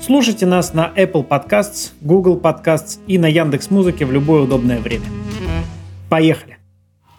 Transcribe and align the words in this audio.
Слушайте 0.00 0.44
нас 0.44 0.74
на 0.74 0.92
Apple 0.96 1.26
Podcasts, 1.26 1.92
Google 2.00 2.38
Podcasts 2.38 2.98
и 3.06 3.16
на 3.16 3.26
Яндекс 3.26 3.70
Музыке 3.70 4.04
в 4.04 4.12
любое 4.12 4.42
удобное 4.42 4.80
время. 4.80 5.06
Поехали! 6.10 6.58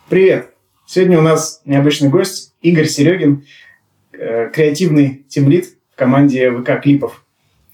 Привет! 0.09 0.51
Сегодня 0.85 1.17
у 1.17 1.21
нас 1.21 1.61
необычный 1.65 2.09
гость 2.09 2.53
Игорь 2.61 2.85
Серегин, 2.85 3.45
э, 4.11 4.49
креативный 4.53 5.25
тимлит 5.27 5.77
в 5.93 5.95
команде 5.95 6.51
ВК 6.51 6.81
Клипов. 6.81 7.25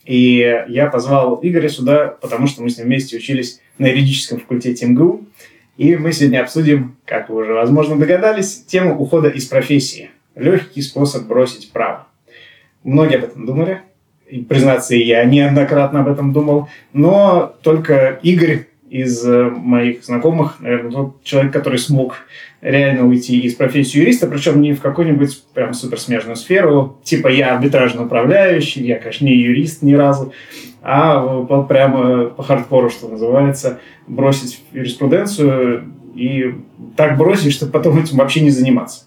И 0.06 0.38
я 0.68 0.88
позвал 0.88 1.40
Игоря 1.42 1.68
сюда, 1.68 2.08
потому 2.08 2.48
что 2.48 2.64
мы 2.64 2.70
с 2.70 2.78
ним 2.78 2.88
вместе 2.88 3.18
учились 3.18 3.60
на 3.78 3.88
юридическом 3.88 4.40
факультете 4.40 4.86
МГУ. 4.86 5.26
И 5.78 5.96
мы 5.96 6.14
сегодня 6.14 6.42
обсудим, 6.42 6.98
как 7.06 7.30
вы 7.30 7.42
уже, 7.42 7.54
возможно, 7.54 7.98
догадались, 7.98 8.64
тему 8.66 8.98
ухода 8.98 9.30
из 9.30 9.46
профессии. 9.46 10.12
Легкий 10.36 10.82
способ 10.82 11.28
бросить 11.28 11.72
право. 11.72 12.08
Многие 12.84 13.18
об 13.18 13.26
этом 13.26 13.46
думали, 13.46 13.82
и, 14.32 14.42
признаться, 14.42 14.96
я 14.96 15.26
неоднократно 15.26 16.00
об 16.00 16.08
этом 16.08 16.32
думал, 16.32 16.70
но 16.94 17.54
только 17.62 18.20
Игорь 18.24 18.68
из 18.90 19.26
э, 19.26 19.50
моих 19.50 20.04
знакомых, 20.06 20.62
наверное, 20.62 20.92
тот 20.92 21.24
человек, 21.24 21.52
который 21.52 21.80
смог 21.80 22.16
реально 22.62 23.08
уйти 23.08 23.40
из 23.42 23.56
профессии 23.56 24.00
юриста, 24.00 24.28
причем 24.28 24.62
не 24.62 24.74
в 24.74 24.82
какую-нибудь 24.82 25.44
прям 25.54 25.74
суперсмежную 25.74 26.38
сферу, 26.38 26.98
типа 27.04 27.28
я 27.28 27.56
арбитражный 27.56 28.06
управляющий, 28.06 28.86
я, 28.86 29.00
конечно, 29.00 29.26
не 29.26 29.36
юрист 29.36 29.82
ни 29.82 29.94
разу, 29.94 30.34
а 30.82 31.20
вот 31.20 31.68
прямо 31.68 32.26
по 32.26 32.44
хардкору, 32.44 32.90
что 32.90 33.10
называется, 33.10 33.80
бросить 34.08 34.64
юриспруденцию 34.72 35.86
и 36.16 36.56
так 36.96 37.18
бросить, 37.18 37.54
чтобы 37.54 37.74
потом 37.74 38.00
этим 38.00 38.18
вообще 38.18 38.42
не 38.42 38.50
заниматься. 38.50 39.06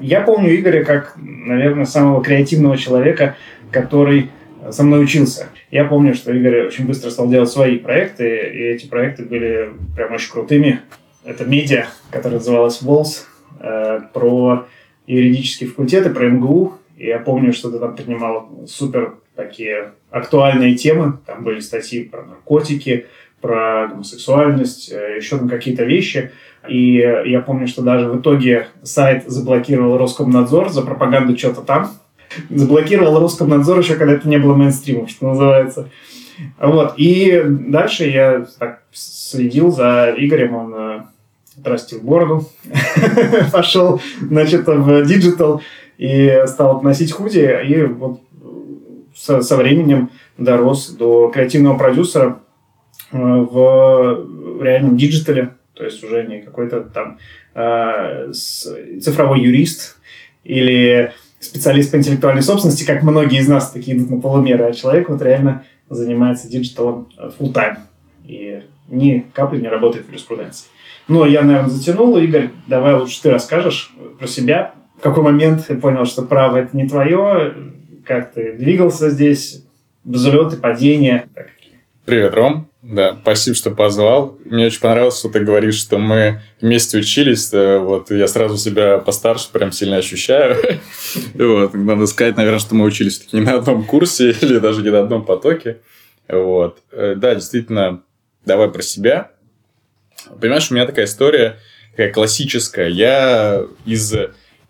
Я 0.00 0.20
помню 0.20 0.54
Игоря 0.54 0.84
как, 0.84 1.14
наверное, 1.16 1.84
самого 1.84 2.22
креативного 2.22 2.76
человека, 2.76 3.36
который 3.70 4.30
со 4.70 4.82
мной 4.82 5.02
учился. 5.02 5.48
Я 5.70 5.84
помню, 5.84 6.14
что 6.14 6.32
Игорь 6.32 6.66
очень 6.66 6.86
быстро 6.86 7.10
стал 7.10 7.28
делать 7.28 7.50
свои 7.50 7.78
проекты, 7.78 8.24
и 8.24 8.62
эти 8.62 8.86
проекты 8.86 9.24
были 9.24 9.70
прям 9.96 10.12
очень 10.12 10.30
крутыми. 10.30 10.80
Это 11.24 11.44
медиа, 11.44 11.86
которая 12.10 12.38
называлась 12.38 12.82
«Волс», 12.82 13.26
э, 13.60 14.00
про 14.12 14.66
юридические 15.06 15.68
факультеты, 15.68 16.10
про 16.10 16.28
МГУ. 16.28 16.74
И 16.96 17.06
я 17.06 17.18
помню, 17.18 17.52
что 17.52 17.70
ты 17.70 17.78
там 17.78 17.96
принимал 17.96 18.48
супер 18.66 19.14
такие 19.34 19.92
актуальные 20.10 20.76
темы. 20.76 21.18
Там 21.26 21.42
были 21.44 21.60
статьи 21.60 22.04
про 22.04 22.22
наркотики, 22.22 23.06
про 23.40 23.88
гомосексуальность, 23.88 24.92
э, 24.92 25.16
еще 25.16 25.38
там 25.38 25.48
какие-то 25.48 25.84
вещи. 25.84 26.30
И 26.68 26.94
я 26.96 27.40
помню, 27.40 27.66
что 27.66 27.82
даже 27.82 28.08
в 28.08 28.20
итоге 28.20 28.68
сайт 28.82 29.24
заблокировал 29.26 29.98
Роскомнадзор 29.98 30.70
за 30.70 30.82
пропаганду 30.82 31.36
что-то 31.36 31.60
там. 31.60 31.90
Заблокировал 32.50 33.20
Роскомнадзор 33.20 33.80
еще, 33.80 33.94
когда 33.96 34.14
это 34.14 34.28
не 34.28 34.38
было 34.38 34.54
мейнстримом, 34.54 35.08
что 35.08 35.28
называется. 35.28 35.88
Вот. 36.58 36.94
И 36.96 37.42
дальше 37.44 38.04
я 38.04 38.46
так 38.58 38.82
следил 38.92 39.70
за 39.70 40.14
Игорем, 40.16 40.54
он 40.54 40.74
э, 40.74 41.00
отрастил 41.60 42.00
бороду, 42.00 42.48
пошел, 43.52 44.00
значит, 44.20 44.66
в 44.66 45.04
digital 45.04 45.62
и 45.98 46.42
стал 46.46 46.82
носить 46.82 47.12
худи, 47.12 47.60
и 47.66 47.82
вот 47.84 48.20
со, 49.14 49.42
со 49.42 49.56
временем 49.56 50.10
дорос 50.38 50.88
до 50.88 51.30
креативного 51.30 51.78
продюсера 51.78 52.40
э, 53.12 53.16
в 53.16 54.62
реальном 54.62 54.96
диджитале, 54.96 55.54
то 55.74 55.84
есть 55.84 56.02
уже 56.02 56.24
не 56.24 56.42
какой-то 56.42 56.80
там 56.80 57.18
э, 57.54 58.32
цифровой 58.32 59.40
юрист 59.40 59.98
или 60.42 61.12
специалист 61.44 61.90
по 61.90 61.96
интеллектуальной 61.96 62.42
собственности, 62.42 62.84
как 62.84 63.02
многие 63.02 63.40
из 63.40 63.48
нас 63.48 63.70
такие 63.70 63.96
идут 63.96 64.10
на 64.10 64.20
полумеры, 64.20 64.64
а 64.64 64.72
человек 64.72 65.08
вот 65.08 65.22
реально 65.22 65.64
занимается 65.90 66.48
диджиталом 66.48 67.08
full 67.38 67.52
time 67.52 67.78
и 68.24 68.62
ни 68.88 69.26
капли 69.32 69.60
не 69.60 69.68
работает 69.68 70.06
в 70.06 70.08
юриспруденции. 70.08 70.66
Ну, 71.08 71.24
я, 71.26 71.42
наверное, 71.42 71.70
затянул. 71.70 72.16
Игорь, 72.16 72.50
давай 72.66 72.94
лучше 72.94 73.22
ты 73.22 73.30
расскажешь 73.30 73.94
про 74.18 74.26
себя. 74.26 74.74
В 74.98 75.02
какой 75.02 75.22
момент 75.22 75.66
ты 75.66 75.76
понял, 75.76 76.06
что 76.06 76.22
право 76.22 76.56
это 76.56 76.76
не 76.76 76.88
твое? 76.88 77.54
Как 78.06 78.32
ты 78.32 78.54
двигался 78.54 79.10
здесь? 79.10 79.64
Взлеты, 80.04 80.56
падения? 80.56 81.28
Привет, 82.04 82.34
Ром. 82.34 82.68
Да, 82.86 83.16
спасибо, 83.22 83.56
что 83.56 83.70
позвал. 83.70 84.38
Мне 84.44 84.66
очень 84.66 84.80
понравилось, 84.80 85.18
что 85.18 85.30
ты 85.30 85.40
говоришь, 85.40 85.76
что 85.76 85.96
мы 85.96 86.42
вместе 86.60 86.98
учились. 86.98 87.50
Вот 87.50 88.10
я 88.10 88.28
сразу 88.28 88.58
себя 88.58 88.98
постарше 88.98 89.48
прям 89.50 89.72
сильно 89.72 89.96
ощущаю. 89.96 90.56
Вот. 91.34 91.72
Надо 91.72 92.06
сказать, 92.06 92.36
наверное, 92.36 92.58
что 92.58 92.74
мы 92.74 92.84
учились 92.84 93.20
таки 93.20 93.36
не 93.36 93.42
на 93.42 93.54
одном 93.54 93.84
курсе 93.84 94.32
или 94.40 94.58
даже 94.58 94.82
не 94.82 94.90
на 94.90 95.00
одном 95.00 95.24
потоке. 95.24 95.78
Вот. 96.28 96.82
Э, 96.92 97.14
да, 97.16 97.34
действительно, 97.34 98.02
давай 98.44 98.70
про 98.70 98.82
себя. 98.82 99.30
Понимаешь, 100.38 100.70
у 100.70 100.74
меня 100.74 100.84
такая 100.84 101.06
история, 101.06 101.60
такая 101.92 102.12
классическая. 102.12 102.88
Я 102.88 103.62
из 103.86 104.12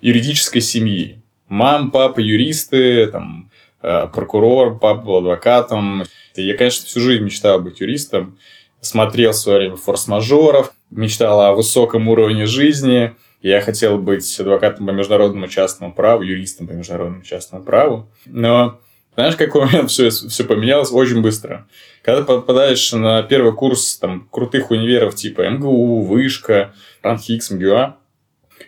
юридической 0.00 0.60
семьи. 0.60 1.20
Мам, 1.48 1.90
папа 1.90 2.20
юристы, 2.20 3.08
там, 3.08 3.50
э, 3.82 4.06
прокурор, 4.12 4.78
папа 4.78 5.02
был 5.02 5.16
адвокатом. 5.16 6.04
Я, 6.42 6.56
конечно, 6.56 6.86
всю 6.86 7.00
жизнь 7.00 7.22
мечтал 7.22 7.60
быть 7.60 7.80
юристом. 7.80 8.38
Смотрел 8.80 9.32
в 9.32 9.36
свое 9.36 9.58
время 9.58 9.76
форс-мажоров, 9.76 10.72
мечтал 10.90 11.40
о 11.40 11.54
высоком 11.54 12.08
уровне 12.08 12.46
жизни. 12.46 13.14
Я 13.40 13.60
хотел 13.60 13.98
быть 13.98 14.38
адвокатом 14.38 14.86
по 14.86 14.90
международному 14.90 15.48
частному 15.48 15.92
праву, 15.92 16.22
юристом 16.22 16.66
по 16.66 16.72
международному 16.72 17.22
частному 17.22 17.64
праву. 17.64 18.10
Но 18.26 18.80
знаешь, 19.14 19.36
какой 19.36 19.66
момент 19.66 19.90
все, 19.90 20.10
все 20.10 20.44
поменялось 20.44 20.90
очень 20.90 21.22
быстро. 21.22 21.66
Когда 22.02 22.22
попадаешь 22.22 22.92
на 22.92 23.22
первый 23.22 23.52
курс 23.54 23.96
там, 23.96 24.28
крутых 24.30 24.70
универов 24.70 25.14
типа 25.14 25.48
МГУ, 25.48 26.02
Вышка, 26.02 26.74
РАНХИКС, 27.02 27.52
МГУА, 27.52 27.96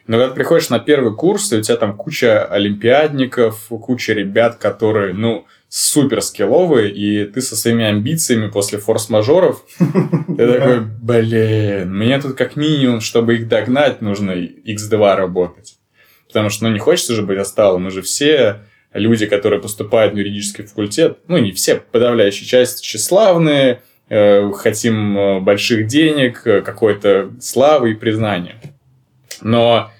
но 0.06 0.18
когда 0.18 0.28
ты 0.28 0.34
приходишь 0.34 0.68
на 0.68 0.78
первый 0.78 1.14
курс, 1.14 1.52
и 1.52 1.56
у 1.56 1.62
тебя 1.62 1.76
там 1.76 1.96
куча 1.96 2.44
олимпиадников, 2.44 3.66
куча 3.68 4.12
ребят, 4.12 4.56
которые, 4.56 5.14
ну, 5.14 5.46
супер 5.68 6.22
скилловые, 6.22 6.90
и 6.90 7.24
ты 7.24 7.40
со 7.40 7.56
своими 7.56 7.84
амбициями 7.84 8.48
после 8.48 8.78
форс-мажоров, 8.78 9.64
ты 9.78 10.46
такой, 10.46 10.80
блин, 10.80 11.94
мне 11.96 12.20
тут 12.20 12.36
как 12.36 12.56
минимум, 12.56 13.00
чтобы 13.00 13.34
их 13.34 13.48
догнать, 13.48 14.00
нужно 14.00 14.32
x2 14.32 15.16
работать. 15.16 15.78
Потому 16.28 16.50
что, 16.50 16.64
ну, 16.64 16.72
не 16.72 16.78
хочется 16.78 17.14
же 17.14 17.22
быть 17.22 17.38
осталым, 17.38 17.84
мы 17.84 17.90
же 17.90 18.02
все 18.02 18.60
люди, 18.92 19.26
которые 19.26 19.60
поступают 19.60 20.14
в 20.14 20.16
юридический 20.16 20.64
факультет, 20.64 21.18
ну, 21.28 21.38
не 21.38 21.52
все, 21.52 21.76
подавляющая 21.76 22.46
часть 22.46 22.82
тщеславные, 22.82 23.82
э, 24.08 24.50
хотим 24.52 25.18
э, 25.18 25.40
больших 25.40 25.86
денег, 25.86 26.46
э, 26.46 26.62
какой-то 26.62 27.32
славы 27.40 27.92
и 27.92 27.94
признания. 27.94 28.56
Но 29.40 29.90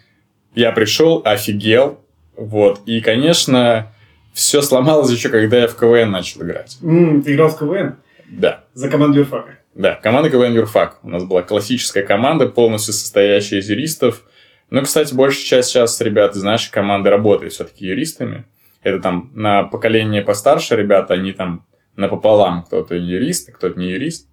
я 0.55 0.73
пришел, 0.73 1.20
офигел, 1.25 2.00
вот, 2.37 2.81
и, 2.87 3.00
конечно, 3.00 3.93
все 4.37 4.61
сломалось 4.61 5.11
еще, 5.11 5.31
когда 5.31 5.56
я 5.56 5.67
в 5.67 5.77
КВН 5.77 6.11
начал 6.11 6.43
играть. 6.43 6.77
Mm, 6.83 7.23
ты 7.23 7.33
играл 7.33 7.49
в 7.49 7.59
КВН? 7.59 7.97
Да. 8.29 8.65
За 8.75 8.91
команду 8.91 9.21
юрфака? 9.21 9.61
Да, 9.75 9.94
команда 9.94 10.29
КВН 10.29 10.53
юрфак. 10.53 10.99
У 11.03 11.09
нас 11.09 11.25
была 11.25 11.41
классическая 11.41 12.03
команда, 12.03 12.47
полностью 12.47 12.93
состоящая 12.93 13.61
из 13.61 13.71
юристов. 13.71 14.25
Ну, 14.69 14.83
кстати, 14.83 15.15
большая 15.15 15.43
часть 15.43 15.71
сейчас 15.71 15.99
ребят 16.03 16.37
из 16.37 16.43
нашей 16.43 16.71
команды 16.71 17.09
работает 17.09 17.55
все-таки 17.55 17.87
юристами. 17.87 18.44
Это 18.83 19.00
там 19.00 19.31
на 19.35 19.62
поколение 19.62 20.21
постарше 20.21 20.77
ребята, 20.77 21.15
они 21.15 21.32
там 21.32 21.65
напополам. 21.97 22.65
Кто-то 22.65 22.94
юрист, 22.94 23.50
кто-то 23.55 23.81
не 23.81 23.89
юрист. 23.89 24.29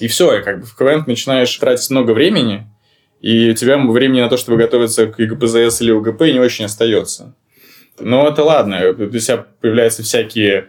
И 0.00 0.08
все, 0.08 0.38
и 0.38 0.42
как 0.42 0.60
бы 0.60 0.64
в 0.64 0.74
КВН 0.74 1.04
начинаешь 1.06 1.54
тратить 1.58 1.90
много 1.90 2.12
времени, 2.12 2.66
и 3.20 3.50
у 3.50 3.54
тебя 3.54 3.76
времени 3.76 4.22
на 4.22 4.30
то, 4.30 4.38
чтобы 4.38 4.56
готовиться 4.56 5.06
к 5.06 5.18
ЕГПЗС 5.18 5.82
или 5.82 5.90
УГП, 5.90 6.22
не 6.22 6.40
очень 6.40 6.64
остается. 6.64 7.34
Но 7.98 8.28
это 8.28 8.42
ладно, 8.44 8.80
у 8.90 9.08
тебя 9.08 9.46
появляются 9.60 10.02
всякие 10.02 10.68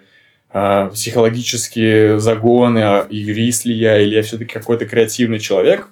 э, 0.53 0.89
психологические 0.93 2.19
загоны, 2.19 2.79
а 2.79 3.07
юрист 3.09 3.65
ли 3.65 3.73
я, 3.73 3.99
или 3.99 4.15
я 4.15 4.23
все-таки 4.23 4.53
какой-то 4.53 4.85
креативный 4.85 5.39
человек. 5.39 5.87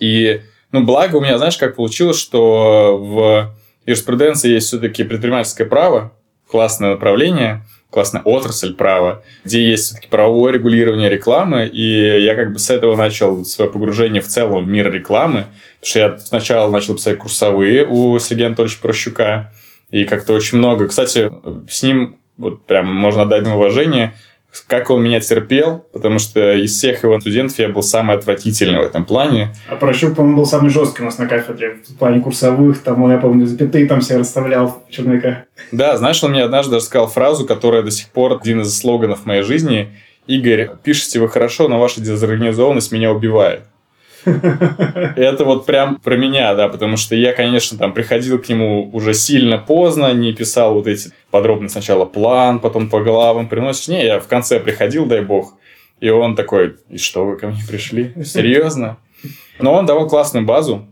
И, 0.00 0.42
ну, 0.72 0.84
благо 0.84 1.16
у 1.16 1.20
меня, 1.20 1.38
знаешь, 1.38 1.56
как 1.56 1.76
получилось, 1.76 2.18
что 2.18 2.98
в 2.98 3.54
юриспруденции 3.86 4.50
есть 4.50 4.68
все-таки 4.68 5.04
предпринимательское 5.04 5.66
право, 5.66 6.12
классное 6.50 6.90
направление, 6.90 7.62
классная 7.90 8.22
отрасль 8.22 8.74
права, 8.74 9.22
где 9.44 9.66
есть 9.66 9.84
все-таки 9.84 10.08
правовое 10.08 10.52
регулирование 10.52 11.08
рекламы, 11.08 11.66
и 11.66 12.22
я 12.22 12.34
как 12.34 12.52
бы 12.52 12.58
с 12.58 12.70
этого 12.70 12.96
начал 12.96 13.44
свое 13.44 13.70
погружение 13.70 14.20
в 14.20 14.26
целом 14.26 14.64
в 14.64 14.68
мир 14.68 14.92
рекламы, 14.92 15.46
потому 15.80 15.90
что 15.90 15.98
я 15.98 16.18
сначала 16.18 16.70
начал 16.70 16.94
писать 16.94 17.18
курсовые 17.18 17.86
у 17.86 18.18
Сергея 18.18 18.48
Анатольевича 18.48 18.80
Прощука, 18.82 19.52
и 19.90 20.04
как-то 20.04 20.32
очень 20.32 20.58
много. 20.58 20.88
Кстати, 20.88 21.30
с 21.68 21.82
ним 21.82 22.16
вот 22.36 22.64
прям 22.66 22.86
можно 22.86 23.22
отдать 23.22 23.44
ему 23.44 23.56
уважение– 23.56 24.14
как 24.66 24.90
он 24.90 25.02
меня 25.02 25.20
терпел, 25.20 25.84
потому 25.92 26.18
что 26.18 26.54
из 26.54 26.72
всех 26.72 27.02
его 27.02 27.20
студентов 27.20 27.58
я 27.58 27.68
был 27.68 27.82
самый 27.82 28.16
отвратительный 28.16 28.78
в 28.78 28.82
этом 28.82 29.04
плане. 29.04 29.54
А 29.68 29.76
Прощук, 29.76 30.16
по-моему, 30.16 30.38
был 30.38 30.46
самый 30.46 30.70
жесткий 30.70 31.02
у 31.02 31.04
нас 31.04 31.18
на 31.18 31.26
кафедре 31.26 31.78
в 31.86 31.96
плане 31.96 32.20
курсовых, 32.20 32.78
там, 32.82 33.02
он, 33.02 33.12
я 33.12 33.18
помню, 33.18 33.46
запятые 33.46 33.86
там 33.86 34.00
все 34.00 34.16
расставлял 34.16 34.82
в 34.88 34.90
черновиках. 34.90 35.38
Да, 35.70 35.96
знаешь, 35.96 36.22
он 36.24 36.30
мне 36.30 36.42
однажды 36.42 36.72
даже 36.72 36.86
сказал 36.86 37.08
фразу, 37.08 37.46
которая 37.46 37.82
до 37.82 37.90
сих 37.90 38.08
пор 38.08 38.38
один 38.40 38.62
из 38.62 38.76
слоганов 38.76 39.26
моей 39.26 39.42
жизни. 39.42 39.94
Игорь, 40.26 40.70
пишете 40.82 41.20
вы 41.20 41.28
хорошо, 41.28 41.68
но 41.68 41.78
ваша 41.78 42.00
дезорганизованность 42.00 42.90
меня 42.90 43.12
убивает. 43.12 43.62
Это 44.24 45.44
вот 45.44 45.66
прям 45.66 45.96
про 45.96 46.16
меня, 46.16 46.54
да, 46.54 46.68
потому 46.68 46.96
что 46.96 47.14
я, 47.14 47.32
конечно, 47.32 47.78
там 47.78 47.92
приходил 47.92 48.38
к 48.38 48.48
нему 48.48 48.90
уже 48.92 49.14
сильно 49.14 49.58
поздно, 49.58 50.12
не 50.12 50.32
писал 50.32 50.74
вот 50.74 50.86
эти 50.86 51.10
подробно 51.30 51.68
сначала 51.68 52.04
план, 52.04 52.60
потом 52.60 52.90
по 52.90 53.00
главам 53.00 53.48
приносишь. 53.48 53.88
Не, 53.88 54.04
я 54.04 54.20
в 54.20 54.26
конце 54.26 54.60
приходил, 54.60 55.06
дай 55.06 55.20
бог, 55.20 55.54
и 56.00 56.08
он 56.10 56.36
такой, 56.36 56.76
и 56.88 56.98
что 56.98 57.24
вы 57.24 57.36
ко 57.36 57.48
мне 57.48 57.60
пришли? 57.68 58.12
Серьезно? 58.24 58.98
Но 59.58 59.74
он 59.74 59.86
давал 59.86 60.08
классную 60.08 60.46
базу, 60.46 60.86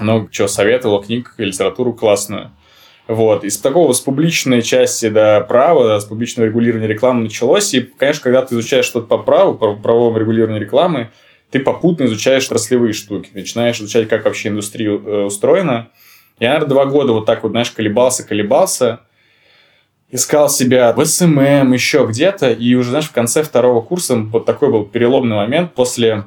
ну, 0.00 0.28
что, 0.30 0.48
советовал 0.48 1.02
книг 1.02 1.34
и 1.38 1.44
литературу 1.44 1.92
классную. 1.92 2.50
Вот. 3.08 3.44
Из 3.44 3.58
такого 3.58 3.92
с 3.92 4.00
публичной 4.00 4.62
части 4.62 5.08
да, 5.08 5.40
права, 5.40 5.86
да, 5.86 6.00
с 6.00 6.04
публичного 6.04 6.46
регулирования 6.46 6.86
рекламы 6.86 7.22
началось. 7.22 7.74
И, 7.74 7.80
конечно, 7.80 8.22
когда 8.22 8.42
ты 8.42 8.54
изучаешь 8.54 8.84
что-то 8.84 9.06
по 9.06 9.18
праву, 9.18 9.54
по 9.54 9.74
правовому 9.74 10.18
регулированию 10.18 10.62
рекламы, 10.62 11.10
ты 11.52 11.60
попутно 11.60 12.04
изучаешь 12.04 12.46
отраслевые 12.46 12.94
штуки, 12.94 13.28
начинаешь 13.34 13.78
изучать, 13.78 14.08
как 14.08 14.24
вообще 14.24 14.48
индустрия 14.48 14.90
э, 14.90 15.24
устроена. 15.24 15.90
Я, 16.40 16.48
наверное, 16.48 16.68
два 16.68 16.86
года 16.86 17.12
вот 17.12 17.26
так 17.26 17.42
вот, 17.42 17.50
знаешь, 17.50 17.70
колебался, 17.70 18.26
колебался, 18.26 19.00
искал 20.10 20.48
себя 20.48 20.92
в 20.94 21.04
SMM, 21.04 21.72
еще 21.72 22.06
где-то, 22.08 22.50
и 22.50 22.74
уже, 22.74 22.88
знаешь, 22.90 23.08
в 23.08 23.12
конце 23.12 23.42
второго 23.42 23.82
курса 23.82 24.16
вот 24.16 24.46
такой 24.46 24.70
был 24.70 24.86
переломный 24.86 25.36
момент 25.36 25.74
после 25.74 26.24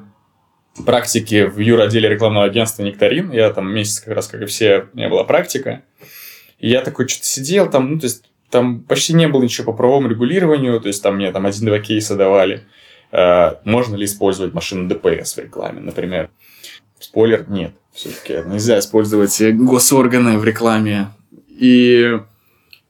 практики 0.85 1.45
в 1.45 1.57
юр-отделе 1.57 2.07
рекламного 2.07 2.45
агентства 2.45 2.83
«Нектарин». 2.83 3.31
Я 3.31 3.49
там 3.49 3.73
месяц 3.73 4.01
как 4.01 4.15
раз, 4.15 4.27
как 4.27 4.43
и 4.43 4.45
все, 4.45 4.87
у 4.93 4.97
меня 4.97 5.09
была 5.09 5.23
практика. 5.23 5.81
И 6.59 6.69
я 6.69 6.81
такой 6.81 7.07
что-то 7.07 7.25
сидел 7.25 7.67
там, 7.67 7.93
ну, 7.93 7.99
то 7.99 8.05
есть 8.05 8.25
там 8.51 8.81
почти 8.81 9.13
не 9.13 9.27
было 9.27 9.41
ничего 9.41 9.71
по 9.71 9.77
правовому 9.77 10.07
регулированию, 10.07 10.79
то 10.79 10.87
есть 10.87 11.01
там 11.01 11.15
мне 11.15 11.31
там 11.31 11.47
один-два 11.47 11.79
кейса 11.79 12.15
давали. 12.15 12.63
Э, 13.11 13.55
можно 13.63 13.95
ли 13.95 14.05
использовать 14.05 14.53
машину 14.53 14.87
ДПС 14.87 15.35
в 15.35 15.39
рекламе, 15.39 15.79
например. 15.79 16.29
Спойлер, 16.99 17.45
нет. 17.49 17.73
Все-таки 17.93 18.47
нельзя 18.47 18.79
использовать 18.79 19.39
госорганы 19.41 20.37
в 20.37 20.43
рекламе. 20.43 21.07
И 21.47 22.19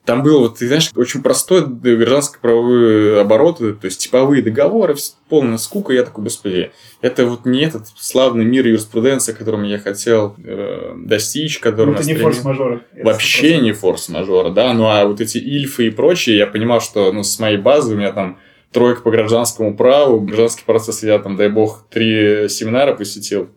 там 0.05 0.21
было, 0.21 0.39
вот, 0.39 0.59
ты 0.59 0.67
знаешь, 0.67 0.91
очень 0.95 1.23
простой 1.23 1.65
гражданско-правовые 1.65 3.21
обороты, 3.21 3.73
то 3.73 3.85
есть 3.85 4.01
типовые 4.01 4.43
договоры, 4.43 4.95
полная 5.29 5.57
скука. 5.57 5.93
Я 5.93 6.03
такой, 6.03 6.25
господи, 6.25 6.71
это 7.01 7.25
вот 7.25 7.45
не 7.45 7.63
этот 7.63 7.87
славный 7.97 8.45
мир 8.45 8.67
юриспруденции, 8.67 9.33
которым 9.33 9.63
я 9.63 9.79
хотел 9.79 10.35
э, 10.37 10.93
достичь, 10.95 11.59
которым 11.59 11.95
ну, 11.95 11.99
это 11.99 12.07
не 12.07 12.13
форс-мажоры. 12.15 12.81
Вообще 13.01 13.57
не 13.57 13.71
форс-мажоры, 13.71 14.51
да. 14.51 14.73
Ну, 14.73 14.85
а 14.85 15.05
вот 15.05 15.21
эти 15.21 15.39
ильфы 15.39 15.87
и 15.87 15.89
прочие, 15.89 16.37
я 16.37 16.45
понимал, 16.45 16.81
что 16.81 17.11
ну, 17.11 17.23
с 17.23 17.39
моей 17.39 17.57
базы 17.57 17.95
у 17.95 17.97
меня 17.97 18.11
там 18.11 18.37
тройка 18.75 19.01
по 19.01 19.09
гражданскому 19.09 19.75
праву, 19.75 20.19
гражданский 20.19 20.65
процесс 20.65 21.01
я 21.01 21.17
там, 21.17 21.37
дай 21.37 21.47
бог, 21.47 21.85
три 21.89 22.49
семинара 22.49 22.93
посетил. 22.93 23.49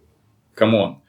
Come 0.55 0.82
on. 0.82 1.02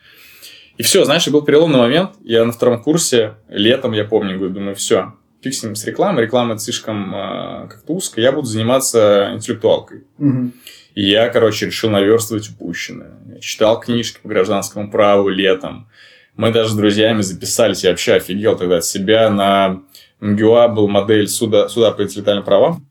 И 0.77 0.83
все, 0.83 1.05
знаешь, 1.05 1.27
был 1.27 1.43
переломный 1.43 1.77
момент. 1.77 2.11
Я 2.23 2.43
на 2.43 2.51
втором 2.51 2.81
курсе, 2.81 3.35
летом, 3.49 3.91
я 3.91 4.05
помню, 4.05 4.37
говорю, 4.37 4.53
думаю, 4.53 4.75
все, 4.75 5.13
фиг 5.43 5.53
с 5.53 5.61
ним 5.61 5.75
с 5.75 5.85
рекламой. 5.85 6.23
Реклама 6.23 6.57
слишком 6.57 7.13
э, 7.13 7.67
как-то 7.69 7.93
узко. 7.93 8.19
Я 8.19 8.31
буду 8.31 8.47
заниматься 8.47 9.29
интеллектуалкой. 9.33 10.05
Угу. 10.17 10.51
И 10.95 11.09
я, 11.09 11.29
короче, 11.29 11.67
решил 11.67 11.91
наверстывать 11.91 12.49
упущенное. 12.49 13.11
Я 13.31 13.39
читал 13.41 13.79
книжки 13.79 14.19
по 14.23 14.29
гражданскому 14.29 14.89
праву 14.89 15.29
летом. 15.29 15.87
Мы 16.35 16.51
даже 16.51 16.71
с 16.71 16.75
друзьями 16.75 17.21
записались. 17.21 17.83
Я 17.83 17.91
вообще 17.91 18.13
офигел 18.13 18.57
тогда 18.57 18.77
от 18.77 18.85
себя. 18.85 19.29
На 19.29 19.81
МГУА 20.19 20.67
был 20.69 20.87
модель 20.87 21.27
суда, 21.27 21.69
суда 21.69 21.91
по 21.91 22.01
интеллектуальным 22.01 22.45
правам. 22.45 22.88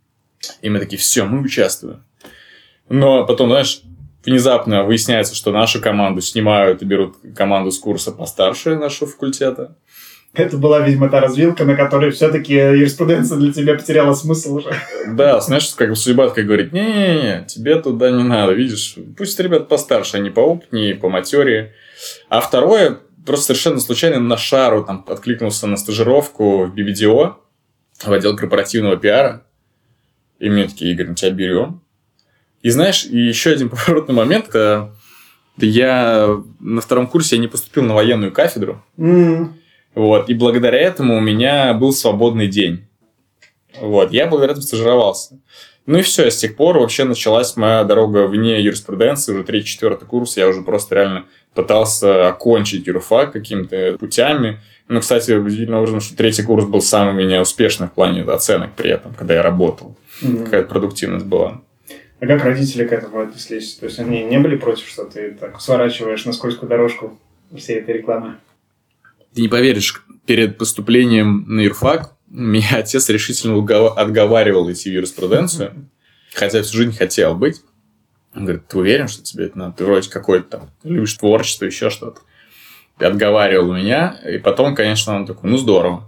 И 0.63 0.69
мы 0.69 0.79
такие, 0.79 0.99
все, 0.99 1.25
мы 1.25 1.41
участвуем. 1.41 2.05
Но 2.89 3.27
потом, 3.27 3.51
знаешь, 3.51 3.83
внезапно 4.25 4.85
выясняется, 4.85 5.35
что 5.35 5.53
нашу 5.53 5.81
команду 5.81 6.21
снимают 6.21 6.83
и 6.83 6.85
берут 6.85 7.17
команду 7.37 7.71
с 7.71 7.79
курса 7.79 8.13
постарше 8.13 8.77
нашего 8.77 9.11
факультета. 9.11 9.77
Это 10.35 10.59
была, 10.59 10.81
видимо, 10.81 11.09
та 11.09 11.21
развилка, 11.21 11.65
на 11.65 11.75
которой 11.75 12.11
все-таки 12.11 12.53
юриспруденция 12.53 13.39
для 13.39 13.53
тебя 13.53 13.75
потеряла 13.75 14.13
смысл 14.15 14.57
уже. 14.57 14.75
Да, 15.07 15.41
знаешь, 15.41 15.73
как 15.75 15.89
бы 15.89 15.97
судьба 15.97 16.29
такая 16.29 16.45
говорит, 16.45 16.73
не-не-не, 16.73 17.47
тебе 17.47 17.81
туда 17.81 18.11
не 18.11 18.23
надо, 18.23 18.53
видишь, 18.53 18.97
пусть 19.17 19.41
ребят 19.41 19.69
постарше, 19.69 20.19
они 20.19 20.29
поопытнее, 20.29 20.95
по 20.95 21.09
материи. 21.09 21.73
А 22.29 22.41
второе, 22.41 23.01
просто 23.25 23.47
совершенно 23.47 23.81
случайно 23.81 24.21
на 24.21 24.37
шару 24.37 24.85
там 24.85 25.05
откликнулся 25.09 25.67
на 25.67 25.79
стажировку 25.79 26.67
в 26.67 26.75
BBDO, 26.75 27.35
в 28.05 28.13
отдел 28.13 28.37
корпоративного 28.37 28.99
пиара. 28.99 29.45
И 30.39 30.49
мне 30.49 30.67
такие, 30.67 30.93
Игорь, 30.93 31.09
мы 31.09 31.15
тебя 31.15 31.31
берем. 31.31 31.83
И 32.63 32.71
знаешь, 32.71 33.05
и 33.05 33.19
еще 33.19 33.51
один 33.51 33.69
поворотный 33.71 34.15
момент, 34.15 34.49
это 34.49 34.93
я 35.57 36.41
на 36.61 36.81
втором 36.81 37.07
курсе 37.07 37.37
я 37.37 37.43
не 37.43 37.49
поступил 37.49 37.85
на 37.85 37.95
военную 37.95 38.33
кафедру. 38.33 38.85
Mm. 38.97 39.49
Вот, 39.95 40.29
и 40.29 40.35
благодаря 40.35 40.79
этому 40.79 41.17
у 41.17 41.21
меня 41.21 41.75
был 41.75 41.93
свободный 41.93 42.47
день. 42.47 42.87
Вот, 43.81 44.13
я 44.13 44.27
благодаря 44.27 44.53
этому 44.53 44.67
стажировался. 44.67 45.41
Ну 45.87 45.99
и 45.99 46.03
все, 46.03 46.31
с 46.31 46.37
тех 46.37 46.55
пор 46.55 46.79
вообще 46.79 47.05
началась 47.05 47.57
моя 47.57 47.83
дорога 47.83 48.27
вне 48.27 48.61
юриспруденции, 48.61 49.33
уже 49.33 49.43
третий-четвертый 49.43 50.07
курс, 50.07 50.37
я 50.37 50.47
уже 50.47 50.61
просто 50.61 50.95
реально 50.95 51.25
пытался 51.55 52.29
окончить 52.29 52.87
юрфак 52.87 53.33
какими-то 53.33 53.97
путями. 53.99 54.61
Ну, 54.89 55.01
кстати, 55.01 55.33
удивительно 55.33 55.79
образом, 55.79 56.01
что 56.01 56.17
третий 56.17 56.43
курс 56.43 56.65
был 56.65 56.81
самый 56.81 57.13
у 57.13 57.27
меня 57.27 57.43
успешный 57.43 57.89
в 57.89 57.93
плане 57.93 58.23
оценок 58.23 58.75
при 58.75 58.91
этом, 58.91 59.13
когда 59.15 59.35
я 59.35 59.43
работал. 59.43 59.97
Mm-hmm. 60.23 60.45
Какая-то 60.45 60.69
продуктивность 60.69 61.27
была. 61.27 61.61
А 62.21 62.27
как 62.27 62.43
родители 62.43 62.87
к 62.87 62.93
этому 62.93 63.21
отнеслись? 63.21 63.75
То 63.75 63.87
есть 63.87 63.99
они 63.99 64.25
не 64.25 64.39
были 64.39 64.57
против, 64.57 64.89
что 64.89 65.05
ты 65.05 65.33
так 65.33 65.61
сворачиваешь 65.61 66.25
на 66.25 66.33
скользкую 66.33 66.69
дорожку 66.69 67.19
всей 67.57 67.81
этой 67.81 67.99
рекламы? 67.99 68.37
Ты 69.35 69.43
не 69.43 69.49
поверишь, 69.49 70.03
перед 70.27 70.59
поступлением 70.59 71.45
на 71.47 71.61
юрфак 71.61 72.15
меня 72.29 72.69
отец 72.73 73.09
решительно 73.09 73.59
отговаривал 73.91 74.71
идти 74.73 74.91
в 74.91 74.95
юриспруденцию, 74.95 75.89
хотя 76.35 76.63
всю 76.63 76.79
жизнь 76.79 76.97
хотел 76.97 77.35
быть. 77.35 77.63
Он 78.35 78.45
говорит, 78.45 78.67
ты 78.69 78.79
уверен, 78.79 79.09
что 79.09 79.23
тебе 79.23 79.47
это 79.47 79.59
надо? 79.59 79.77
Ты 79.77 79.85
вроде 79.85 80.11
какой-то 80.11 80.59
там, 80.59 80.71
любишь 80.83 81.15
творчество, 81.15 81.65
еще 81.65 81.91
что-то. 81.91 82.21
Отговаривал 82.99 83.73
меня. 83.73 84.17
И 84.29 84.39
потом, 84.39 84.75
конечно, 84.75 85.15
он 85.15 85.27
такой, 85.27 85.51
ну 85.51 85.57
здорово. 85.57 86.05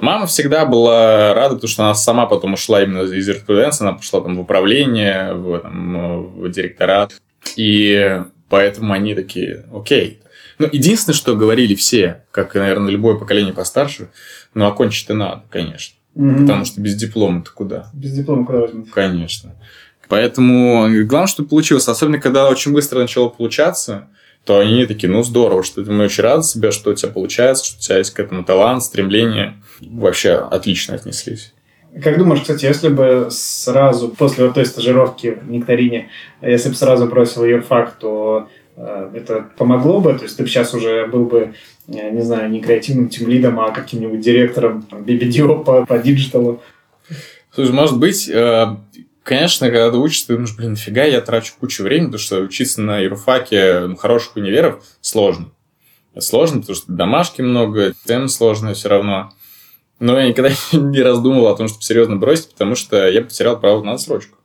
Мама 0.00 0.26
всегда 0.26 0.64
была 0.64 1.34
рада, 1.34 1.56
потому 1.56 1.68
что 1.68 1.84
она 1.84 1.94
сама 1.94 2.26
потом 2.26 2.54
ушла 2.54 2.82
именно 2.82 3.02
из 3.02 3.28
юриспруденции, 3.28 3.84
она 3.84 3.96
пошла 3.96 4.20
там 4.20 4.36
в 4.36 4.40
управление, 4.40 5.34
в, 5.34 5.58
там, 5.58 6.40
в 6.40 6.50
директорат. 6.50 7.12
И 7.56 8.22
поэтому 8.48 8.92
они 8.92 9.14
такие, 9.14 9.66
окей. 9.74 10.20
Ну, 10.58 10.68
единственное, 10.70 11.16
что 11.16 11.34
говорили 11.36 11.74
все, 11.74 12.24
как, 12.30 12.54
наверное, 12.54 12.90
любое 12.90 13.16
поколение 13.16 13.52
постарше, 13.52 14.10
ну, 14.54 14.66
окончить-то 14.66 15.14
надо, 15.14 15.42
конечно. 15.50 15.96
Mm-hmm. 16.16 16.40
Потому 16.42 16.64
что 16.64 16.80
без 16.80 16.94
диплома-то 16.96 17.50
куда? 17.52 17.90
Без 17.94 18.12
диплома 18.12 18.44
куда 18.44 18.58
возьмут? 18.60 18.90
Конечно. 18.90 19.54
Поэтому 20.08 20.88
главное, 21.06 21.28
что 21.28 21.44
получилось. 21.44 21.88
Особенно, 21.88 22.18
когда 22.18 22.48
очень 22.48 22.72
быстро 22.72 22.98
начало 22.98 23.28
получаться, 23.28 24.08
то 24.44 24.58
они 24.58 24.86
такие, 24.86 25.12
ну, 25.12 25.22
здорово, 25.22 25.62
что 25.62 25.82
мы 25.82 26.04
очень 26.04 26.22
рады 26.22 26.42
себе, 26.42 26.70
что 26.70 26.90
у 26.90 26.94
тебя 26.94 27.12
получается, 27.12 27.66
что 27.66 27.76
у 27.76 27.80
тебя 27.80 27.98
есть 27.98 28.10
к 28.12 28.20
этому 28.20 28.44
талант, 28.44 28.82
стремление. 28.82 29.54
Вообще 29.80 30.32
отлично 30.32 30.94
отнеслись. 30.94 31.52
Как 32.02 32.18
думаешь, 32.18 32.42
кстати, 32.42 32.64
если 32.66 32.88
бы 32.88 33.28
сразу 33.30 34.08
после 34.08 34.46
вот 34.46 34.54
той 34.54 34.64
стажировки 34.64 35.38
в 35.42 35.50
Нектарине, 35.50 36.08
если 36.40 36.68
бы 36.68 36.74
сразу 36.76 37.06
бросил 37.06 37.44
юрфак, 37.44 37.96
то 37.98 38.48
э, 38.76 39.10
это 39.14 39.46
помогло 39.58 40.00
бы? 40.00 40.14
То 40.14 40.22
есть 40.22 40.36
ты 40.36 40.44
бы 40.44 40.48
сейчас 40.48 40.72
уже 40.72 41.06
был 41.06 41.24
бы, 41.24 41.54
э, 41.88 42.10
не 42.10 42.22
знаю, 42.22 42.48
не 42.48 42.60
креативным 42.60 43.08
тимлидом, 43.08 43.58
а 43.58 43.72
каким-нибудь 43.72 44.20
директором 44.20 44.86
BBDO 44.90 45.64
по, 45.64 45.84
по 45.84 45.98
диджиталу? 45.98 46.62
Слушай, 47.52 47.72
может 47.72 47.98
быть, 47.98 48.28
э, 48.28 48.66
конечно, 49.22 49.68
когда 49.68 49.90
ты 49.90 49.96
учишься, 49.96 50.28
ты 50.28 50.32
думаешь, 50.34 50.56
блин, 50.56 50.70
нафига 50.70 51.04
я 51.04 51.20
трачу 51.20 51.54
кучу 51.58 51.82
времени, 51.82 52.06
потому 52.06 52.20
что 52.20 52.40
учиться 52.40 52.80
на 52.80 52.98
юрфаке 52.98 53.80
ну, 53.86 53.96
хороших 53.96 54.36
универов 54.36 54.84
сложно. 55.00 55.50
Сложно, 56.18 56.60
потому 56.60 56.76
что 56.76 56.92
домашки 56.92 57.40
много, 57.40 57.94
тем 58.04 58.28
сложные 58.28 58.74
все 58.74 58.88
равно. 58.88 59.32
Но 60.00 60.18
я 60.18 60.28
никогда 60.28 60.50
не 60.72 61.02
раздумывал 61.02 61.48
о 61.48 61.56
том, 61.56 61.68
чтобы 61.68 61.82
серьезно 61.82 62.16
бросить, 62.16 62.50
потому 62.50 62.74
что 62.74 63.08
я 63.08 63.22
потерял 63.22 63.60
право 63.60 63.82
на 63.82 63.92
отсрочку. 63.92 64.38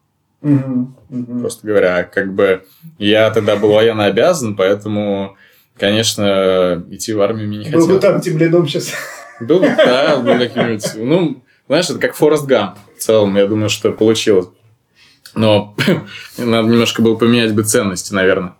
Просто 1.39 1.65
говоря, 1.65 2.03
как 2.03 2.33
бы 2.35 2.65
я 2.99 3.31
тогда 3.31 3.55
был 3.55 3.71
военно 3.71 4.05
обязан, 4.05 4.55
поэтому, 4.55 5.37
конечно, 5.77 6.85
идти 6.91 7.13
в 7.13 7.21
армию 7.21 7.47
мне 7.47 7.57
не 7.57 7.63
Был 7.71 7.87
бы 7.87 7.93
хотелось. 7.95 8.01
там 8.01 8.21
тимлидом 8.21 8.67
сейчас. 8.67 8.91
Был 9.39 9.59
бы, 9.59 9.67
да, 9.75 10.17
был 10.17 10.33
каким-нибудь, 10.37 10.85
ну, 10.97 11.43
знаешь, 11.67 11.89
это 11.89 11.97
как 11.97 12.13
Форест 12.13 12.45
Гамп. 12.45 12.77
В 12.95 13.01
целом, 13.01 13.35
я 13.35 13.47
думаю, 13.47 13.69
что 13.69 13.91
получилось. 13.91 14.47
Но 15.35 15.75
надо 16.37 16.67
немножко 16.67 17.01
было 17.01 17.15
поменять 17.15 17.53
бы 17.53 17.63
ценности, 17.63 18.13
наверное. 18.13 18.53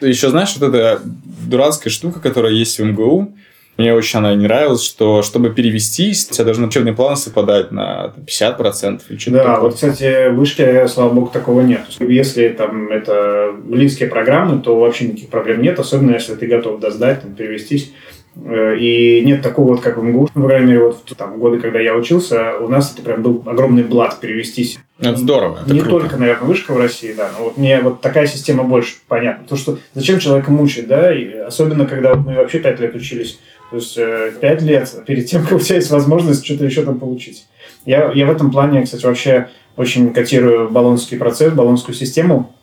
Еще 0.00 0.30
знаешь, 0.30 0.54
вот 0.56 0.68
эта 0.74 1.00
дурацкая 1.04 1.90
штука, 1.92 2.20
которая 2.20 2.52
есть 2.52 2.78
в 2.78 2.84
МГУ, 2.84 3.34
мне 3.76 3.92
очень 3.92 4.20
она 4.20 4.34
не 4.34 4.44
нравилась, 4.44 4.84
что 4.84 5.22
чтобы 5.22 5.50
перевестись, 5.50 6.28
у 6.30 6.32
тебя 6.34 6.44
должны 6.44 6.68
учебные 6.68 6.94
планы 6.94 7.16
совпадать 7.16 7.72
на 7.72 8.12
50% 8.24 9.00
или 9.08 9.18
что-то 9.18 9.36
Да, 9.36 9.44
такое. 9.44 9.60
вот, 9.62 9.74
кстати, 9.74 10.28
в 10.28 10.34
вышке, 10.36 10.86
слава 10.86 11.10
богу, 11.10 11.30
такого 11.32 11.60
нет. 11.62 11.80
Если 11.98 12.48
там 12.50 12.88
это 12.92 13.52
близкие 13.64 14.08
программы, 14.08 14.60
то 14.60 14.78
вообще 14.78 15.06
никаких 15.06 15.28
проблем 15.28 15.60
нет, 15.60 15.78
особенно 15.80 16.12
если 16.12 16.36
ты 16.36 16.46
готов 16.46 16.78
да, 16.78 16.90
сдать, 16.92 17.22
там, 17.22 17.34
перевестись. 17.34 17.92
Э, 18.36 18.76
И 18.76 19.22
нет 19.24 19.42
такого 19.42 19.68
вот, 19.68 19.80
как 19.80 19.96
в 19.96 20.02
МГУ. 20.02 20.28
По 20.34 20.42
крайней 20.42 20.66
мере, 20.66 20.80
вот 20.86 21.02
в 21.04 21.14
там, 21.14 21.38
годы, 21.38 21.58
когда 21.60 21.78
я 21.80 21.94
учился, 21.94 22.58
у 22.58 22.68
нас 22.68 22.92
это 22.92 23.02
прям 23.02 23.22
был 23.22 23.42
огромный 23.46 23.84
блат 23.84 24.18
перевестись. 24.20 24.78
Это 24.98 25.16
здорово, 25.16 25.60
это 25.62 25.72
не 25.72 25.80
круто. 25.80 26.00
только, 26.00 26.16
наверное, 26.16 26.46
вышка 26.46 26.72
в 26.72 26.78
России, 26.78 27.12
да, 27.12 27.30
но 27.36 27.44
вот 27.44 27.56
мне 27.56 27.80
вот 27.80 28.00
такая 28.00 28.26
система 28.26 28.64
больше 28.64 28.96
понятна. 29.08 29.46
То, 29.46 29.56
что 29.56 29.78
зачем 29.92 30.18
человека 30.18 30.50
мучить, 30.50 30.86
да, 30.86 31.14
и 31.14 31.32
особенно, 31.32 31.86
когда 31.86 32.14
вот 32.14 32.26
мы 32.26 32.36
вообще 32.36 32.60
пять 32.60 32.80
лет 32.80 32.94
учились, 32.94 33.38
то 33.70 33.76
есть 33.76 33.96
э, 33.98 34.32
пять 34.40 34.62
лет 34.62 34.92
перед 35.06 35.26
тем, 35.26 35.42
как 35.42 35.52
у 35.52 35.58
тебя 35.60 35.76
есть 35.76 35.90
возможность 35.90 36.44
что-то 36.44 36.64
еще 36.64 36.84
там 36.84 36.98
получить. 36.98 37.46
Я, 37.84 38.12
я 38.12 38.26
в 38.26 38.30
этом 38.30 38.50
плане, 38.50 38.82
кстати, 38.82 39.04
вообще 39.04 39.48
очень 39.76 40.12
котирую 40.12 40.70
баллонский 40.70 41.18
процесс, 41.18 41.52
баллонскую 41.52 41.94
систему. 41.94 42.54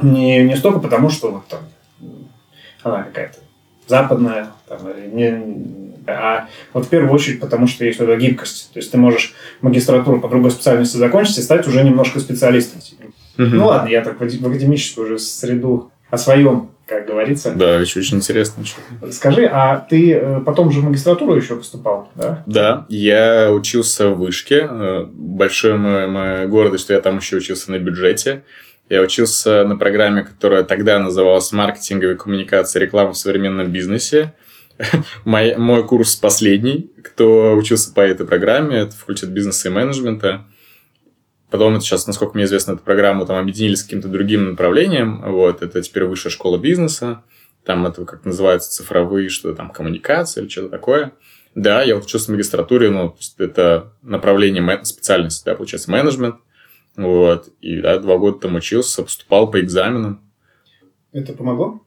Не, 0.00 0.44
не 0.44 0.56
столько 0.56 0.78
потому, 0.78 1.10
что 1.10 1.30
вот 1.30 1.46
там 1.48 1.60
она 2.82 3.02
какая-то 3.02 3.38
западная, 3.86 4.48
там, 4.68 4.80
или 4.90 5.06
не, 5.06 5.86
а 6.06 6.48
вот 6.72 6.86
в 6.86 6.88
первую 6.88 7.12
очередь 7.12 7.40
потому, 7.40 7.66
что 7.66 7.84
есть 7.84 7.98
вот 7.98 8.08
эта 8.08 8.20
гибкость. 8.20 8.70
То 8.72 8.78
есть 8.78 8.90
ты 8.90 8.98
можешь 8.98 9.34
магистратуру 9.60 10.20
по 10.20 10.28
другой 10.28 10.50
специальности 10.50 10.96
закончить 10.96 11.38
и 11.38 11.42
стать 11.42 11.66
уже 11.66 11.82
немножко 11.82 12.20
специалистом. 12.20 12.80
Мгм. 13.36 13.56
Ну 13.56 13.66
ладно, 13.66 13.88
я 13.88 14.02
так 14.02 14.20
в 14.20 14.22
академическую 14.22 15.06
уже 15.06 15.18
среду 15.18 15.90
о 16.10 16.18
своем, 16.18 16.70
как 16.86 17.06
говорится. 17.06 17.52
Да, 17.52 17.78
еще 17.78 18.00
очень 18.00 18.18
интересно. 18.18 18.64
Скажи, 19.10 19.46
а 19.46 19.78
ты 19.78 20.12
э, 20.12 20.40
потом 20.40 20.70
же 20.70 20.80
в 20.80 20.84
магистратуру 20.84 21.34
еще 21.34 21.56
поступал, 21.56 22.10
да? 22.14 22.44
Да, 22.46 22.86
я 22.88 23.50
учился 23.52 24.10
в 24.10 24.18
Вышке. 24.18 24.66
Э, 24.70 25.06
Большой 25.12 25.76
мой, 25.76 26.06
моя 26.06 26.46
гордость, 26.46 26.84
что 26.84 26.94
я 26.94 27.00
там 27.00 27.18
еще 27.18 27.36
учился 27.36 27.72
на 27.72 27.78
бюджете. 27.78 28.44
Я 28.88 29.02
учился 29.02 29.64
на 29.64 29.76
программе, 29.76 30.22
которая 30.22 30.62
тогда 30.62 30.98
называлась 30.98 31.50
«Маркетинговая 31.50 32.16
коммуникация 32.16 32.80
реклама 32.80 33.12
в 33.12 33.18
современном 33.18 33.72
бизнесе». 33.72 34.34
Мой, 35.24 35.56
мой 35.56 35.86
курс 35.86 36.16
последний, 36.16 36.92
кто 37.02 37.56
учился 37.56 37.94
по 37.94 38.00
этой 38.00 38.26
программе, 38.26 38.76
это 38.80 38.94
факультет 38.94 39.30
бизнеса 39.30 39.68
и 39.68 39.72
менеджмента. 39.72 40.44
Потом 41.50 41.76
это 41.76 41.82
сейчас, 41.82 42.06
насколько 42.06 42.34
мне 42.34 42.44
известно, 42.44 42.72
эту 42.72 42.82
программу 42.82 43.24
там 43.24 43.38
объединили 43.38 43.74
с 43.74 43.84
каким-то 43.84 44.08
другим 44.08 44.50
направлением. 44.50 45.22
Вот, 45.22 45.62
это 45.62 45.80
теперь 45.80 46.04
высшая 46.04 46.28
школа 46.28 46.58
бизнеса. 46.58 47.22
Там 47.64 47.86
это 47.86 48.04
как 48.04 48.26
называется 48.26 48.70
цифровые, 48.70 49.30
что 49.30 49.54
там 49.54 49.70
коммуникация 49.70 50.42
или 50.42 50.50
что-то 50.50 50.68
такое. 50.68 51.12
Да, 51.54 51.82
я 51.82 51.96
учился 51.96 52.26
в 52.26 52.34
магистратуре, 52.34 52.90
ну, 52.90 53.08
то 53.08 53.16
есть 53.18 53.34
это 53.38 53.94
направление, 54.02 54.84
специальность, 54.84 55.42
да, 55.46 55.54
получается, 55.54 55.90
менеджмент. 55.90 56.36
Вот, 56.96 57.48
и, 57.60 57.80
да, 57.80 57.98
два 57.98 58.16
года 58.16 58.38
там 58.38 58.54
учился, 58.54 59.02
поступал 59.02 59.50
по 59.50 59.60
экзаменам. 59.60 60.22
Это 61.12 61.32
помогло? 61.32 61.82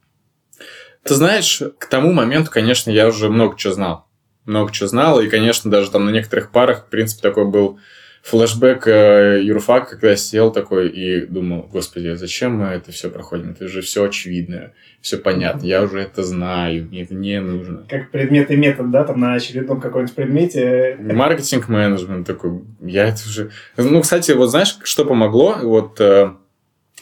Ты 1.04 1.16
знаешь, 1.16 1.62
к 1.78 1.86
тому 1.88 2.14
моменту, 2.14 2.52
конечно, 2.52 2.92
я 2.92 3.08
уже 3.08 3.30
много 3.30 3.58
чего 3.58 3.74
знал. 3.74 4.08
Много 4.46 4.72
чего 4.72 4.88
знал, 4.88 5.20
и, 5.20 5.30
конечно, 5.30 5.72
даже 5.72 5.92
там 5.92 6.06
на 6.06 6.10
некоторых 6.12 6.52
парах, 6.52 6.86
в 6.86 6.90
принципе, 6.90 7.22
такой 7.22 7.46
был 7.46 7.80
флешбэк 8.24 8.88
э, 8.88 9.42
юрфак, 9.44 9.90
когда 9.90 10.12
я 10.12 10.16
сидел 10.16 10.52
такой 10.52 10.90
и 10.90 11.26
думал, 11.26 11.70
господи, 11.72 12.08
а 12.08 12.16
зачем 12.16 12.58
мы 12.58 12.68
это 12.68 12.92
все 12.92 13.10
проходим? 13.10 13.52
Это 13.52 13.68
же 13.68 13.82
все 13.82 14.06
очевидно, 14.06 14.72
все 15.02 15.18
понятно, 15.18 15.66
я 15.66 15.82
уже 15.84 16.00
это 16.00 16.24
знаю, 16.24 16.86
мне 16.86 17.04
это 17.04 17.16
не 17.16 17.40
нужно. 17.40 17.86
Как 17.90 18.12
предмет 18.12 18.52
и 18.52 18.56
метод, 18.56 18.92
да, 18.92 19.04
там 19.04 19.20
на 19.20 19.34
очередном 19.34 19.80
каком-нибудь 19.80 20.16
предмете. 20.16 20.98
Маркетинг-менеджмент 21.00 22.28
такой, 22.28 22.62
я 22.82 23.06
это 23.06 23.22
уже... 23.28 23.52
Ну, 23.78 24.02
кстати, 24.02 24.32
вот 24.32 24.50
знаешь, 24.50 24.78
что 24.84 25.06
помогло? 25.06 25.58
Вот 25.62 26.00
э, 26.02 26.32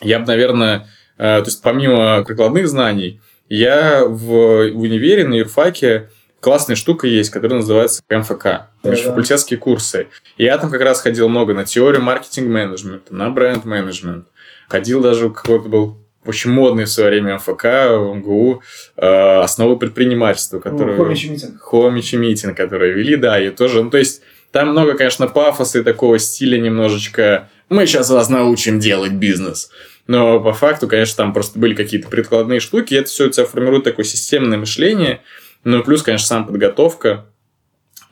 я 0.01 0.19
бы, 0.19 0.27
наверное, 0.27 0.87
э, 1.17 1.39
то 1.39 1.45
есть 1.45 1.61
помимо 1.61 2.23
прикладных 2.23 2.67
знаний, 2.67 3.19
я 3.49 4.03
в, 4.05 4.71
в 4.71 4.79
универе 4.79 5.25
на 5.25 5.35
юрфаке 5.35 6.09
классная 6.39 6.75
штука 6.75 7.07
есть, 7.07 7.29
которая 7.29 7.59
называется 7.59 8.01
МФК, 8.09 8.69
межфакультетские 8.83 9.59
курсы. 9.59 10.07
И 10.37 10.43
я 10.43 10.57
там 10.57 10.69
как 10.69 10.81
раз 10.81 11.01
ходил 11.01 11.29
много 11.29 11.53
на 11.53 11.65
теорию 11.65 12.01
маркетинг-менеджмента, 12.01 13.13
на 13.13 13.29
бренд-менеджмент. 13.29 14.27
Ходил 14.67 15.01
даже, 15.01 15.29
какой-то 15.29 15.69
был 15.69 15.97
очень 16.25 16.51
модный 16.51 16.85
в 16.85 16.89
свое 16.89 17.09
время 17.09 17.35
МФК 17.35 17.63
в 17.63 18.13
МГУ, 18.15 18.61
э, 18.97 19.39
основы 19.41 19.77
предпринимательства, 19.77 20.59
которые... 20.59 20.97
Хомичий 20.97 21.29
митинг. 21.29 21.61
Хомичи 21.61 22.17
митинг, 22.17 22.57
которые 22.57 22.93
вели, 22.93 23.15
да, 23.15 23.39
и 23.39 23.49
тоже, 23.49 23.81
ну, 23.81 23.89
то 23.89 23.97
есть, 23.97 24.21
там 24.51 24.69
много, 24.69 24.95
конечно, 24.95 25.27
пафоса 25.27 25.79
и 25.79 25.83
такого 25.83 26.19
стиля 26.19 26.59
немножечко. 26.59 27.49
Мы 27.69 27.85
сейчас 27.85 28.09
вас 28.09 28.29
научим 28.29 28.79
делать 28.79 29.13
бизнес. 29.13 29.69
Но 30.07 30.39
по 30.39 30.53
факту, 30.53 30.87
конечно, 30.87 31.17
там 31.17 31.33
просто 31.33 31.59
были 31.59 31.75
какие-то 31.75 32.07
прикладные 32.07 32.59
штуки, 32.59 32.93
и 32.93 32.97
это 32.97 33.09
все 33.09 33.27
у 33.27 33.29
тебя 33.29 33.45
формирует 33.45 33.83
такое 33.83 34.05
системное 34.05 34.57
мышление. 34.57 35.21
Ну, 35.67 35.81
и 35.81 35.83
плюс, 35.83 36.01
конечно, 36.01 36.25
сам 36.25 36.47
подготовка. 36.47 37.25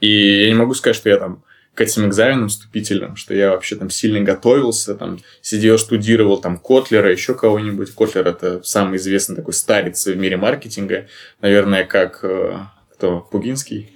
И 0.01 0.41
я 0.41 0.49
не 0.49 0.55
могу 0.55 0.73
сказать, 0.73 0.97
что 0.97 1.07
я 1.07 1.15
там 1.15 1.41
к 1.73 1.79
этим 1.79 2.05
экзаменам 2.05 2.49
вступительным, 2.49 3.15
что 3.15 3.33
я 3.33 3.51
вообще 3.51 3.77
там 3.77 3.89
сильно 3.89 4.19
готовился, 4.19 4.93
там 4.93 5.19
сидел, 5.41 5.77
штудировал 5.77 6.41
там 6.41 6.57
Котлера, 6.57 7.09
еще 7.09 7.33
кого-нибудь. 7.33 7.95
Котлер 7.95 8.27
это 8.27 8.61
самый 8.63 8.97
известный 8.97 9.37
такой 9.37 9.53
старец 9.53 10.05
в 10.05 10.17
мире 10.17 10.35
маркетинга, 10.35 11.07
наверное, 11.39 11.85
как 11.85 12.19
э, 12.23 12.57
кто? 12.93 13.21
Пугинский? 13.21 13.89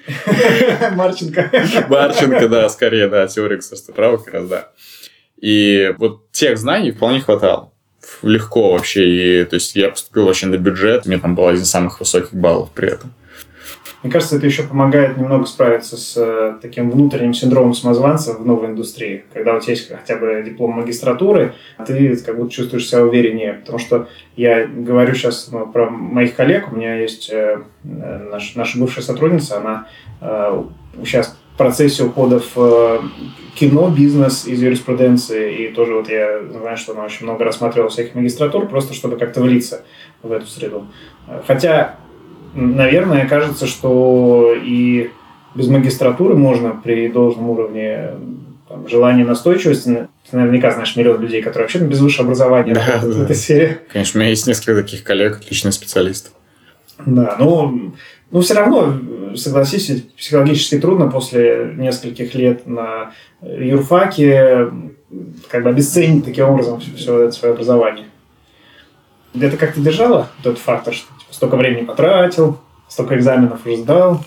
Марченко. 0.93 1.51
Барченко, 1.89 2.47
да, 2.47 2.69
скорее, 2.69 3.09
да, 3.09 3.27
теория 3.27 3.57
государства 3.57 3.91
права 3.91 4.17
как 4.19 4.35
раз, 4.35 4.47
да. 4.47 4.71
И 5.35 5.93
вот 5.97 6.31
тех 6.31 6.57
знаний 6.57 6.93
вполне 6.93 7.19
хватало. 7.19 7.73
Легко 8.21 8.71
вообще. 8.71 9.41
И, 9.41 9.43
то 9.43 9.55
есть 9.55 9.75
я 9.75 9.89
поступил 9.89 10.27
вообще 10.27 10.45
на 10.45 10.55
бюджет, 10.55 11.05
у 11.05 11.09
меня 11.09 11.19
там 11.19 11.35
был 11.35 11.45
один 11.45 11.63
из 11.63 11.69
самых 11.69 11.99
высоких 11.99 12.33
баллов 12.33 12.71
при 12.73 12.87
этом. 12.87 13.13
Мне 14.01 14.11
кажется, 14.11 14.37
это 14.37 14.45
еще 14.45 14.63
помогает 14.63 15.17
немного 15.17 15.45
справиться 15.45 15.97
с 15.97 16.15
э, 16.15 16.57
таким 16.61 16.89
внутренним 16.89 17.33
синдромом 17.33 17.73
самозванца 17.73 18.33
в 18.33 18.45
новой 18.45 18.67
индустрии. 18.67 19.25
Когда 19.33 19.55
у 19.55 19.59
тебя 19.59 19.73
есть 19.73 19.89
хотя 19.89 20.15
бы 20.15 20.41
диплом 20.45 20.71
магистратуры, 20.71 21.53
ты 21.85 22.15
как 22.17 22.37
будто 22.37 22.49
чувствуешь 22.49 22.87
себя 22.87 23.03
увереннее. 23.03 23.55
Потому 23.55 23.77
что 23.77 24.07
я 24.37 24.65
говорю 24.65 25.13
сейчас 25.15 25.49
ну, 25.51 25.67
про 25.67 25.89
моих 25.89 26.33
коллег. 26.35 26.71
У 26.71 26.77
меня 26.77 26.95
есть 26.95 27.29
э, 27.29 27.61
наш, 27.83 28.55
наша 28.55 28.79
бывшая 28.79 29.01
сотрудница, 29.01 29.57
она 29.57 29.87
э, 30.21 30.63
сейчас 31.03 31.37
в 31.53 31.57
процессе 31.57 32.03
ухода 32.03 32.39
в 32.39 32.53
э, 32.55 32.99
кино, 33.55 33.89
бизнес 33.89 34.47
из 34.47 34.61
юриспруденции. 34.61 35.65
И 35.65 35.73
тоже 35.73 35.95
вот 35.95 36.07
я 36.07 36.41
знаю, 36.43 36.77
что 36.77 36.93
она 36.93 37.03
очень 37.03 37.25
много 37.25 37.43
рассматривала 37.43 37.89
всяких 37.89 38.15
магистратур, 38.15 38.69
просто 38.69 38.93
чтобы 38.93 39.17
как-то 39.17 39.41
влиться 39.41 39.83
в 40.23 40.31
эту 40.31 40.45
среду. 40.45 40.87
Хотя 41.45 41.97
наверное, 42.53 43.27
кажется, 43.27 43.67
что 43.67 44.53
и 44.55 45.11
без 45.55 45.67
магистратуры 45.67 46.35
можно 46.35 46.71
при 46.71 47.07
должном 47.07 47.49
уровне 47.49 48.11
там, 48.67 48.87
желания 48.87 49.25
настойчивости. 49.25 50.07
Ты 50.29 50.37
наверняка 50.37 50.71
знаешь 50.71 50.95
миллион 50.95 51.21
людей, 51.21 51.41
которые 51.41 51.65
вообще 51.65 51.79
без 51.79 51.99
высшего 51.99 52.25
образования 52.25 52.73
Да, 52.75 52.85
работают 52.85 53.15
в 53.15 53.17
да. 53.19 53.23
этой 53.25 53.35
сфере. 53.35 53.81
Конечно, 53.91 54.19
у 54.19 54.21
меня 54.21 54.29
есть 54.29 54.47
несколько 54.47 54.83
таких 54.83 55.03
коллег, 55.03 55.37
отличных 55.37 55.73
специалистов. 55.73 56.33
Да, 57.05 57.35
но, 57.39 57.73
но 58.29 58.41
все 58.41 58.53
равно, 58.53 58.99
согласись, 59.35 60.03
психологически 60.17 60.79
трудно 60.79 61.09
после 61.09 61.73
нескольких 61.77 62.35
лет 62.35 62.67
на 62.67 63.13
юрфаке 63.41 64.67
как 65.49 65.63
бы 65.63 65.69
обесценить 65.69 66.25
таким 66.25 66.49
образом 66.49 66.79
все, 66.95 67.23
это 67.23 67.31
свое 67.31 67.53
образование. 67.53 68.05
Это 69.39 69.57
как-то 69.57 69.79
держало 69.79 70.29
этот 70.41 70.57
фактор, 70.57 70.93
что 70.93 71.07
столько 71.31 71.55
времени 71.55 71.85
потратил, 71.85 72.59
столько 72.87 73.17
экзаменов 73.17 73.65
уже 73.65 73.77
сдал? 73.77 74.23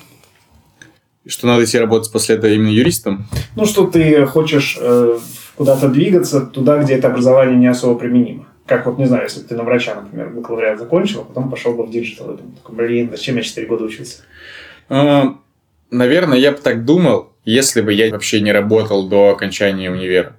И 1.25 1.29
что 1.29 1.47
надо 1.47 1.65
идти 1.65 1.79
работать 1.79 2.11
после 2.11 2.37
этого 2.37 2.51
именно 2.51 2.71
юристом? 2.71 3.27
Ну, 3.55 3.65
что 3.65 3.87
ты 3.87 4.27
хочешь 4.27 4.77
э, 4.81 5.19
куда-то 5.57 5.89
двигаться 5.89 6.41
туда, 6.41 6.83
где 6.83 6.95
это 6.95 7.09
образование 7.09 7.57
не 7.57 7.69
особо 7.69 7.99
применимо. 7.99 8.47
Как 8.67 8.87
вот, 8.87 8.99
не 8.99 9.07
знаю, 9.07 9.25
если 9.25 9.41
ты 9.41 9.57
на 9.57 9.63
врача, 9.63 9.95
например, 9.95 10.31
бакалавриат 10.31 10.79
закончил, 10.79 11.21
а 11.21 11.25
потом 11.25 11.51
пошел 11.51 11.75
бы 11.75 11.85
в 11.85 11.91
digital, 11.91 12.35
и 12.35 12.37
думал, 12.39 12.53
такой, 12.57 12.75
блин, 12.77 13.11
зачем 13.11 13.37
я 13.37 13.43
4 13.43 13.67
года 13.67 13.85
учился? 13.85 14.23
А, 14.89 15.37
наверное, 15.91 16.39
я 16.39 16.53
бы 16.53 16.59
так 16.59 16.85
думал, 16.85 17.33
если 17.45 17.81
бы 17.81 17.93
я 17.93 18.11
вообще 18.11 18.41
не 18.41 18.53
работал 18.53 19.09
до 19.09 19.31
окончания 19.31 19.91
универа. 19.91 20.37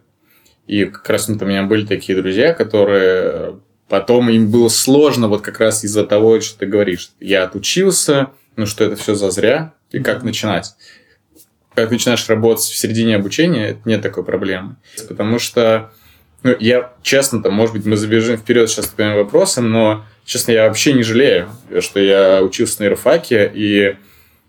И 0.67 0.85
как 0.85 1.09
раз 1.09 1.29
у 1.29 1.33
меня 1.45 1.63
были 1.63 1.85
такие 1.85 2.19
друзья, 2.19 2.53
которые 2.53 3.59
потом 3.93 4.27
им 4.31 4.49
было 4.49 4.69
сложно 4.69 5.27
вот 5.27 5.43
как 5.43 5.59
раз 5.59 5.83
из-за 5.83 6.03
того, 6.03 6.41
что 6.41 6.57
ты 6.57 6.65
говоришь. 6.65 7.11
Я 7.19 7.43
отучился, 7.43 8.31
ну 8.55 8.65
что 8.65 8.85
это 8.85 8.95
все 8.95 9.13
зазря, 9.13 9.75
и 9.91 9.99
как 9.99 10.23
начинать. 10.23 10.73
Как 11.75 11.91
начинаешь 11.91 12.27
работать 12.27 12.63
в 12.63 12.75
середине 12.75 13.17
обучения, 13.17 13.67
это 13.67 13.81
нет 13.85 14.01
такой 14.01 14.23
проблемы. 14.25 14.77
Потому 15.07 15.37
что, 15.37 15.91
ну, 16.41 16.55
я 16.59 16.93
честно, 17.03 17.43
там, 17.43 17.53
может 17.53 17.75
быть, 17.75 17.85
мы 17.85 17.95
забежим 17.95 18.37
вперед 18.37 18.67
сейчас 18.67 18.87
к 18.87 18.95
твоим 18.95 19.13
вопросам, 19.13 19.69
но, 19.69 20.03
честно, 20.25 20.53
я 20.53 20.67
вообще 20.69 20.93
не 20.93 21.03
жалею, 21.03 21.49
что 21.79 21.99
я 21.99 22.41
учился 22.41 22.79
на 22.79 22.85
иерофаке, 22.85 23.51
и 23.53 23.95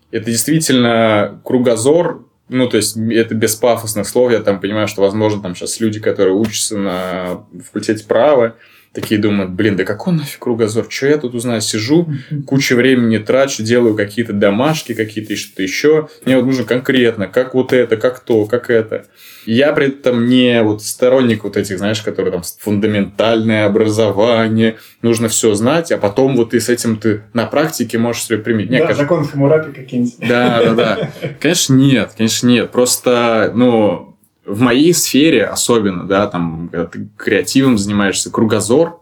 это 0.09 0.25
действительно 0.25 1.39
кругозор 1.43 2.25
ну, 2.47 2.67
то 2.67 2.77
есть, 2.77 2.95
это 2.97 3.33
без 3.33 3.55
пафосных 3.55 4.07
слов. 4.07 4.31
Я 4.31 4.39
там 4.39 4.59
понимаю, 4.59 4.87
что, 4.87 5.01
возможно, 5.01 5.41
там 5.41 5.55
сейчас 5.55 5.79
люди, 5.79 5.99
которые 5.99 6.35
учатся 6.35 6.77
на 6.77 7.45
факультете 7.63 8.05
права, 8.05 8.55
такие 8.95 9.19
думают, 9.19 9.51
блин, 9.51 9.75
да 9.75 9.83
какой 9.83 10.13
нафиг 10.13 10.39
кругозор, 10.39 10.87
что 10.89 11.07
я 11.07 11.17
тут 11.17 11.35
узнаю, 11.35 11.61
сижу, 11.61 12.09
кучу 12.47 12.75
времени 12.75 13.17
трачу, 13.17 13.61
делаю 13.61 13.95
какие-то 13.95 14.33
домашки, 14.33 14.93
какие-то 14.93 15.35
что-то 15.35 15.61
еще. 15.61 16.07
Мне 16.25 16.37
вот 16.37 16.45
нужно 16.45 16.63
конкретно, 16.63 17.27
как 17.27 17.53
вот 17.53 17.73
это, 17.73 17.97
как 17.97 18.21
то, 18.21 18.45
как 18.45 18.69
это. 18.69 19.05
Я 19.45 19.73
при 19.73 19.87
этом 19.87 20.25
не 20.25 20.63
вот 20.63 20.81
сторонник 20.81 21.43
вот 21.43 21.57
этих, 21.57 21.77
знаешь, 21.77 22.01
которые 22.01 22.31
там 22.31 22.41
фундаментальное 22.59 23.65
образование, 23.65 24.77
нужно 25.01 25.27
все 25.27 25.53
знать, 25.53 25.91
а 25.91 25.97
потом 25.97 26.35
вот 26.35 26.51
ты 26.51 26.59
с 26.59 26.69
этим 26.69 26.97
ты 26.97 27.23
на 27.33 27.45
практике 27.45 27.97
можешь 27.97 28.23
себе 28.23 28.37
применить. 28.39 28.71
Да, 28.71 28.79
кажется... 28.79 29.03
закон 29.03 29.27
Хамурапи 29.27 29.71
какие-нибудь. 29.71 30.15
Да, 30.27 30.63
да, 30.63 30.73
да. 30.73 31.11
Конечно, 31.39 31.75
нет, 31.75 32.11
конечно, 32.17 32.47
нет. 32.47 32.71
Просто, 32.71 33.51
ну, 33.53 34.14
в 34.45 34.61
моей 34.61 34.93
сфере 34.93 35.45
особенно, 35.45 36.05
да, 36.05 36.27
там, 36.27 36.69
когда 36.71 36.85
ты 36.85 37.09
креативом 37.17 37.77
занимаешься, 37.77 38.31
кругозор 38.31 39.01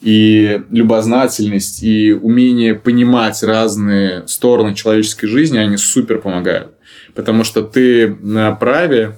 и 0.00 0.62
любознательность, 0.70 1.82
и 1.82 2.12
умение 2.12 2.74
понимать 2.74 3.42
разные 3.42 4.26
стороны 4.26 4.74
человеческой 4.74 5.26
жизни, 5.26 5.58
они 5.58 5.76
супер 5.76 6.18
помогают. 6.18 6.72
Потому 7.14 7.44
что 7.44 7.62
ты 7.62 8.16
на 8.20 8.52
праве, 8.52 9.16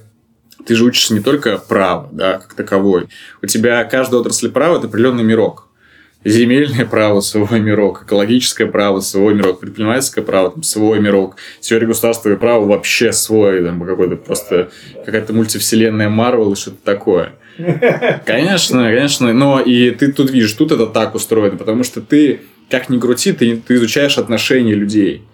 ты 0.67 0.75
же 0.75 0.85
учишься 0.85 1.15
не 1.15 1.21
только 1.21 1.59
право, 1.59 2.09
да, 2.13 2.39
как 2.39 2.55
таковой. 2.55 3.09
У 3.43 3.47
тебя 3.47 3.85
каждая 3.85 4.21
отрасль 4.21 4.51
права– 4.51 4.77
это 4.79 4.87
определенный 4.87 5.25
мирок 5.25 5.70
земельное 6.25 6.85
право, 6.85 7.21
свой 7.21 7.61
мирок, 7.61 8.03
экологическое 8.05 8.67
право, 8.67 9.01
свой 9.01 9.35
мирок, 9.35 9.61
предпринимательское 9.61 10.23
право, 10.25 10.51
там, 10.51 10.63
свой 10.63 11.01
мирок, 11.01 11.37
теория 11.61 11.87
государства 11.87 12.31
и 12.31 12.37
право 12.37 12.67
вообще 12.67 13.13
свой, 13.13 13.65
там, 13.65 13.83
какой-то 13.83 14.17
просто 14.17 14.71
какая-то 15.05 15.33
мультивселенная 15.33 16.09
Марвел 16.09 16.53
и 16.53 16.57
что-то 16.57 16.79
такое. 16.85 17.33
Конечно, 18.27 18.85
конечно, 18.85 19.33
но 19.35 19.61
и 19.61 19.91
ты 19.91 20.13
тут 20.13 20.31
видишь, 20.31 20.53
тут 20.53 20.73
это 20.73 20.87
так 20.87 21.15
устроено, 21.15 21.59
потому 21.59 21.85
что 21.85 22.01
ты, 22.01 22.43
как 22.71 22.89
ни 22.89 22.99
крути, 22.99 23.33
ты, 23.33 23.57
ты 23.57 23.75
изучаешь 23.75 24.17
отношения 24.17 24.75
людей. 24.75 25.25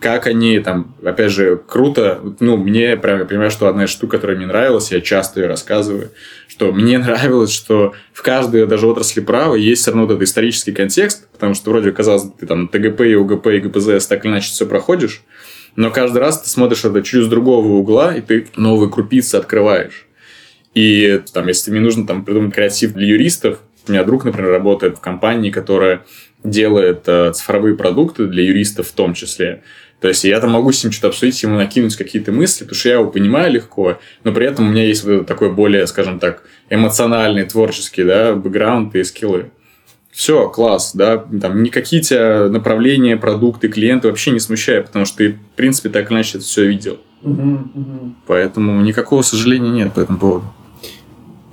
Как 0.00 0.26
они 0.26 0.58
там, 0.58 0.94
опять 1.04 1.30
же, 1.30 1.56
круто, 1.56 2.20
ну, 2.40 2.56
мне 2.56 2.96
прям, 2.96 3.20
я 3.20 3.24
понимаю, 3.24 3.50
что 3.50 3.68
одна 3.68 3.84
из 3.84 3.90
штук, 3.90 4.10
которая 4.10 4.36
мне 4.36 4.46
нравилась, 4.46 4.90
я 4.90 5.00
часто 5.00 5.40
ее 5.40 5.46
рассказываю, 5.46 6.10
что 6.56 6.72
мне 6.72 6.98
нравилось, 7.06 7.52
что 7.52 7.92
в 8.12 8.22
каждой 8.22 8.66
даже 8.66 8.86
отрасли 8.86 9.20
права 9.20 9.54
есть 9.54 9.82
все 9.82 9.90
равно 9.90 10.06
вот 10.06 10.12
этот 10.12 10.22
исторический 10.22 10.72
контекст, 10.72 11.28
потому 11.32 11.54
что 11.54 11.70
вроде 11.70 11.92
казалось, 11.92 12.24
ты 12.38 12.46
там 12.46 12.68
ТГП 12.68 13.02
и 13.02 13.14
УГП 13.14 13.48
и 13.48 13.60
ГПЗС 13.60 14.06
так 14.06 14.24
или 14.24 14.32
иначе 14.32 14.48
все 14.48 14.64
проходишь, 14.64 15.22
но 15.76 15.90
каждый 15.90 16.18
раз 16.18 16.40
ты 16.40 16.48
смотришь 16.48 16.84
это 16.86 17.04
с 17.04 17.28
другого 17.28 17.66
угла, 17.66 18.14
и 18.14 18.22
ты 18.22 18.48
новые 18.56 18.90
крупицы 18.90 19.34
открываешь. 19.34 20.06
И 20.74 21.20
там, 21.32 21.46
если 21.48 21.70
мне 21.70 21.80
нужно 21.80 22.06
там 22.06 22.24
придумать 22.24 22.54
креатив 22.54 22.94
для 22.94 23.06
юристов, 23.06 23.60
у 23.86 23.92
меня 23.92 24.02
друг, 24.02 24.24
например, 24.24 24.50
работает 24.50 24.96
в 24.96 25.00
компании, 25.00 25.50
которая 25.50 26.04
делает 26.50 27.02
э, 27.06 27.32
цифровые 27.32 27.76
продукты 27.76 28.26
для 28.26 28.42
юристов 28.44 28.88
в 28.88 28.92
том 28.92 29.14
числе. 29.14 29.62
То 30.00 30.08
есть 30.08 30.24
я 30.24 30.40
там 30.40 30.50
могу 30.50 30.72
с 30.72 30.84
ним 30.84 30.92
что-то 30.92 31.08
обсудить, 31.08 31.42
ему 31.42 31.56
накинуть 31.56 31.96
какие-то 31.96 32.30
мысли, 32.30 32.64
потому 32.64 32.78
что 32.78 32.88
я 32.88 32.94
его 32.96 33.10
понимаю 33.10 33.52
легко, 33.52 33.98
но 34.24 34.32
при 34.32 34.46
этом 34.46 34.68
у 34.68 34.70
меня 34.70 34.84
есть 34.84 35.04
вот 35.04 35.26
такой 35.26 35.50
более, 35.52 35.86
скажем 35.86 36.18
так, 36.18 36.42
эмоциональный, 36.68 37.44
творческий, 37.44 38.04
да, 38.04 38.34
бэкграунд 38.34 38.94
и 38.94 39.04
скиллы. 39.04 39.50
Все, 40.12 40.48
класс, 40.48 40.92
да, 40.94 41.18
там 41.18 41.62
никакие 41.62 42.02
тебя 42.02 42.48
направления, 42.48 43.16
продукты, 43.16 43.68
клиенты 43.68 44.08
вообще 44.08 44.30
не 44.30 44.40
смущают, 44.40 44.86
потому 44.86 45.04
что 45.04 45.18
ты, 45.18 45.32
в 45.32 45.56
принципе, 45.56 45.88
так 45.88 46.10
или 46.10 46.16
иначе 46.16 46.38
это 46.38 46.46
все 46.46 46.66
видел. 46.66 46.98
Угу, 47.22 47.42
угу. 47.74 48.14
Поэтому 48.26 48.80
никакого 48.82 49.22
сожаления 49.22 49.70
нет 49.70 49.92
по 49.92 50.00
этому 50.00 50.18
поводу. 50.18 50.44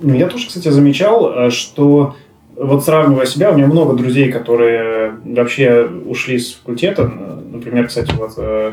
Ну, 0.00 0.14
я 0.14 0.28
тоже, 0.28 0.48
кстати, 0.48 0.68
замечал, 0.68 1.32
э, 1.32 1.50
что 1.50 2.16
вот 2.56 2.84
сравнивая 2.84 3.26
себя, 3.26 3.50
у 3.50 3.56
меня 3.56 3.66
много 3.66 3.94
друзей, 3.94 4.30
которые 4.30 5.14
вообще 5.24 5.88
ушли 6.06 6.38
с 6.38 6.54
факультета. 6.54 7.10
Например, 7.52 7.86
кстати, 7.86 8.12
вот 8.16 8.32
э, 8.36 8.72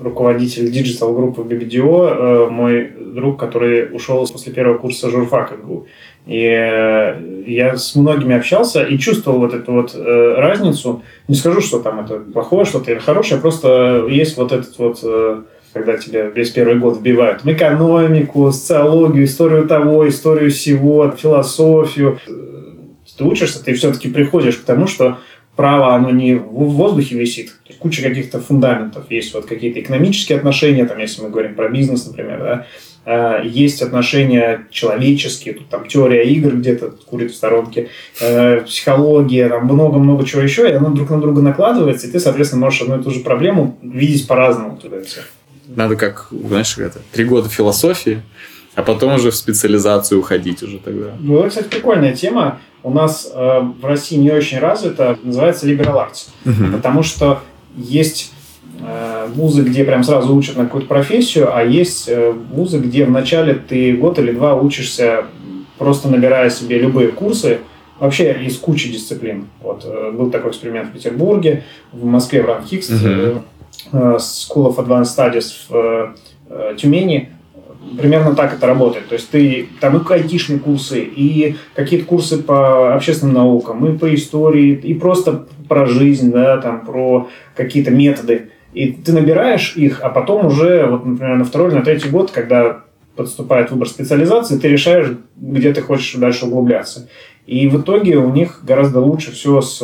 руководитель 0.00 0.70
digital 0.70 1.14
группы 1.14 1.42
BBDO, 1.42 2.46
э, 2.46 2.50
мой 2.50 2.90
друг, 2.98 3.38
который 3.38 3.94
ушел 3.94 4.26
после 4.26 4.52
первого 4.52 4.78
курса 4.78 5.10
юрфака 5.10 5.56
ГУ. 5.56 5.86
И 6.26 6.44
э, 6.44 7.44
я 7.46 7.76
с 7.76 7.94
многими 7.94 8.36
общался 8.36 8.82
и 8.82 8.98
чувствовал 8.98 9.38
вот 9.38 9.54
эту 9.54 9.72
вот 9.72 9.94
разницу. 9.94 11.02
Не 11.28 11.34
скажу, 11.34 11.60
что 11.60 11.80
там 11.80 12.00
это 12.00 12.18
плохое 12.18 12.64
что-то 12.64 12.92
или 12.92 12.98
хорошее, 12.98 13.40
просто 13.40 14.06
есть 14.08 14.36
вот 14.36 14.52
этот 14.52 14.78
вот 14.78 15.44
когда 15.72 15.96
тебе 15.96 16.30
весь 16.32 16.50
первый 16.50 16.76
год 16.76 16.98
вбивают 16.98 17.42
в 17.42 17.50
экономику, 17.50 18.52
социологию, 18.52 19.24
историю 19.24 19.66
того, 19.66 20.08
историю 20.08 20.52
всего, 20.52 21.10
философию 21.10 22.20
ты 23.16 23.24
учишься, 23.24 23.62
ты 23.62 23.74
все-таки 23.74 24.08
приходишь 24.08 24.56
к 24.56 24.64
тому, 24.64 24.86
что 24.86 25.18
право, 25.56 25.94
оно 25.94 26.10
не 26.10 26.34
в 26.34 26.72
воздухе 26.72 27.16
висит. 27.16 27.54
Куча 27.78 28.02
каких-то 28.02 28.40
фундаментов. 28.40 29.10
Есть 29.10 29.34
вот 29.34 29.46
какие-то 29.46 29.80
экономические 29.80 30.38
отношения, 30.38 30.84
там, 30.84 30.98
если 30.98 31.22
мы 31.22 31.30
говорим 31.30 31.54
про 31.54 31.68
бизнес, 31.68 32.06
например, 32.06 32.38
да, 32.38 32.66
а, 33.06 33.42
есть 33.42 33.82
отношения 33.82 34.66
человеческие, 34.70 35.54
тут 35.54 35.68
там 35.68 35.86
теория 35.86 36.24
игр 36.24 36.56
где-то 36.56 36.94
курит 37.06 37.32
в 37.32 37.34
сторонке, 37.34 37.90
э, 38.20 38.62
психология, 38.62 39.48
там 39.48 39.64
много-много 39.66 40.24
чего 40.24 40.40
еще, 40.40 40.68
и 40.68 40.72
оно 40.72 40.90
друг 40.90 41.10
на 41.10 41.20
друга 41.20 41.42
накладывается, 41.42 42.06
и 42.06 42.10
ты, 42.10 42.18
соответственно, 42.18 42.64
можешь 42.64 42.80
одну 42.80 42.98
и 42.98 43.02
ту 43.02 43.10
же 43.10 43.20
проблему 43.20 43.78
видеть 43.82 44.26
по-разному. 44.26 44.78
Туда 44.78 45.02
все. 45.02 45.20
Надо 45.66 45.96
как, 45.96 46.28
знаешь, 46.30 46.78
это, 46.78 47.00
три 47.12 47.24
года 47.24 47.48
философии, 47.48 48.22
а 48.74 48.82
потом 48.82 49.14
уже 49.14 49.30
в 49.30 49.36
специализацию 49.36 50.20
уходить 50.20 50.62
уже 50.62 50.78
тогда. 50.78 51.12
Ну, 51.18 51.38
это, 51.38 51.48
кстати, 51.50 51.68
прикольная 51.68 52.14
тема. 52.14 52.58
У 52.82 52.90
нас 52.90 53.30
э, 53.32 53.60
в 53.80 53.84
России 53.84 54.16
не 54.16 54.30
очень 54.30 54.58
развита, 54.58 55.18
называется 55.22 55.66
liberal 55.68 55.94
arts. 55.94 56.28
Угу. 56.44 56.76
Потому 56.76 57.02
что 57.02 57.40
есть 57.76 58.32
э, 58.80 59.28
вузы, 59.34 59.62
где 59.62 59.84
прям 59.84 60.02
сразу 60.04 60.34
учат 60.34 60.56
на 60.56 60.64
какую-то 60.64 60.88
профессию, 60.88 61.56
а 61.56 61.62
есть 61.62 62.08
э, 62.08 62.32
вузы, 62.32 62.78
где 62.78 63.04
вначале 63.04 63.54
ты 63.54 63.96
год 63.96 64.18
или 64.18 64.32
два 64.32 64.54
учишься, 64.54 65.24
просто 65.78 66.08
набирая 66.08 66.50
себе 66.50 66.78
любые 66.78 67.08
курсы, 67.08 67.60
вообще 67.98 68.32
из 68.44 68.58
кучи 68.58 68.92
дисциплин. 68.92 69.48
Вот, 69.62 69.84
э, 69.84 70.10
был 70.10 70.30
такой 70.30 70.50
эксперимент 70.50 70.88
в 70.88 70.92
Петербурге, 70.92 71.64
в 71.92 72.04
Москве 72.04 72.42
в 72.42 72.46
Ранхикс, 72.46 72.90
угу. 72.90 72.98
э, 73.06 73.40
School 73.92 74.74
of 74.74 74.76
Advanced 74.76 75.16
Studies 75.16 75.52
в 75.68 76.14
э, 76.50 76.74
Тюмени 76.76 77.30
примерно 77.98 78.34
так 78.34 78.54
это 78.54 78.66
работает. 78.66 79.08
То 79.08 79.14
есть 79.14 79.30
ты 79.30 79.68
там 79.80 79.96
и 79.96 80.12
айтишные 80.12 80.58
курсы, 80.58 81.00
и 81.00 81.56
какие-то 81.74 82.06
курсы 82.06 82.42
по 82.42 82.94
общественным 82.94 83.34
наукам, 83.34 83.86
и 83.86 83.98
по 83.98 84.14
истории, 84.14 84.72
и 84.72 84.94
просто 84.94 85.46
про 85.68 85.86
жизнь, 85.86 86.32
да, 86.32 86.58
там 86.58 86.84
про 86.84 87.28
какие-то 87.54 87.90
методы. 87.90 88.50
И 88.72 88.92
ты 88.92 89.12
набираешь 89.12 89.76
их, 89.76 90.00
а 90.02 90.08
потом 90.08 90.46
уже, 90.46 90.86
вот, 90.86 91.04
например, 91.06 91.36
на 91.36 91.44
второй 91.44 91.68
или 91.68 91.76
на 91.76 91.84
третий 91.84 92.08
год, 92.08 92.30
когда 92.30 92.82
подступает 93.14 93.70
выбор 93.70 93.88
специализации, 93.88 94.58
ты 94.58 94.68
решаешь, 94.68 95.12
где 95.36 95.72
ты 95.72 95.80
хочешь 95.80 96.14
дальше 96.14 96.46
углубляться. 96.46 97.08
И 97.46 97.68
в 97.68 97.80
итоге 97.80 98.16
у 98.16 98.30
них 98.30 98.60
гораздо 98.62 99.00
лучше 99.00 99.30
все 99.32 99.60
с 99.60 99.80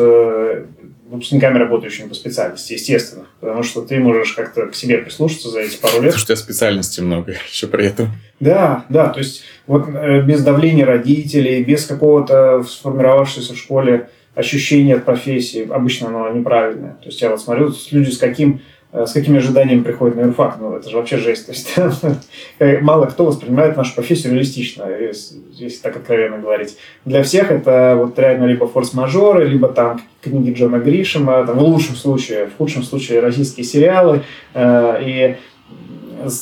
выпускниками, 1.11 1.59
работающими 1.59 2.09
по 2.09 2.15
специальности, 2.15 2.75
естественно. 2.75 3.27
Потому 3.41 3.63
что 3.63 3.83
ты 3.83 3.99
можешь 3.99 4.33
как-то 4.33 4.67
к 4.67 4.75
себе 4.75 4.99
прислушаться 4.99 5.51
за 5.51 5.61
эти 5.61 5.77
пару 5.77 5.95
лет. 5.95 6.13
Потому 6.13 6.19
что 6.19 6.33
у 6.33 6.37
тебя 6.37 6.45
специальности 6.45 7.01
много 7.01 7.33
еще 7.51 7.67
при 7.67 7.87
этом. 7.87 8.09
Да, 8.39 8.85
да. 8.89 9.09
То 9.09 9.19
есть 9.19 9.43
вот 9.67 9.89
э, 9.89 10.23
без 10.23 10.43
давления 10.43 10.87
родителей, 10.87 11.63
без 11.65 11.85
какого-то 11.87 12.63
сформировавшегося 12.63 13.55
в 13.55 13.59
школе 13.59 14.09
ощущение 14.35 14.97
от 14.97 15.05
профессии, 15.05 15.69
обычно 15.69 16.09
оно 16.09 16.31
неправильное. 16.31 16.93
То 17.03 17.07
есть 17.07 17.21
я 17.21 17.31
вот 17.31 17.41
смотрю, 17.41 17.75
люди 17.91 18.11
с 18.11 18.19
каким 18.19 18.63
с 18.93 19.13
какими 19.13 19.39
ожиданиями 19.39 19.83
приходит 19.83 20.17
на 20.17 20.23
юрфак. 20.23 20.57
Ну, 20.61 20.75
это 20.75 20.91
же 20.91 20.97
вообще 20.97 21.17
жесть. 21.17 21.47
То 21.47 21.53
есть, 21.53 21.75
э, 22.59 22.81
мало 22.81 23.07
кто 23.07 23.25
воспринимает 23.25 23.77
нашу 23.77 23.95
профессию 23.95 24.33
реалистично, 24.33 24.85
если, 24.89 25.37
если 25.53 25.81
так 25.81 25.97
откровенно 25.97 26.39
говорить. 26.39 26.77
Для 27.05 27.23
всех 27.23 27.53
это 27.53 27.95
вот 27.97 28.19
реально 28.19 28.47
либо 28.47 28.67
форс-мажоры, 28.67 29.47
либо 29.47 29.69
там 29.69 30.01
книги 30.21 30.53
Джона 30.53 30.79
Гришема, 30.79 31.47
там, 31.47 31.59
в 31.59 31.63
лучшем 31.63 31.95
случае, 31.95 32.47
в 32.47 32.57
худшем 32.57 32.83
случае 32.83 33.21
российские 33.21 33.65
сериалы. 33.65 34.23
Э, 34.55 34.99
и 35.01 35.37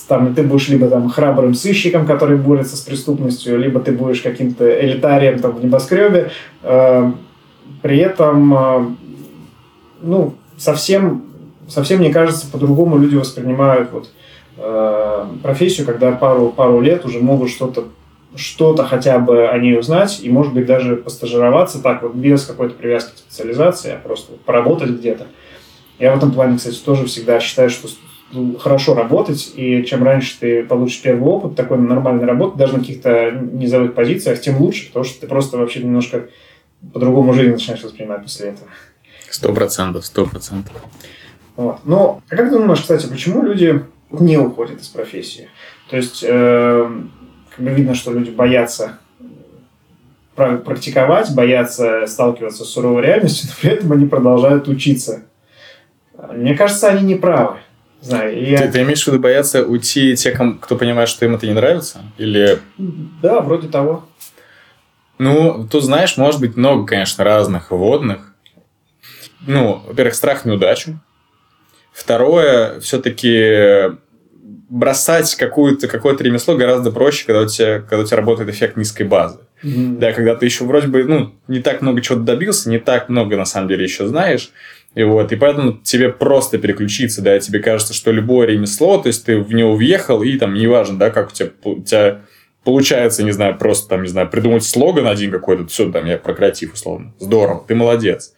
там 0.08 0.34
ты 0.34 0.42
будешь 0.42 0.68
либо 0.68 0.88
там 0.88 1.08
храбрым 1.08 1.54
сыщиком, 1.54 2.06
который 2.06 2.36
борется 2.36 2.76
с 2.76 2.80
преступностью, 2.80 3.58
либо 3.58 3.80
ты 3.80 3.92
будешь 3.92 4.22
каким-то 4.22 4.68
элитарием 4.84 5.38
там 5.38 5.52
в 5.52 5.64
небоскребе. 5.64 6.30
Э, 6.62 7.12
при 7.82 7.98
этом, 7.98 8.54
э, 8.54 8.86
ну, 10.02 10.34
совсем 10.56 11.27
совсем, 11.68 12.00
мне 12.00 12.12
кажется, 12.12 12.46
по-другому 12.50 12.98
люди 12.98 13.16
воспринимают 13.16 13.90
вот, 13.92 14.10
э, 14.56 15.26
профессию, 15.42 15.86
когда 15.86 16.12
пару, 16.12 16.50
пару 16.50 16.80
лет 16.80 17.04
уже 17.04 17.20
могут 17.20 17.50
что-то 17.50 17.84
что-то 18.34 18.84
хотя 18.84 19.18
бы 19.18 19.48
о 19.48 19.58
ней 19.58 19.78
узнать 19.78 20.20
и, 20.22 20.28
может 20.28 20.52
быть, 20.52 20.66
даже 20.66 20.96
постажироваться 20.96 21.82
так 21.82 22.02
вот 22.02 22.14
без 22.14 22.44
какой-то 22.44 22.74
привязки 22.74 23.14
к 23.14 23.18
специализации, 23.18 23.92
а 23.92 23.96
просто 23.96 24.32
вот 24.32 24.42
поработать 24.42 24.90
где-то. 24.90 25.26
Я 25.98 26.14
в 26.14 26.18
этом 26.18 26.32
плане, 26.32 26.58
кстати, 26.58 26.76
тоже 26.76 27.06
всегда 27.06 27.40
считаю, 27.40 27.70
что 27.70 27.88
ну, 28.30 28.56
хорошо 28.58 28.94
работать, 28.94 29.52
и 29.56 29.82
чем 29.84 30.04
раньше 30.04 30.38
ты 30.38 30.62
получишь 30.62 31.00
первый 31.00 31.26
опыт 31.26 31.56
такой 31.56 31.78
нормальной 31.78 32.26
работы, 32.26 32.58
даже 32.58 32.74
на 32.74 32.80
каких-то 32.80 33.30
низовых 33.30 33.94
позициях, 33.94 34.40
тем 34.40 34.58
лучше, 34.58 34.88
потому 34.88 35.04
что 35.04 35.20
ты 35.20 35.26
просто 35.26 35.56
вообще 35.56 35.80
немножко 35.80 36.28
по-другому 36.92 37.32
жизнь 37.32 37.52
начинаешь 37.52 37.82
воспринимать 37.82 38.22
после 38.22 38.50
этого. 38.50 38.68
Сто 39.30 39.52
процентов, 39.52 40.04
сто 40.06 40.26
процентов. 40.26 40.76
Вот. 41.58 41.80
Но 41.84 42.22
а 42.30 42.36
как 42.36 42.50
ты 42.50 42.56
думаешь, 42.56 42.82
кстати, 42.82 43.08
почему 43.08 43.42
люди 43.42 43.84
не 44.10 44.38
уходят 44.38 44.80
из 44.80 44.86
профессии? 44.86 45.48
То 45.90 45.96
есть, 45.96 46.24
э, 46.24 46.88
как 47.50 47.64
бы 47.64 47.70
видно, 47.72 47.96
что 47.96 48.12
люди 48.12 48.30
боятся 48.30 49.00
практиковать, 50.36 51.34
боятся 51.34 52.06
сталкиваться 52.06 52.64
с 52.64 52.68
суровой 52.68 53.02
реальностью, 53.02 53.48
но 53.48 53.54
при 53.60 53.76
этом 53.76 53.90
они 53.90 54.06
продолжают 54.06 54.68
учиться. 54.68 55.24
Мне 56.32 56.54
кажется, 56.54 56.90
они 56.90 57.02
не 57.02 57.16
правы. 57.16 57.56
Знаю, 58.02 58.40
я... 58.40 58.58
ты, 58.58 58.70
ты 58.70 58.82
имеешь 58.82 59.02
в 59.02 59.08
виду 59.08 59.18
бояться 59.18 59.66
уйти 59.66 60.14
те, 60.14 60.30
кто 60.30 60.76
понимает, 60.76 61.08
что 61.08 61.24
им 61.24 61.34
это 61.34 61.48
не 61.48 61.54
нравится? 61.54 62.02
Или... 62.18 62.60
Да, 63.20 63.40
вроде 63.40 63.66
того. 63.66 64.06
Ну, 65.18 65.66
тут, 65.68 65.82
знаешь, 65.82 66.16
может 66.16 66.40
быть 66.40 66.56
много, 66.56 66.86
конечно, 66.86 67.24
разных 67.24 67.72
вводных. 67.72 68.32
Ну, 69.44 69.82
во-первых, 69.88 70.14
страх 70.14 70.44
неудачи. 70.44 71.00
Второе, 71.98 72.78
все-таки 72.80 73.96
бросать 74.68 75.34
какую-то, 75.34 75.88
какое-то 75.88 76.22
ремесло 76.22 76.54
гораздо 76.54 76.92
проще, 76.92 77.26
когда 77.26 77.42
у 77.42 77.46
тебя, 77.46 77.80
когда 77.80 78.02
у 78.02 78.06
тебя 78.06 78.18
работает 78.18 78.50
эффект 78.50 78.76
низкой 78.76 79.02
базы. 79.02 79.40
Mm-hmm. 79.64 79.98
Да, 79.98 80.12
когда 80.12 80.36
ты 80.36 80.46
еще 80.46 80.64
вроде 80.64 80.86
бы 80.86 81.02
ну, 81.04 81.34
не 81.48 81.60
так 81.60 81.82
много 81.82 82.00
чего 82.00 82.18
добился, 82.18 82.70
не 82.70 82.78
так 82.78 83.08
много 83.08 83.36
на 83.36 83.44
самом 83.44 83.68
деле 83.68 83.82
еще 83.84 84.06
знаешь. 84.06 84.50
И 84.94 85.02
вот, 85.02 85.32
и 85.32 85.36
поэтому 85.36 85.78
тебе 85.82 86.10
просто 86.10 86.58
переключиться, 86.58 87.20
да, 87.20 87.38
тебе 87.40 87.58
кажется, 87.58 87.94
что 87.94 88.12
любое 88.12 88.46
ремесло, 88.46 88.98
то 88.98 89.08
есть 89.08 89.24
ты 89.26 89.38
в 89.38 89.52
него 89.52 89.74
въехал, 89.74 90.22
и 90.22 90.38
там 90.38 90.54
неважно, 90.54 90.98
да, 90.98 91.10
как 91.10 91.30
у 91.30 91.32
тебя, 91.32 91.50
у 91.64 91.82
тебя 91.82 92.22
получается, 92.62 93.24
не 93.24 93.32
знаю, 93.32 93.58
просто 93.58 93.88
там, 93.88 94.02
не 94.02 94.08
знаю, 94.08 94.30
придумать 94.30 94.64
слоган 94.64 95.06
один 95.06 95.30
какой-то, 95.30 95.66
все, 95.66 95.90
там, 95.90 96.06
я 96.06 96.16
про 96.16 96.34
креатив 96.34 96.74
условно. 96.74 97.14
Здорово, 97.18 97.64
ты 97.66 97.74
молодец. 97.74 98.34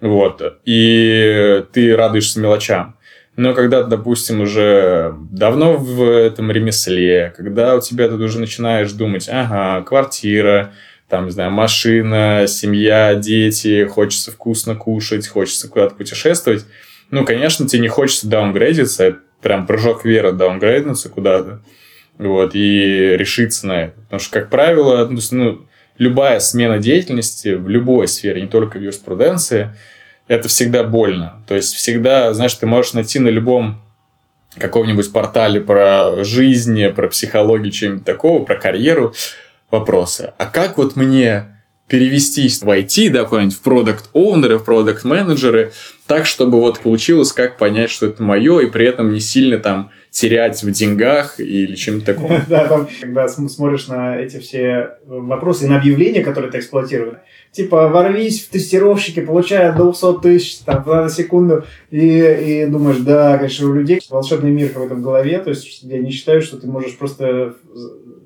Вот. 0.00 0.42
И 0.64 1.64
ты 1.72 1.96
радуешься 1.96 2.40
мелочам. 2.40 2.96
Но 3.36 3.54
когда, 3.54 3.82
допустим, 3.82 4.42
уже 4.42 5.14
давно 5.30 5.76
в 5.76 6.02
этом 6.02 6.50
ремесле, 6.50 7.32
когда 7.36 7.76
у 7.76 7.80
тебя 7.80 8.08
тут 8.08 8.20
уже 8.20 8.38
начинаешь 8.38 8.92
думать, 8.92 9.28
ага, 9.30 9.82
квартира, 9.82 10.72
там, 11.08 11.26
не 11.26 11.30
знаю, 11.30 11.50
машина, 11.50 12.44
семья, 12.46 13.14
дети, 13.14 13.84
хочется 13.84 14.32
вкусно 14.32 14.74
кушать, 14.74 15.26
хочется 15.28 15.68
куда-то 15.68 15.94
путешествовать, 15.94 16.66
ну, 17.10 17.24
конечно, 17.24 17.66
тебе 17.66 17.80
не 17.80 17.88
хочется 17.88 18.28
даунгрейдиться, 18.28 19.18
прям 19.40 19.66
прыжок 19.66 20.04
веры 20.04 20.32
даунгрейднуться 20.32 21.08
куда-то, 21.08 21.62
вот, 22.18 22.54
и 22.54 23.16
решиться 23.16 23.66
на 23.66 23.84
это. 23.84 24.00
Потому 24.02 24.20
что, 24.20 24.40
как 24.40 24.50
правило, 24.50 25.06
ну, 25.06 25.20
ну 25.30 25.66
любая 25.96 26.38
смена 26.38 26.78
деятельности 26.78 27.54
в 27.54 27.66
любой 27.66 28.08
сфере, 28.08 28.42
не 28.42 28.48
только 28.48 28.76
в 28.78 28.82
юриспруденции– 28.82 29.74
это 30.28 30.48
всегда 30.48 30.84
больно. 30.84 31.42
То 31.46 31.54
есть 31.54 31.74
всегда, 31.74 32.32
знаешь, 32.34 32.54
ты 32.54 32.66
можешь 32.66 32.92
найти 32.92 33.18
на 33.18 33.28
любом 33.28 33.80
каком-нибудь 34.58 35.12
портале 35.12 35.60
про 35.60 36.24
жизнь, 36.24 36.86
про 36.88 37.08
психологию, 37.08 37.72
чем-нибудь 37.72 38.04
такого, 38.04 38.44
про 38.44 38.56
карьеру 38.56 39.14
вопросы. 39.70 40.32
А 40.38 40.46
как 40.46 40.76
вот 40.76 40.96
мне 40.96 41.46
перевестись 41.88 42.62
в 42.62 42.68
IT, 42.68 43.10
да, 43.10 43.24
куда-нибудь 43.24 43.56
в 43.56 43.60
продукт 43.60 44.08
оунеры 44.12 44.58
в 44.58 44.64
продукт 44.64 45.04
менеджеры 45.04 45.72
так, 46.06 46.26
чтобы 46.26 46.60
вот 46.60 46.80
получилось, 46.80 47.32
как 47.32 47.58
понять, 47.58 47.90
что 47.90 48.06
это 48.06 48.22
мое, 48.22 48.60
и 48.60 48.66
при 48.66 48.86
этом 48.86 49.12
не 49.12 49.20
сильно 49.20 49.58
там 49.58 49.90
терять 50.12 50.62
в 50.62 50.70
деньгах 50.70 51.40
или 51.40 51.74
чем-то 51.74 52.06
таком. 52.06 52.30
Да, 52.48 52.66
там, 52.66 52.86
когда 53.00 53.26
смотришь 53.28 53.88
на 53.88 54.20
эти 54.20 54.38
все 54.38 54.98
вопросы 55.06 55.64
и 55.64 55.68
на 55.68 55.78
объявления, 55.78 56.22
которые 56.22 56.52
ты 56.52 56.58
эксплуатируешь, 56.58 57.16
типа, 57.50 57.88
ворвись 57.88 58.44
в 58.44 58.50
тестировщики, 58.50 59.20
получая 59.20 59.72
до 59.72 59.84
200 59.90 60.20
тысяч 60.20 60.58
там, 60.58 60.84
на 60.86 61.08
секунду, 61.08 61.64
и, 61.90 61.98
и 61.98 62.66
думаешь, 62.66 62.98
да, 62.98 63.38
конечно, 63.38 63.70
у 63.70 63.72
людей 63.72 64.00
волшебный 64.10 64.50
мир 64.50 64.68
какой-то 64.68 64.96
в 64.96 65.02
голове, 65.02 65.38
то 65.38 65.48
есть 65.48 65.82
я 65.82 65.98
не 65.98 66.10
считаю, 66.10 66.42
что 66.42 66.58
ты 66.58 66.66
можешь 66.66 66.96
просто 66.98 67.54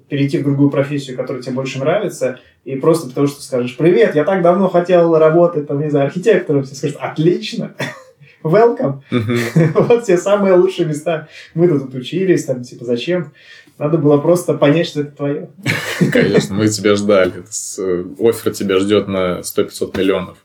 перейти 0.09 0.39
в 0.39 0.45
другую 0.45 0.71
профессию, 0.71 1.17
которая 1.17 1.43
тебе 1.43 1.55
больше 1.55 1.79
нравится, 1.79 2.41
и 2.65 2.75
просто 2.75 3.09
потому 3.09 3.29
что 3.29 3.43
скажешь, 3.43 3.77
привет, 3.77 4.17
я 4.17 4.25
так 4.25 4.43
давно 4.43 4.69
хотел 4.69 5.17
работать, 5.17 5.69
там, 5.69 5.81
не 5.81 5.91
знаю, 5.91 6.07
архитектором, 6.07 6.65
все 6.65 6.75
скажут, 6.75 6.97
отлично, 7.01 7.77
welcome, 8.51 9.01
вот 9.75 10.05
все 10.05 10.17
самые 10.17 10.55
лучшие 10.55 10.87
места, 10.87 11.29
мы 11.55 11.69
тут 11.69 11.95
учились, 11.95 12.45
там, 12.45 12.63
типа, 12.63 12.85
зачем? 12.85 13.33
Надо 13.79 13.99
было 13.99 14.19
просто 14.19 14.55
понять, 14.55 14.89
что 14.89 15.03
это 15.03 15.11
твое. 15.11 15.51
Конечно, 16.13 16.55
мы 16.55 16.69
тебя 16.69 16.97
ждали. 16.97 17.45
Э, 17.79 18.05
офер 18.19 18.53
тебя 18.53 18.79
ждет 18.79 19.07
на 19.07 19.41
100-500 19.41 19.99
миллионов. 19.99 20.39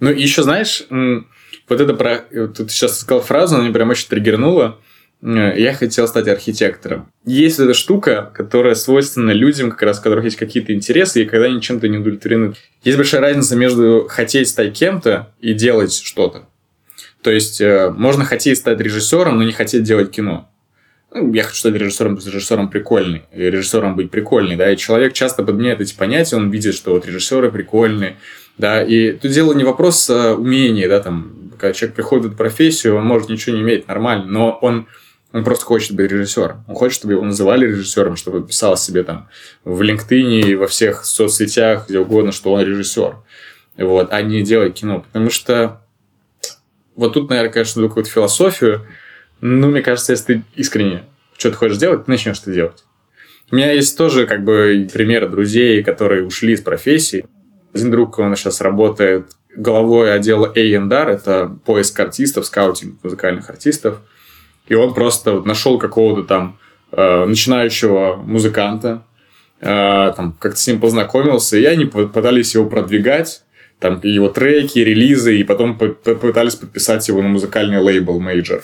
Ну, 0.00 0.10
и 0.10 0.22
еще, 0.22 0.42
знаешь, 0.42 0.86
вот 1.68 1.80
это 1.80 1.94
про... 1.94 2.18
Ты 2.18 2.68
сейчас 2.68 2.98
сказал 3.00 3.22
фразу, 3.22 3.56
она 3.56 3.64
меня 3.64 3.74
прям 3.74 3.90
очень 3.90 4.08
триггернула. 4.08 4.78
Э, 5.24 5.54
я 5.56 5.72
хотел 5.72 6.06
стать 6.06 6.28
архитектором. 6.28 7.10
Есть 7.24 7.58
эта 7.58 7.74
штука, 7.74 8.30
которая 8.34 8.74
свойственна 8.74 9.30
людям, 9.30 9.70
как 9.70 9.82
раз 9.82 9.98
у 9.98 10.02
которых 10.02 10.24
есть 10.24 10.36
какие-то 10.36 10.74
интересы, 10.74 11.22
и 11.22 11.26
когда 11.26 11.46
они 11.46 11.60
чем-то 11.60 11.88
не 11.88 11.98
удовлетворены. 11.98 12.54
Есть 12.82 12.98
большая 12.98 13.20
разница 13.22 13.56
между 13.56 14.06
хотеть 14.08 14.48
стать 14.48 14.78
кем-то 14.78 15.32
и 15.40 15.54
делать 15.54 15.94
что-то. 15.94 16.48
То 17.24 17.32
есть, 17.32 17.60
э, 17.60 17.90
можно 17.90 18.24
хотеть 18.24 18.58
стать 18.58 18.78
режиссером, 18.78 19.38
но 19.38 19.42
не 19.42 19.52
хотеть 19.52 19.82
делать 19.82 20.12
кино 20.12 20.48
ну, 21.14 21.32
я 21.32 21.44
хочу 21.44 21.56
стать 21.56 21.74
режиссером, 21.74 22.16
режиссером 22.16 22.68
прикольный, 22.68 23.22
и 23.32 23.42
режиссером 23.42 23.94
быть 23.94 24.10
прикольный, 24.10 24.56
да, 24.56 24.70
и 24.70 24.76
человек 24.76 25.12
часто 25.12 25.44
подменяет 25.44 25.80
эти 25.80 25.94
понятия, 25.94 26.36
он 26.36 26.50
видит, 26.50 26.74
что 26.74 26.90
вот 26.90 27.06
режиссеры 27.06 27.52
прикольные, 27.52 28.16
да, 28.58 28.82
и 28.82 29.12
тут 29.12 29.30
дело 29.30 29.52
не 29.52 29.64
вопрос 29.64 30.10
а, 30.10 30.34
умения, 30.34 30.88
да, 30.88 31.00
там, 31.00 31.52
когда 31.52 31.72
человек 31.72 31.94
приходит 31.94 32.32
в 32.32 32.36
профессию, 32.36 32.96
он 32.96 33.06
может 33.06 33.28
ничего 33.28 33.54
не 33.56 33.62
иметь, 33.62 33.86
нормально, 33.88 34.26
но 34.26 34.58
он 34.60 34.86
он 35.32 35.42
просто 35.42 35.64
хочет 35.64 35.96
быть 35.96 36.12
режиссером. 36.12 36.64
Он 36.68 36.76
хочет, 36.76 36.96
чтобы 36.96 37.14
его 37.14 37.24
называли 37.24 37.66
режиссером, 37.66 38.14
чтобы 38.14 38.46
писал 38.46 38.76
себе 38.76 39.02
там 39.02 39.28
в 39.64 39.82
LinkedIn 39.82 40.42
и 40.42 40.54
во 40.54 40.68
всех 40.68 41.04
соцсетях, 41.04 41.88
где 41.88 41.98
угодно, 41.98 42.30
что 42.30 42.52
он 42.52 42.62
режиссер. 42.62 43.16
Вот, 43.78 44.12
а 44.12 44.22
не 44.22 44.42
делать 44.42 44.74
кино. 44.74 45.00
Потому 45.00 45.30
что 45.30 45.83
вот 46.96 47.14
тут, 47.14 47.30
наверное, 47.30 47.52
конечно, 47.52 47.82
какую-то 47.82 48.10
философию 48.10 48.86
ну, 49.40 49.68
мне 49.68 49.82
кажется, 49.82 50.12
если 50.12 50.24
ты 50.34 50.42
искренне 50.54 51.04
что 51.36 51.50
ты 51.50 51.56
хочешь 51.56 51.78
делать, 51.78 52.06
ты 52.06 52.10
начнешь 52.10 52.40
это 52.40 52.52
делать. 52.52 52.84
У 53.50 53.56
меня 53.56 53.72
есть 53.72 53.98
тоже 53.98 54.26
как 54.26 54.44
бы 54.44 54.88
примеры 54.92 55.28
друзей, 55.28 55.82
которые 55.82 56.24
ушли 56.24 56.54
из 56.54 56.60
профессии. 56.60 57.26
Один 57.74 57.90
друг, 57.90 58.18
он 58.18 58.34
сейчас 58.36 58.60
работает 58.60 59.32
головой 59.54 60.14
отдела 60.14 60.46
A&R, 60.46 61.08
это 61.10 61.58
поиск 61.66 61.98
артистов, 62.00 62.46
скаутинг 62.46 63.02
музыкальных 63.02 63.50
артистов. 63.50 64.00
И 64.66 64.74
он 64.74 64.94
просто 64.94 65.32
вот 65.32 65.44
нашел 65.44 65.78
какого-то 65.78 66.22
там 66.22 66.58
э, 66.92 67.24
начинающего 67.26 68.16
музыканта, 68.16 69.04
э, 69.60 70.12
там 70.16 70.36
как-то 70.38 70.58
с 70.58 70.66
ним 70.66 70.80
познакомился, 70.80 71.58
и 71.58 71.64
они 71.64 71.84
пытались 71.84 72.54
его 72.54 72.66
продвигать, 72.66 73.43
там 73.78 74.00
его 74.02 74.28
треки, 74.28 74.78
релизы, 74.78 75.38
и 75.38 75.44
потом 75.44 75.76
пытались 75.76 76.54
подписать 76.54 77.06
его 77.08 77.22
на 77.22 77.28
музыкальный 77.28 77.78
лейбл 77.78 78.20
Major. 78.20 78.62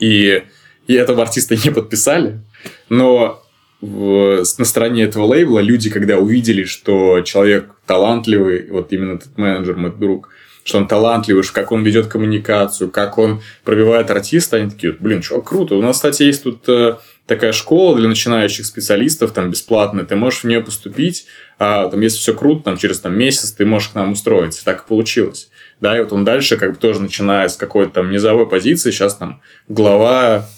И, 0.00 0.42
и 0.86 0.94
этого 0.94 1.22
артиста 1.22 1.56
не 1.56 1.70
подписали. 1.70 2.40
Но 2.88 3.42
в, 3.80 4.42
на 4.58 4.64
стороне 4.64 5.04
этого 5.04 5.24
лейбла 5.24 5.60
люди, 5.60 5.90
когда 5.90 6.18
увидели, 6.18 6.64
что 6.64 7.20
человек 7.20 7.70
талантливый, 7.86 8.68
вот 8.70 8.92
именно 8.92 9.14
этот 9.14 9.36
менеджер, 9.38 9.76
мой 9.76 9.92
друг, 9.92 10.30
что 10.64 10.78
он 10.78 10.88
талантливый, 10.88 11.44
как 11.52 11.72
он 11.72 11.82
ведет 11.82 12.08
коммуникацию, 12.08 12.90
как 12.90 13.18
он 13.18 13.40
пробивает 13.64 14.10
артиста, 14.10 14.56
они 14.56 14.70
такие, 14.70 14.92
блин, 14.92 15.22
что 15.22 15.40
круто. 15.40 15.76
У 15.76 15.82
нас, 15.82 15.96
кстати, 15.96 16.24
есть 16.24 16.42
тут 16.42 16.68
э, 16.68 16.96
такая 17.28 17.52
школа 17.52 17.94
для 17.94 18.08
начинающих 18.08 18.64
специалистов, 18.64 19.32
там, 19.32 19.50
бесплатная, 19.50 20.06
ты 20.06 20.16
можешь 20.16 20.40
в 20.40 20.44
нее 20.44 20.62
поступить, 20.62 21.26
а 21.58 21.88
там, 21.88 22.00
если 22.00 22.18
все 22.18 22.34
круто, 22.34 22.64
там, 22.64 22.78
через 22.78 23.00
там, 23.00 23.16
месяц 23.16 23.52
ты 23.52 23.66
можешь 23.66 23.90
к 23.90 23.94
нам 23.94 24.12
устроиться. 24.12 24.64
Так 24.64 24.82
и 24.82 24.88
получилось. 24.88 25.50
Да, 25.80 25.96
и 25.96 26.00
вот 26.00 26.12
он 26.12 26.24
дальше, 26.24 26.56
как 26.56 26.72
бы 26.72 26.76
тоже 26.78 27.00
начиная 27.00 27.48
с 27.48 27.56
какой-то 27.56 27.92
там 27.92 28.10
низовой 28.10 28.48
позиции, 28.48 28.90
сейчас 28.90 29.14
там 29.14 29.42
глава 29.68 30.48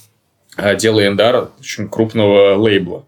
отдела 0.54 1.06
Эндара, 1.06 1.50
очень 1.58 1.88
крупного 1.88 2.54
лейбла. 2.54 3.04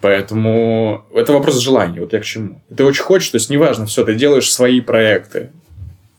Поэтому 0.00 1.06
это 1.14 1.32
вопрос 1.32 1.60
желания. 1.60 2.00
Вот 2.00 2.12
я 2.12 2.18
к 2.18 2.24
чему. 2.24 2.60
Ты 2.76 2.82
очень 2.82 3.04
хочешь, 3.04 3.28
то 3.28 3.36
есть 3.36 3.48
неважно, 3.48 3.86
все, 3.86 4.04
ты 4.04 4.16
делаешь 4.16 4.50
свои 4.52 4.80
проекты. 4.80 5.50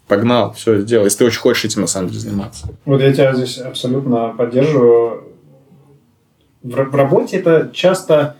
Погнал, 0.07 0.53
все 0.53 0.79
сделай. 0.79 1.05
Если 1.05 1.19
ты 1.19 1.25
очень 1.25 1.39
хочешь 1.39 1.65
этим 1.65 1.81
на 1.81 1.87
самом 1.87 2.07
деле 2.07 2.21
заниматься. 2.21 2.69
Вот 2.85 3.01
я 3.01 3.11
тебя 3.11 3.33
здесь 3.33 3.57
абсолютно 3.57 4.29
поддерживаю. 4.29 5.22
В, 6.63 6.75
в 6.75 6.95
работе 6.95 7.37
это 7.37 7.69
часто 7.73 8.37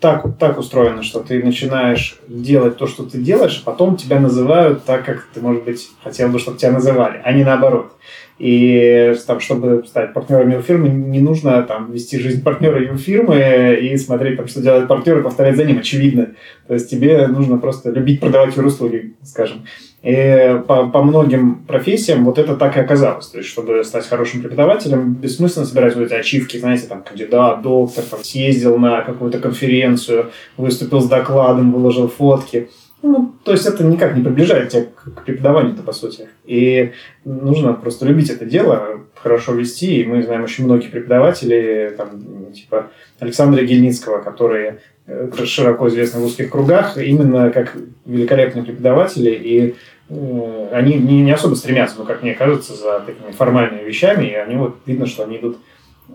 так, 0.00 0.38
так 0.38 0.58
устроено, 0.58 1.02
что 1.02 1.20
ты 1.20 1.42
начинаешь 1.42 2.18
делать 2.28 2.76
то, 2.76 2.86
что 2.86 3.04
ты 3.04 3.18
делаешь, 3.18 3.62
а 3.64 3.70
потом 3.70 3.96
тебя 3.96 4.20
называют 4.20 4.84
так, 4.84 5.04
как 5.04 5.26
ты, 5.32 5.40
может 5.40 5.64
быть, 5.64 5.88
хотел 6.02 6.28
бы, 6.28 6.38
чтобы 6.38 6.58
тебя 6.58 6.72
называли, 6.72 7.20
а 7.24 7.32
не 7.32 7.42
наоборот. 7.42 7.92
И 8.38 9.14
там, 9.26 9.40
чтобы 9.40 9.84
стать 9.86 10.12
партнером 10.12 10.50
его 10.50 10.60
фирмы, 10.60 10.88
не 10.88 11.20
нужно 11.20 11.62
там, 11.62 11.92
вести 11.92 12.18
жизнь 12.18 12.42
партнера 12.42 12.82
его 12.82 12.96
фирмы 12.96 13.78
и 13.80 13.96
смотреть, 13.96 14.36
там, 14.36 14.48
что 14.48 14.60
делает 14.60 14.88
партнер, 14.88 15.18
и 15.18 15.22
повторять 15.22 15.56
за 15.56 15.64
ним, 15.64 15.78
очевидно. 15.78 16.32
То 16.66 16.74
есть 16.74 16.90
тебе 16.90 17.26
нужно 17.28 17.58
просто 17.58 17.90
любить 17.90 18.20
продавать 18.20 18.56
его 18.56 18.66
услуги, 18.66 19.14
скажем. 19.22 19.66
И 20.04 20.60
по, 20.68 20.88
по 20.88 21.02
многим 21.02 21.64
профессиям 21.66 22.24
вот 22.24 22.38
это 22.38 22.56
так 22.56 22.76
и 22.76 22.80
оказалось. 22.80 23.28
То 23.28 23.38
есть, 23.38 23.48
чтобы 23.48 23.82
стать 23.84 24.06
хорошим 24.06 24.42
преподавателем, 24.42 25.14
бессмысленно 25.14 25.64
собирать 25.64 25.96
вот 25.96 26.04
эти 26.04 26.12
ачивки, 26.12 26.58
знаете, 26.58 26.86
там, 26.86 27.02
кандидат, 27.02 27.62
доктор, 27.62 28.04
там, 28.04 28.22
съездил 28.22 28.76
на 28.76 29.00
какую-то 29.00 29.38
конференцию, 29.38 30.30
выступил 30.58 31.00
с 31.00 31.08
докладом, 31.08 31.72
выложил 31.72 32.08
фотки– 32.08 32.68
ну, 33.06 33.34
то 33.44 33.52
есть 33.52 33.66
это 33.66 33.84
никак 33.84 34.16
не 34.16 34.24
приближает 34.24 34.70
тебя 34.70 34.84
к 34.84 35.24
преподаванию-то, 35.26 35.82
по 35.82 35.92
сути. 35.92 36.26
И 36.46 36.92
нужно 37.26 37.74
просто 37.74 38.06
любить 38.06 38.30
это 38.30 38.46
дело, 38.46 39.02
хорошо 39.14 39.52
вести. 39.52 40.00
И 40.00 40.06
мы 40.06 40.22
знаем 40.22 40.42
очень 40.42 40.64
многих 40.64 40.90
преподавателей, 40.90 41.90
там, 41.90 42.50
типа 42.54 42.86
Александра 43.18 43.62
Гельницкого, 43.62 44.22
которые 44.22 44.80
э, 45.06 45.30
широко 45.44 45.88
известны 45.88 46.20
в 46.20 46.24
узких 46.24 46.48
кругах, 46.48 46.96
именно 46.96 47.50
как 47.50 47.76
великолепные 48.06 48.64
преподаватели. 48.64 49.32
И 49.32 49.74
они 50.08 50.94
не, 50.94 51.22
не 51.22 51.32
особо 51.32 51.54
стремятся, 51.54 51.96
ну, 51.98 52.04
как 52.04 52.22
мне 52.22 52.34
кажется, 52.34 52.74
за 52.74 53.00
такими 53.00 53.32
формальными 53.32 53.86
вещами. 53.86 54.26
И 54.26 54.34
они 54.34 54.56
вот 54.56 54.76
видно, 54.86 55.06
что 55.06 55.24
они 55.24 55.38
идут 55.38 55.58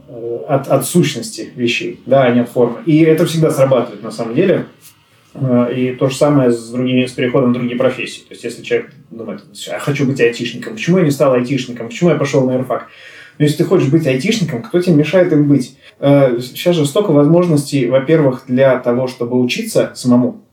э, 0.07 0.39
от, 0.47 0.67
от 0.67 0.85
сущности 0.85 1.51
вещей, 1.55 1.99
да, 2.05 2.23
а 2.23 2.31
не 2.31 2.41
от 2.41 2.49
формы. 2.49 2.79
И 2.85 3.01
это 3.01 3.25
всегда 3.25 3.49
срабатывает 3.49 4.03
на 4.03 4.11
самом 4.11 4.35
деле. 4.35 4.65
Э, 5.33 5.73
и 5.75 5.93
то 5.93 6.09
же 6.09 6.15
самое 6.15 6.51
с, 6.51 6.69
другими, 6.69 7.05
с 7.05 7.13
переходом 7.13 7.51
в 7.51 7.53
другие 7.53 7.77
профессии. 7.77 8.21
То 8.21 8.31
есть, 8.31 8.43
если 8.43 8.61
человек 8.63 8.91
думает, 9.09 9.43
я 9.67 9.79
хочу 9.79 10.05
быть 10.05 10.19
айтишником, 10.21 10.73
почему 10.73 10.99
я 10.99 11.03
не 11.03 11.11
стал 11.11 11.33
айтишником, 11.33 11.87
почему 11.87 12.11
я 12.11 12.15
пошел 12.15 12.45
на 12.45 12.59
РФАК? 12.59 12.87
Но 13.37 13.45
если 13.45 13.59
ты 13.59 13.63
хочешь 13.63 13.89
быть 13.89 14.05
айтишником, 14.05 14.61
кто 14.61 14.81
тебе 14.81 14.95
мешает 14.95 15.31
им 15.31 15.47
быть? 15.47 15.77
Э, 15.99 16.39
сейчас 16.41 16.75
же 16.75 16.85
столько 16.85 17.11
возможностей, 17.11 17.87
во-первых, 17.87 18.43
для 18.47 18.77
того, 18.79 19.07
чтобы 19.07 19.39
учиться 19.39 19.91
самому. 19.95 20.43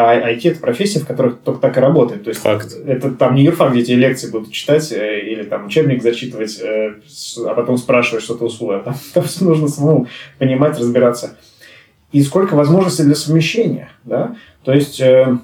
А 0.00 0.14
IT– 0.30 0.40
это 0.44 0.60
профессия, 0.60 1.00
в 1.00 1.06
которой 1.06 1.32
только 1.32 1.60
так 1.60 1.76
и 1.76 1.80
работает. 1.80 2.22
То 2.22 2.30
есть 2.30 2.40
Факт. 2.42 2.72
это 2.86 3.10
там 3.10 3.34
не 3.34 3.42
юрфак, 3.42 3.72
где 3.72 3.82
тебе 3.82 3.96
лекции 3.96 4.30
будут 4.30 4.52
читать 4.52 4.92
э, 4.92 5.20
или 5.20 5.42
там 5.42 5.66
учебник 5.66 6.02
зачитывать, 6.02 6.62
а 6.62 7.54
потом 7.54 7.76
спрашивать 7.78 8.22
что-то 8.22 8.44
условие. 8.44 8.80
Там, 8.84 8.94
там 9.12 9.24
все 9.24 9.44
нужно 9.44 9.66
самому 9.66 10.06
понимать, 10.38 10.78
разбираться 10.78 11.36
и 12.12 12.22
сколько 12.22 12.54
возможностей 12.54 13.02
для 13.02 13.14
совмещения. 13.14 13.90
Да? 14.04 14.36
То 14.64 14.72
есть 14.72 15.00
э, 15.00 15.36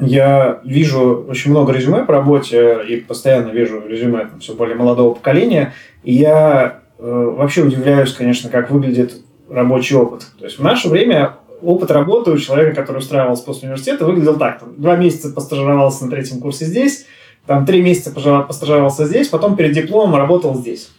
я 0.00 0.60
вижу 0.64 1.26
очень 1.28 1.50
много 1.50 1.72
резюме 1.72 2.04
по 2.04 2.12
работе 2.12 2.84
и 2.88 2.96
постоянно 2.96 3.50
вижу 3.50 3.82
резюме 3.86 4.26
там, 4.26 4.40
все 4.40 4.54
более 4.54 4.76
молодого 4.76 5.14
поколения, 5.14 5.74
и 6.02 6.14
я 6.14 6.80
э, 6.98 7.02
вообще 7.02 7.62
удивляюсь, 7.62 8.12
конечно, 8.12 8.50
как 8.50 8.70
выглядит 8.70 9.16
рабочий 9.48 9.96
опыт. 9.96 10.26
То 10.38 10.44
есть 10.44 10.58
в 10.58 10.62
наше 10.62 10.88
время 10.88 11.34
опыт 11.62 11.90
работы 11.90 12.30
у 12.30 12.38
человека, 12.38 12.74
который 12.74 12.98
устраивался 12.98 13.44
после 13.44 13.68
университета, 13.68 14.04
выглядел 14.04 14.36
так. 14.36 14.60
Там, 14.60 14.74
два 14.76 14.96
месяца 14.96 15.30
постажировался 15.30 16.04
на 16.04 16.10
третьем 16.10 16.40
курсе 16.40 16.64
здесь, 16.64 17.06
там 17.46 17.66
три 17.66 17.82
месяца 17.82 18.10
постажировался 18.12 19.06
здесь, 19.06 19.28
потом 19.28 19.56
перед 19.56 19.72
дипломом 19.72 20.16
работал 20.16 20.54
здесь. 20.54 20.90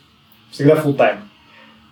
Всегда 0.52 0.76
full 0.76 0.96
time. 0.96 1.18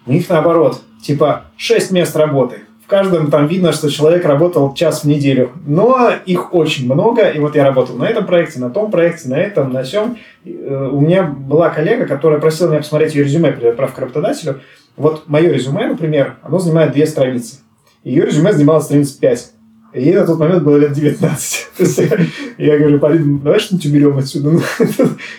У 0.05 0.11
них 0.11 0.27
наоборот, 0.29 0.81
типа 1.01 1.45
шесть 1.57 1.91
мест 1.91 2.15
работы, 2.15 2.61
каждом 2.89 3.29
там 3.29 3.47
видно, 3.47 3.71
что 3.71 3.89
человек 3.89 4.25
работал 4.25 4.73
час 4.73 5.03
в 5.03 5.07
неделю. 5.07 5.51
Но 5.65 6.09
их 6.25 6.53
очень 6.53 6.91
много. 6.91 7.29
И 7.29 7.39
вот 7.39 7.55
я 7.55 7.63
работал 7.63 7.95
на 7.95 8.05
этом 8.05 8.25
проекте, 8.25 8.59
на 8.59 8.69
том 8.69 8.91
проекте, 8.91 9.29
на 9.29 9.35
этом, 9.35 9.71
на 9.71 9.83
всем. 9.83 10.17
Э, 10.43 10.89
у 10.91 10.99
меня 10.99 11.23
была 11.23 11.69
коллега, 11.69 12.05
которая 12.05 12.39
просила 12.39 12.69
меня 12.69 12.79
посмотреть 12.79 13.15
ее 13.15 13.23
резюме 13.23 13.53
перед 13.53 13.71
отправкой 13.71 14.05
работодателю. 14.05 14.59
Вот 14.97 15.29
мое 15.29 15.51
резюме, 15.51 15.87
например, 15.87 16.35
оно 16.41 16.59
занимает 16.59 16.91
две 16.91 17.05
страницы. 17.05 17.59
Ее 18.03 18.25
резюме 18.25 18.53
занимало 18.53 18.79
страниц 18.79 19.11
пять. 19.11 19.51
И 19.93 20.03
ей 20.03 20.13
на 20.13 20.25
тот 20.25 20.37
момент 20.37 20.63
было 20.63 20.77
лет 20.77 20.93
19. 20.93 21.67
я 22.59 22.77
говорю, 22.77 22.99
Полин, 22.99 23.39
давай 23.39 23.59
что-нибудь 23.59 23.85
уберем 23.87 24.17
отсюда. 24.17 24.51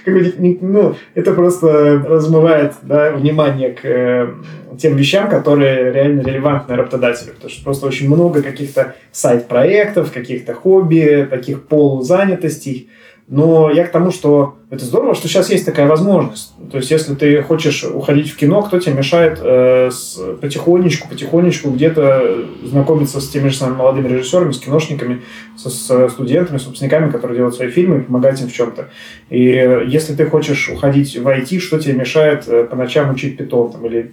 Ну, 0.06 0.58
ну, 0.60 0.96
это 1.14 1.32
просто 1.34 2.02
размывает 2.04 2.74
внимание 2.82 3.70
к 3.70 3.84
э, 3.84 4.34
тем 4.76 4.96
вещам, 4.96 5.28
которые 5.28 5.92
реально 5.92 6.22
релевантны 6.22 6.74
работодателю. 6.74 7.34
Потому 7.34 7.50
что 7.50 7.62
просто 7.64 7.86
очень 7.86 8.08
много 8.08 8.42
каких-то 8.42 8.96
сайт-проектов, 9.12 10.10
каких-то 10.12 10.54
хобби, 10.54 11.28
таких 11.30 11.66
полузанятостей, 11.68 12.88
но 13.30 13.70
я 13.70 13.86
к 13.86 13.92
тому, 13.92 14.10
что 14.10 14.56
это 14.70 14.84
здорово, 14.84 15.14
что 15.14 15.28
сейчас 15.28 15.50
есть 15.50 15.64
такая 15.64 15.86
возможность. 15.86 16.52
То 16.72 16.78
есть, 16.78 16.90
если 16.90 17.14
ты 17.14 17.42
хочешь 17.42 17.84
уходить 17.84 18.28
в 18.28 18.36
кино, 18.36 18.60
кто 18.60 18.80
тебе 18.80 18.94
мешает 18.94 19.38
э, 19.40 19.90
с, 19.92 20.18
потихонечку, 20.40 21.08
потихонечку 21.08 21.70
где-то 21.70 22.44
знакомиться 22.64 23.20
с 23.20 23.28
теми 23.28 23.48
же 23.48 23.56
самыми 23.56 23.76
молодыми 23.76 24.08
режиссерами, 24.08 24.50
с 24.50 24.58
киношниками, 24.58 25.22
со, 25.56 25.70
с 25.70 26.08
студентами, 26.10 26.58
с 26.58 26.66
выпускниками, 26.66 27.12
которые 27.12 27.36
делают 27.36 27.54
свои 27.54 27.70
фильмы, 27.70 28.02
помогать 28.02 28.40
им 28.40 28.48
в 28.48 28.52
чем-то. 28.52 28.88
И 29.28 29.40
если 29.86 30.16
ты 30.16 30.26
хочешь 30.26 30.68
уходить 30.68 31.16
в 31.16 31.26
IT, 31.28 31.60
что 31.60 31.78
тебе 31.78 31.94
мешает 31.94 32.48
э, 32.48 32.64
по 32.64 32.74
ночам 32.74 33.10
учить 33.12 33.36
питон 33.36 33.70
там, 33.70 33.86
или 33.86 34.10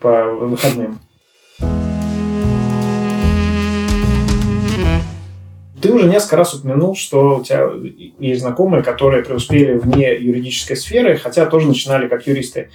по 0.00 0.24
выходным? 0.24 1.00
Ты 5.84 5.92
уже 5.92 6.08
несколько 6.08 6.36
раз 6.36 6.54
упомянул, 6.54 6.96
что 6.96 7.36
у 7.36 7.44
тебя 7.44 7.68
есть 8.18 8.40
знакомые, 8.40 8.82
которые 8.82 9.22
преуспели 9.22 9.74
вне 9.74 10.16
юридической 10.16 10.76
сферы, 10.76 11.18
хотя 11.18 11.44
тоже 11.44 11.68
начинали 11.68 12.08
как 12.08 12.26
юристы. 12.26 12.70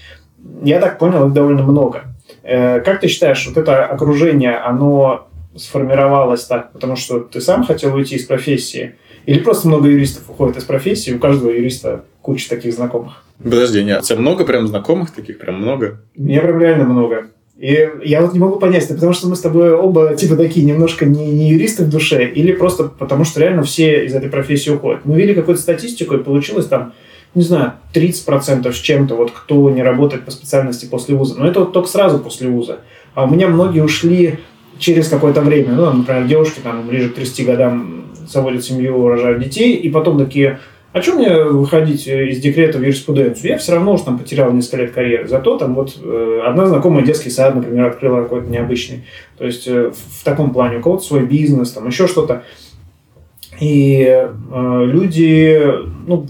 Я 0.64 0.80
так 0.80 1.00
понял, 1.00 1.26
их 1.26 1.34
довольно 1.34 1.64
много. 1.64 2.04
Э, 2.44 2.82
как 2.82 3.00
ты 3.00 3.08
считаешь, 3.08 3.48
вот 3.48 3.58
это 3.58 3.84
окружение, 3.84 4.58
оно 4.58 5.28
сформировалось 5.56 6.46
так, 6.46 6.72
потому 6.72 6.96
что 6.96 7.22
ты 7.22 7.42
сам 7.42 7.64
хотел 7.64 7.96
уйти 7.96 8.16
из 8.16 8.26
профессии? 8.26 8.94
Или 9.26 9.40
просто 9.40 9.68
много 9.68 9.90
юристов 9.90 10.30
уходит 10.30 10.58
из 10.58 10.66
профессии, 10.66 11.12
у 11.12 11.18
каждого 11.18 11.50
юриста 11.50 12.06
куча 12.22 12.48
таких 12.48 12.76
знакомых? 12.76 13.24
Подожди, 13.44 13.84
нет, 13.84 14.04
у 14.04 14.06
тебя 14.06 14.20
много 14.20 14.46
прям 14.46 14.68
знакомых 14.68 15.10
таких, 15.16 15.40
прям 15.40 15.56
много? 15.56 16.04
Мне 16.16 16.40
прям 16.42 16.62
реально 16.62 16.84
много. 16.84 17.32
И 17.60 17.90
я 18.06 18.22
вот 18.22 18.32
не 18.32 18.40
могу 18.40 18.58
понять, 18.58 18.86
это 18.86 18.94
потому 18.94 19.12
что 19.12 19.28
мы 19.28 19.36
с 19.36 19.42
тобой 19.42 19.74
оба 19.74 20.16
типа 20.16 20.38
такие 20.38 20.66
немножко 20.66 21.06
не, 21.06 21.26
не 21.28 21.50
юристы 21.50 21.84
в 21.84 21.90
душе, 21.90 22.26
или 22.26 22.54
просто 22.54 22.86
потому 22.86 23.26
что 23.26 23.42
реально 23.42 23.64
все 23.64 24.06
из 24.06 24.16
этой 24.16 24.30
профессии 24.30 24.70
уходят. 24.70 25.04
Мы 25.04 25.18
видели 25.18 25.34
какую-то 25.34 25.62
статистику, 25.62 26.16
и 26.16 26.24
получилось 26.24 26.68
там, 26.68 26.94
не 27.36 27.42
знаю, 27.42 27.74
30% 27.94 28.72
с 28.72 28.78
чем-то, 28.78 29.16
вот 29.16 29.32
кто 29.32 29.70
не 29.72 29.84
работает 29.84 30.24
по 30.24 30.32
специальности 30.32 30.86
после 30.86 31.16
вуза. 31.16 31.36
Но 31.38 31.46
это 31.46 31.60
вот 31.60 31.74
только 31.74 31.90
сразу 31.90 32.20
после 32.20 32.48
вуза. 32.48 32.80
А 33.14 33.26
у 33.26 33.30
меня 33.30 33.50
многие 33.50 33.82
ушли 33.82 34.40
через 34.78 35.10
какое-то 35.10 35.42
время. 35.42 35.74
Ну, 35.74 35.92
например, 35.92 36.28
девушки 36.28 36.62
там 36.64 36.88
ближе 36.88 37.10
к 37.10 37.16
30 37.16 37.46
годам 37.46 38.06
заводят 38.26 38.64
семью, 38.64 39.06
рожают 39.10 39.44
детей, 39.44 39.74
и 39.74 39.90
потом 39.90 40.18
такие, 40.18 40.62
а 40.92 41.02
что 41.02 41.14
мне 41.14 41.44
выходить 41.44 42.08
э, 42.08 42.30
из 42.30 42.40
декрета 42.40 42.80
в 42.80 42.82
юриспруденцию? 42.82 43.52
Я 43.52 43.58
все 43.58 43.74
равно 43.74 43.94
уж 43.94 44.02
там 44.02 44.18
потерял 44.18 44.52
несколько 44.52 44.78
лет 44.78 44.92
карьеры. 44.92 45.28
Зато 45.28 45.58
там 45.58 45.76
вот 45.76 45.98
э, 46.02 46.42
одна 46.46 46.66
знакомая 46.66 47.06
детский 47.06 47.30
сад, 47.30 47.56
например, 47.56 47.88
открыла 47.88 48.24
какой-то 48.24 48.50
необычный. 48.50 49.06
То 49.38 49.46
есть 49.46 49.68
э, 49.68 49.92
в, 49.92 50.22
в 50.22 50.24
таком 50.24 50.52
плане 50.52 50.78
у 50.78 50.82
кого-то 50.82 51.04
свой 51.04 51.26
бизнес, 51.26 51.72
там 51.72 51.88
еще 51.88 52.08
что-то. 52.08 52.44
И 53.60 54.04
э, 54.04 54.84
люди, 54.86 55.62
ну, 56.08 56.26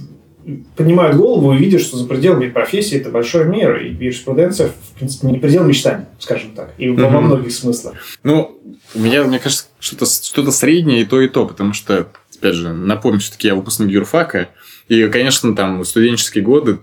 поднимают 0.75 1.15
голову 1.15 1.53
и 1.53 1.57
видят, 1.57 1.81
что 1.81 1.97
за 1.97 2.07
пределами 2.07 2.49
профессии 2.49 2.97
это 2.97 3.09
большой 3.09 3.45
мир, 3.45 3.77
и 3.77 3.89
юриспруденция, 3.89 4.69
в 4.69 4.97
принципе, 4.97 5.27
не 5.27 5.37
предел 5.37 5.63
мечтаний, 5.63 6.05
скажем 6.17 6.51
так, 6.51 6.73
и 6.77 6.89
во 6.89 7.21
многих 7.21 7.51
смыслах. 7.51 7.95
Ну, 8.23 8.59
у 8.95 8.99
меня, 8.99 9.23
мне 9.23 9.39
кажется, 9.39 9.65
что-то 9.79 10.05
что 10.05 10.51
среднее 10.51 11.01
и 11.01 11.05
то, 11.05 11.21
и 11.21 11.27
то, 11.27 11.45
потому 11.45 11.73
что, 11.73 12.07
опять 12.39 12.55
же, 12.55 12.73
напомню, 12.73 13.19
все-таки 13.19 13.47
я 13.47 13.55
выпускник 13.55 13.89
юрфака, 13.89 14.49
и, 14.87 15.07
конечно, 15.07 15.55
там, 15.55 15.83
студенческие 15.85 16.43
годы, 16.43 16.79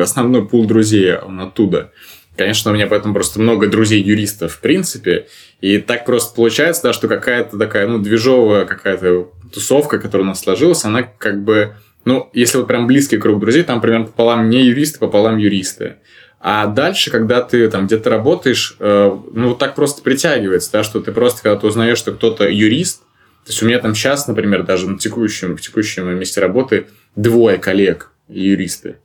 основной 0.00 0.46
пул 0.46 0.66
друзей, 0.66 1.16
он 1.16 1.40
оттуда. 1.40 1.90
Конечно, 2.36 2.70
у 2.70 2.74
меня 2.74 2.86
поэтому 2.86 3.14
просто 3.14 3.40
много 3.40 3.68
друзей-юристов, 3.68 4.54
в 4.54 4.60
принципе, 4.60 5.28
и 5.60 5.78
так 5.78 6.04
просто 6.04 6.34
получается, 6.34 6.82
да, 6.84 6.92
что 6.92 7.06
какая-то 7.06 7.58
такая, 7.58 7.86
ну, 7.86 7.98
движовая 7.98 8.64
какая-то 8.64 9.30
тусовка, 9.52 9.98
которая 9.98 10.24
у 10.24 10.28
нас 10.28 10.40
сложилась, 10.40 10.84
она 10.84 11.02
как 11.02 11.44
бы, 11.44 11.76
ну, 12.04 12.28
если 12.32 12.58
вот 12.58 12.66
прям 12.66 12.86
близкий 12.88 13.18
круг 13.18 13.38
друзей, 13.38 13.62
там 13.62 13.80
примерно 13.80 14.06
пополам 14.06 14.50
не 14.50 14.64
юристы, 14.64 14.98
пополам 14.98 15.38
юристы. 15.38 15.96
А 16.40 16.66
дальше, 16.66 17.10
когда 17.10 17.40
ты 17.40 17.70
там 17.70 17.86
где-то 17.86 18.10
работаешь, 18.10 18.76
э, 18.78 19.18
ну, 19.32 19.54
так 19.54 19.74
просто 19.74 20.02
притягивается, 20.02 20.72
да, 20.72 20.84
что 20.84 21.00
ты 21.00 21.10
просто, 21.12 21.42
когда 21.42 21.58
ты 21.58 21.66
узнаешь, 21.66 21.98
что 21.98 22.12
кто-то 22.12 22.48
юрист, 22.48 23.02
то 23.44 23.50
есть 23.50 23.62
у 23.62 23.66
меня 23.66 23.78
там 23.78 23.94
сейчас, 23.94 24.26
например, 24.26 24.62
даже 24.64 24.88
на 24.88 24.98
текущем, 24.98 25.56
в 25.56 25.60
текущем 25.60 26.08
месте 26.18 26.40
работы 26.40 26.86
двое 27.14 27.58
коллег 27.58 28.10
юристы. 28.28 28.96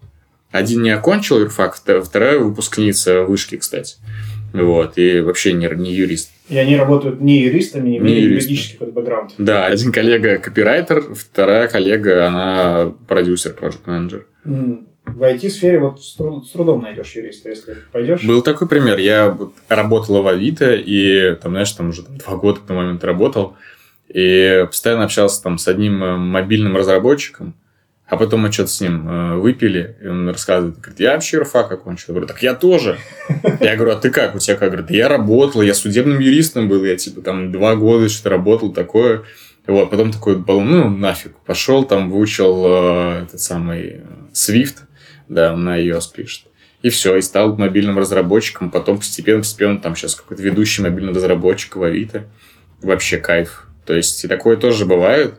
Один 0.51 0.81
не 0.81 0.91
окончил 0.91 1.39
юрфак, 1.39 1.77
вто- 1.77 2.01
вторая 2.01 2.39
выпускница 2.39 3.23
вышки, 3.23 3.57
кстати. 3.57 3.97
Вот, 4.53 4.97
и 4.97 5.19
вообще 5.19 5.53
не, 5.53 5.67
не 5.75 5.93
юрист. 5.93 6.31
И 6.47 6.57
они 6.57 6.75
работают 6.75 7.21
не 7.21 7.41
юристами, 7.41 7.89
не 7.89 7.97
имея 7.99 8.19
юридический 8.21 8.77
бэкграунд. 8.87 9.33
Да, 9.37 9.65
один 9.67 9.91
коллега 9.91 10.37
копирайтер, 10.39 11.01
вторая 11.13 11.67
коллега, 11.67 12.27
она 12.27 12.93
продюсер, 13.07 13.53
проект 13.53 13.85
менеджер 13.85 14.25
М, 14.45 14.87
В 15.05 15.21
IT-сфере 15.21 15.77
вот 15.79 16.03
с, 16.03 16.15
тру- 16.15 16.41
с 16.43 16.49
трудом 16.51 16.81
найдешь 16.81 17.11
юриста, 17.13 17.49
если 17.49 17.75
пойдешь. 17.91 18.23
Был 18.23 18.41
такой 18.41 18.67
пример. 18.67 18.97
Я 18.97 19.29
вот 19.29 19.53
работал 19.67 20.23
в 20.23 20.27
Авито, 20.27 20.73
и 20.73 21.35
там, 21.35 21.51
знаешь, 21.51 21.71
там 21.73 21.89
уже 21.89 22.01
два 22.03 22.35
года 22.37 22.59
к 22.61 22.63
тому 22.65 22.79
моменту 22.79 23.05
работал, 23.05 23.55
и 24.09 24.65
постоянно 24.67 25.05
общался 25.05 25.41
там 25.43 25.57
с 25.57 25.67
одним 25.67 26.03
э, 26.03 26.17
мобильным 26.17 26.75
разработчиком, 26.75 27.55
а 28.07 28.17
потом 28.17 28.41
мы 28.41 28.51
что-то 28.51 28.69
с 28.69 28.81
ним 28.81 29.07
э, 29.07 29.35
выпили, 29.35 29.97
и 30.01 30.07
он 30.07 30.27
рассказывает, 30.29 30.79
говорит, 30.79 30.99
я 30.99 31.13
вообще 31.13 31.37
юрфак 31.37 31.71
окончил. 31.71 32.05
Я 32.07 32.13
говорю, 32.13 32.27
так 32.27 32.41
я 32.41 32.55
тоже. 32.55 32.97
Я 33.59 33.75
говорю, 33.75 33.91
а 33.91 33.95
ты 33.97 34.09
как? 34.09 34.35
У 34.35 34.39
тебя 34.39 34.55
как? 34.55 34.69
Говорит, 34.69 34.87
«Да 34.87 34.95
я 34.95 35.07
работал, 35.07 35.61
я 35.61 35.75
судебным 35.75 36.19
юристом 36.19 36.67
был, 36.67 36.83
я 36.83 36.95
типа 36.95 37.21
там 37.21 37.51
два 37.51 37.75
года 37.75 38.09
что-то 38.09 38.29
работал, 38.31 38.73
такое. 38.73 39.23
Вот, 39.67 39.91
потом 39.91 40.11
такой 40.11 40.37
был, 40.37 40.61
ну, 40.61 40.89
нафиг, 40.89 41.35
пошел, 41.45 41.83
там 41.83 42.09
выучил 42.09 42.65
э, 42.65 43.23
этот 43.25 43.39
самый 43.39 43.87
э, 43.87 44.01
Swift, 44.33 44.77
да, 45.27 45.55
на 45.55 45.79
iOS 45.79 46.11
пишет. 46.11 46.45
И 46.81 46.89
все, 46.89 47.15
и 47.15 47.21
стал 47.21 47.55
мобильным 47.57 47.99
разработчиком, 47.99 48.71
потом 48.71 48.97
постепенно, 48.97 49.39
постепенно, 49.39 49.77
там 49.77 49.95
сейчас 49.95 50.15
какой-то 50.15 50.41
ведущий 50.41 50.81
мобильный 50.81 51.13
разработчик 51.13 51.75
в 51.75 51.83
Авито. 51.83 52.23
Вообще 52.81 53.17
кайф. 53.17 53.68
То 53.89 53.95
есть, 53.95 54.23
и 54.23 54.27
такое 54.27 54.55
тоже 54.55 54.85
бывает. 54.85 55.33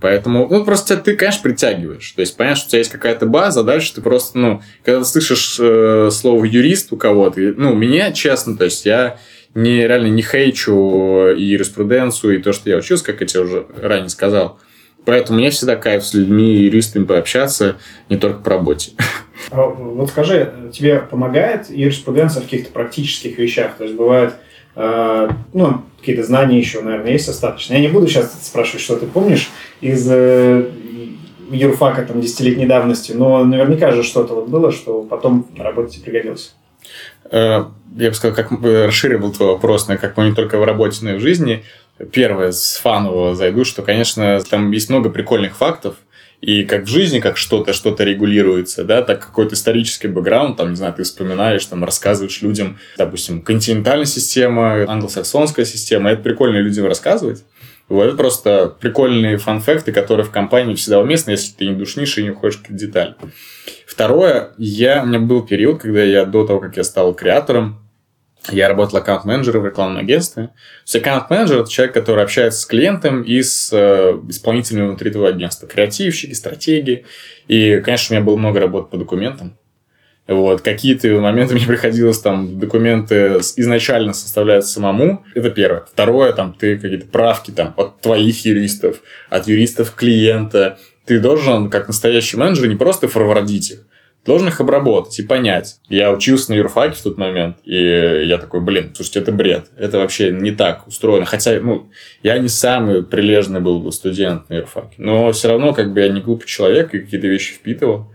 Поэтому, 0.00 0.46
ну, 0.48 0.64
просто 0.64 0.96
ты, 0.96 1.16
конечно, 1.16 1.42
притягиваешь. 1.42 2.12
То 2.12 2.20
есть, 2.20 2.36
понятно, 2.36 2.58
что 2.58 2.68
у 2.68 2.70
тебя 2.70 2.78
есть 2.78 2.92
какая-то 2.92 3.26
база, 3.26 3.62
а 3.62 3.64
дальше 3.64 3.92
ты 3.96 4.00
просто, 4.00 4.38
ну, 4.38 4.62
когда 4.84 5.00
ты 5.00 5.04
слышишь 5.04 5.58
э, 5.58 6.08
слово 6.12 6.44
юрист 6.44 6.92
у 6.92 6.96
кого-то, 6.96 7.40
ну, 7.40 7.74
меня, 7.74 8.12
честно, 8.12 8.56
то 8.56 8.66
есть, 8.66 8.86
я 8.86 9.18
не, 9.56 9.84
реально 9.84 10.06
не 10.06 10.22
хейчу 10.22 11.30
и 11.36 11.42
юриспруденцию, 11.42 12.38
и 12.38 12.40
то, 12.40 12.52
что 12.52 12.70
я 12.70 12.76
учился, 12.76 13.04
как 13.04 13.20
я 13.20 13.26
тебе 13.26 13.40
уже 13.40 13.66
ранее 13.76 14.10
сказал. 14.10 14.60
Поэтому 15.04 15.40
мне 15.40 15.50
всегда 15.50 15.74
кайф 15.74 16.06
с 16.06 16.14
людьми, 16.14 16.54
юристами 16.58 17.02
пообщаться, 17.02 17.78
не 18.08 18.16
только 18.16 18.44
по 18.44 18.50
работе. 18.50 18.92
А 19.50 19.66
Вот 19.66 20.08
скажи, 20.08 20.70
тебе 20.72 21.00
помогает 21.00 21.68
юриспруденция 21.68 22.42
в 22.42 22.44
каких-то 22.44 22.70
практических 22.70 23.38
вещах? 23.38 23.76
То 23.76 23.82
есть 23.82 23.96
бывает, 23.96 24.34
ну, 24.74 25.82
какие-то 26.00 26.24
знания 26.24 26.58
еще, 26.58 26.80
наверное, 26.80 27.12
есть 27.12 27.26
достаточно. 27.26 27.74
Я 27.74 27.80
не 27.80 27.88
буду 27.88 28.06
сейчас 28.08 28.32
спрашивать, 28.42 28.80
что 28.82 28.96
ты 28.96 29.06
помнишь 29.06 29.50
из 29.80 30.08
э, 30.10 30.70
юрфака 31.50 32.02
там 32.02 32.20
десятилетней 32.20 32.66
давности, 32.66 33.12
но 33.12 33.44
наверняка 33.44 33.92
же 33.92 34.02
что-то 34.02 34.34
вот 34.34 34.48
было, 34.48 34.72
что 34.72 35.02
потом 35.02 35.46
на 35.56 35.64
работе 35.64 36.00
пригодилось. 36.00 36.54
Э, 37.30 37.64
Я 37.96 38.08
бы 38.08 38.14
сказал, 38.14 38.34
как 38.34 38.50
расширил 38.62 39.30
твой 39.32 39.48
вопрос, 39.50 39.88
на 39.88 39.96
как 39.96 40.16
мы 40.16 40.30
не 40.30 40.34
только 40.34 40.58
в 40.58 40.64
работе, 40.64 41.00
но 41.02 41.12
и 41.12 41.16
в 41.16 41.20
жизни. 41.20 41.64
Первое, 42.10 42.52
с 42.52 42.78
фанового 42.82 43.34
зайду, 43.34 43.64
что, 43.64 43.82
конечно, 43.82 44.40
там 44.48 44.70
есть 44.72 44.88
много 44.88 45.10
прикольных 45.10 45.56
фактов, 45.56 45.96
и 46.42 46.64
как 46.64 46.84
в 46.84 46.88
жизни, 46.88 47.20
как 47.20 47.36
что-то, 47.36 47.72
что-то 47.72 48.02
регулируется, 48.02 48.82
да, 48.82 49.02
так 49.02 49.24
какой-то 49.24 49.54
исторический 49.54 50.08
бэкграунд, 50.08 50.56
там, 50.56 50.70
не 50.70 50.76
знаю, 50.76 50.92
ты 50.92 51.04
вспоминаешь, 51.04 51.64
там, 51.64 51.84
рассказываешь 51.84 52.42
людям, 52.42 52.78
допустим, 52.98 53.42
континентальная 53.42 54.06
система, 54.06 54.84
англосаксонская 54.90 55.64
система, 55.64 56.10
это 56.10 56.22
прикольно 56.22 56.58
людям 56.58 56.86
рассказывать. 56.86 57.44
Вот, 57.88 58.04
это 58.06 58.16
просто 58.16 58.74
прикольные 58.80 59.36
фан-факты, 59.36 59.92
которые 59.92 60.26
в 60.26 60.30
компании 60.30 60.74
всегда 60.74 60.98
уместны, 60.98 61.32
если 61.32 61.52
ты 61.52 61.66
не 61.66 61.74
душнишь 61.74 62.18
и 62.18 62.24
не 62.24 62.30
уходишь 62.30 62.60
в 62.68 62.74
детали. 62.74 63.14
Второе, 63.86 64.50
я, 64.58 65.02
у 65.02 65.06
меня 65.06 65.20
был 65.20 65.42
период, 65.42 65.82
когда 65.82 66.02
я 66.02 66.24
до 66.24 66.44
того, 66.44 66.58
как 66.58 66.76
я 66.76 66.82
стал 66.82 67.14
креатором, 67.14 67.81
я 68.50 68.68
работал 68.68 68.98
аккаунт-менеджером 68.98 69.62
в 69.62 69.66
рекламном 69.66 70.02
агентстве. 70.02 70.46
То 70.46 70.52
есть 70.84 70.96
аккаунт-менеджер– 70.96 71.60
это 71.60 71.70
человек, 71.70 71.94
который 71.94 72.24
общается 72.24 72.60
с 72.60 72.66
клиентом 72.66 73.22
и 73.22 73.40
с 73.40 73.70
э, 73.72 74.18
исполнителями 74.28 74.88
внутри 74.88 75.10
твоего 75.10 75.28
агентства. 75.28 75.68
Креативщики, 75.68 76.32
стратегии. 76.32 77.06
И, 77.46 77.80
конечно, 77.84 78.14
у 78.14 78.18
меня 78.18 78.26
было 78.26 78.36
много 78.36 78.58
работы 78.58 78.90
по 78.90 78.96
документам. 78.96 79.56
Вот. 80.26 80.62
Какие-то 80.62 81.08
моменты 81.20 81.54
мне 81.54 81.66
приходилось 81.66 82.18
там 82.18 82.58
документы 82.58 83.38
изначально 83.56 84.12
составлять 84.12 84.66
самому. 84.66 85.24
Это 85.34 85.50
первое. 85.50 85.84
Второе, 85.90 86.32
там 86.32 86.54
ты 86.58 86.78
какие-то 86.78 87.06
правки 87.06 87.52
там 87.52 87.74
от 87.76 88.00
твоих 88.00 88.44
юристов, 88.44 89.02
от 89.30 89.46
юристов 89.46 89.94
клиента. 89.94 90.78
Ты 91.04 91.20
должен, 91.20 91.70
как 91.70 91.88
настоящий 91.88 92.36
менеджер, 92.36 92.68
не 92.68 92.76
просто 92.76 93.08
форвардить 93.08 93.72
их, 93.72 93.86
должен 94.24 94.48
их 94.48 94.60
обработать 94.60 95.18
и 95.18 95.22
понять. 95.22 95.80
Я 95.88 96.12
учился 96.12 96.52
на 96.52 96.56
юрфаке 96.56 96.94
в 96.94 97.02
тот 97.02 97.18
момент, 97.18 97.56
и 97.64 97.76
я 97.76 98.38
такой, 98.38 98.60
блин, 98.60 98.92
слушайте, 98.94 99.20
это 99.20 99.32
бред. 99.32 99.66
Это 99.76 99.98
вообще 99.98 100.30
не 100.30 100.52
так 100.52 100.86
устроено. 100.86 101.24
Хотя, 101.24 101.58
ну, 101.60 101.90
я 102.22 102.38
не 102.38 102.48
самый 102.48 103.02
прилежный 103.02 103.60
был 103.60 103.80
бы 103.80 103.90
студент 103.90 104.48
на 104.48 104.54
юрфаке. 104.54 104.94
Но 104.98 105.32
все 105.32 105.48
равно, 105.48 105.72
как 105.72 105.92
бы, 105.92 106.00
я 106.00 106.08
не 106.08 106.20
глупый 106.20 106.46
человек 106.46 106.94
и 106.94 107.00
какие-то 107.00 107.26
вещи 107.26 107.54
впитывал. 107.54 108.12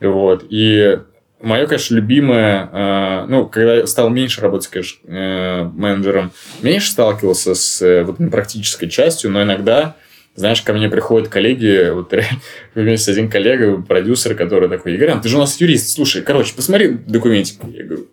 Вот. 0.00 0.44
И 0.50 0.98
мое, 1.40 1.66
конечно, 1.66 1.94
любимое, 1.94 2.68
э, 2.72 3.26
ну, 3.28 3.46
когда 3.46 3.76
я 3.76 3.86
стал 3.86 4.10
меньше 4.10 4.40
работать, 4.40 4.68
конечно, 4.68 4.98
э, 5.08 5.64
менеджером, 5.64 6.32
меньше 6.62 6.90
сталкивался 6.90 7.54
с 7.54 7.82
э, 7.82 8.04
вот, 8.04 8.18
практической 8.30 8.88
частью, 8.88 9.30
но 9.30 9.42
иногда, 9.42 9.96
знаешь, 10.34 10.62
ко 10.62 10.72
мне 10.72 10.88
приходят 10.88 11.28
коллеги, 11.28 11.90
вот 11.90 12.12
вместе 12.74 13.12
один 13.12 13.28
коллега, 13.28 13.82
продюсер, 13.82 14.34
который 14.34 14.68
такой, 14.68 14.96
Игорян, 14.96 15.20
ты 15.20 15.28
же 15.28 15.36
у 15.36 15.40
нас 15.40 15.60
юрист, 15.60 15.90
слушай, 15.90 16.22
короче, 16.22 16.54
посмотри 16.54 16.88
документик. 17.06 17.60
Я 17.72 17.84
говорю, 17.84 18.06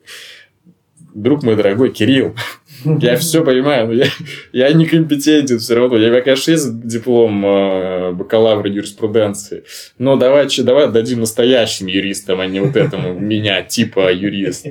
друг 1.15 1.43
мой 1.43 1.55
дорогой 1.55 1.91
Кирилл, 1.91 2.35
я 2.99 3.17
все 3.17 3.43
понимаю, 3.43 3.87
но 3.87 3.93
я, 3.93 4.07
я 4.51 4.73
некомпетентен 4.73 5.59
все 5.59 5.75
равно. 5.75 5.97
Меня, 5.97 6.21
конечно, 6.21 6.51
есть 6.51 6.85
диплом 6.85 7.45
э, 7.45 8.11
бакалавра 8.11 8.69
юриспруденции. 8.69 9.63
Но 9.97 10.15
давай, 10.17 10.47
давай 10.59 10.91
дадим 10.91 11.21
настоящим 11.21 11.87
юристам, 11.87 12.41
а 12.41 12.45
не 12.45 12.59
вот 12.59 12.75
этому 12.75 13.17
меня, 13.17 13.63
типа 13.63 14.13
юрист. 14.13 14.67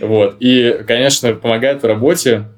Вот. 0.00 0.36
И, 0.40 0.80
конечно, 0.86 1.34
помогает 1.34 1.82
в 1.82 1.86
работе 1.86 2.48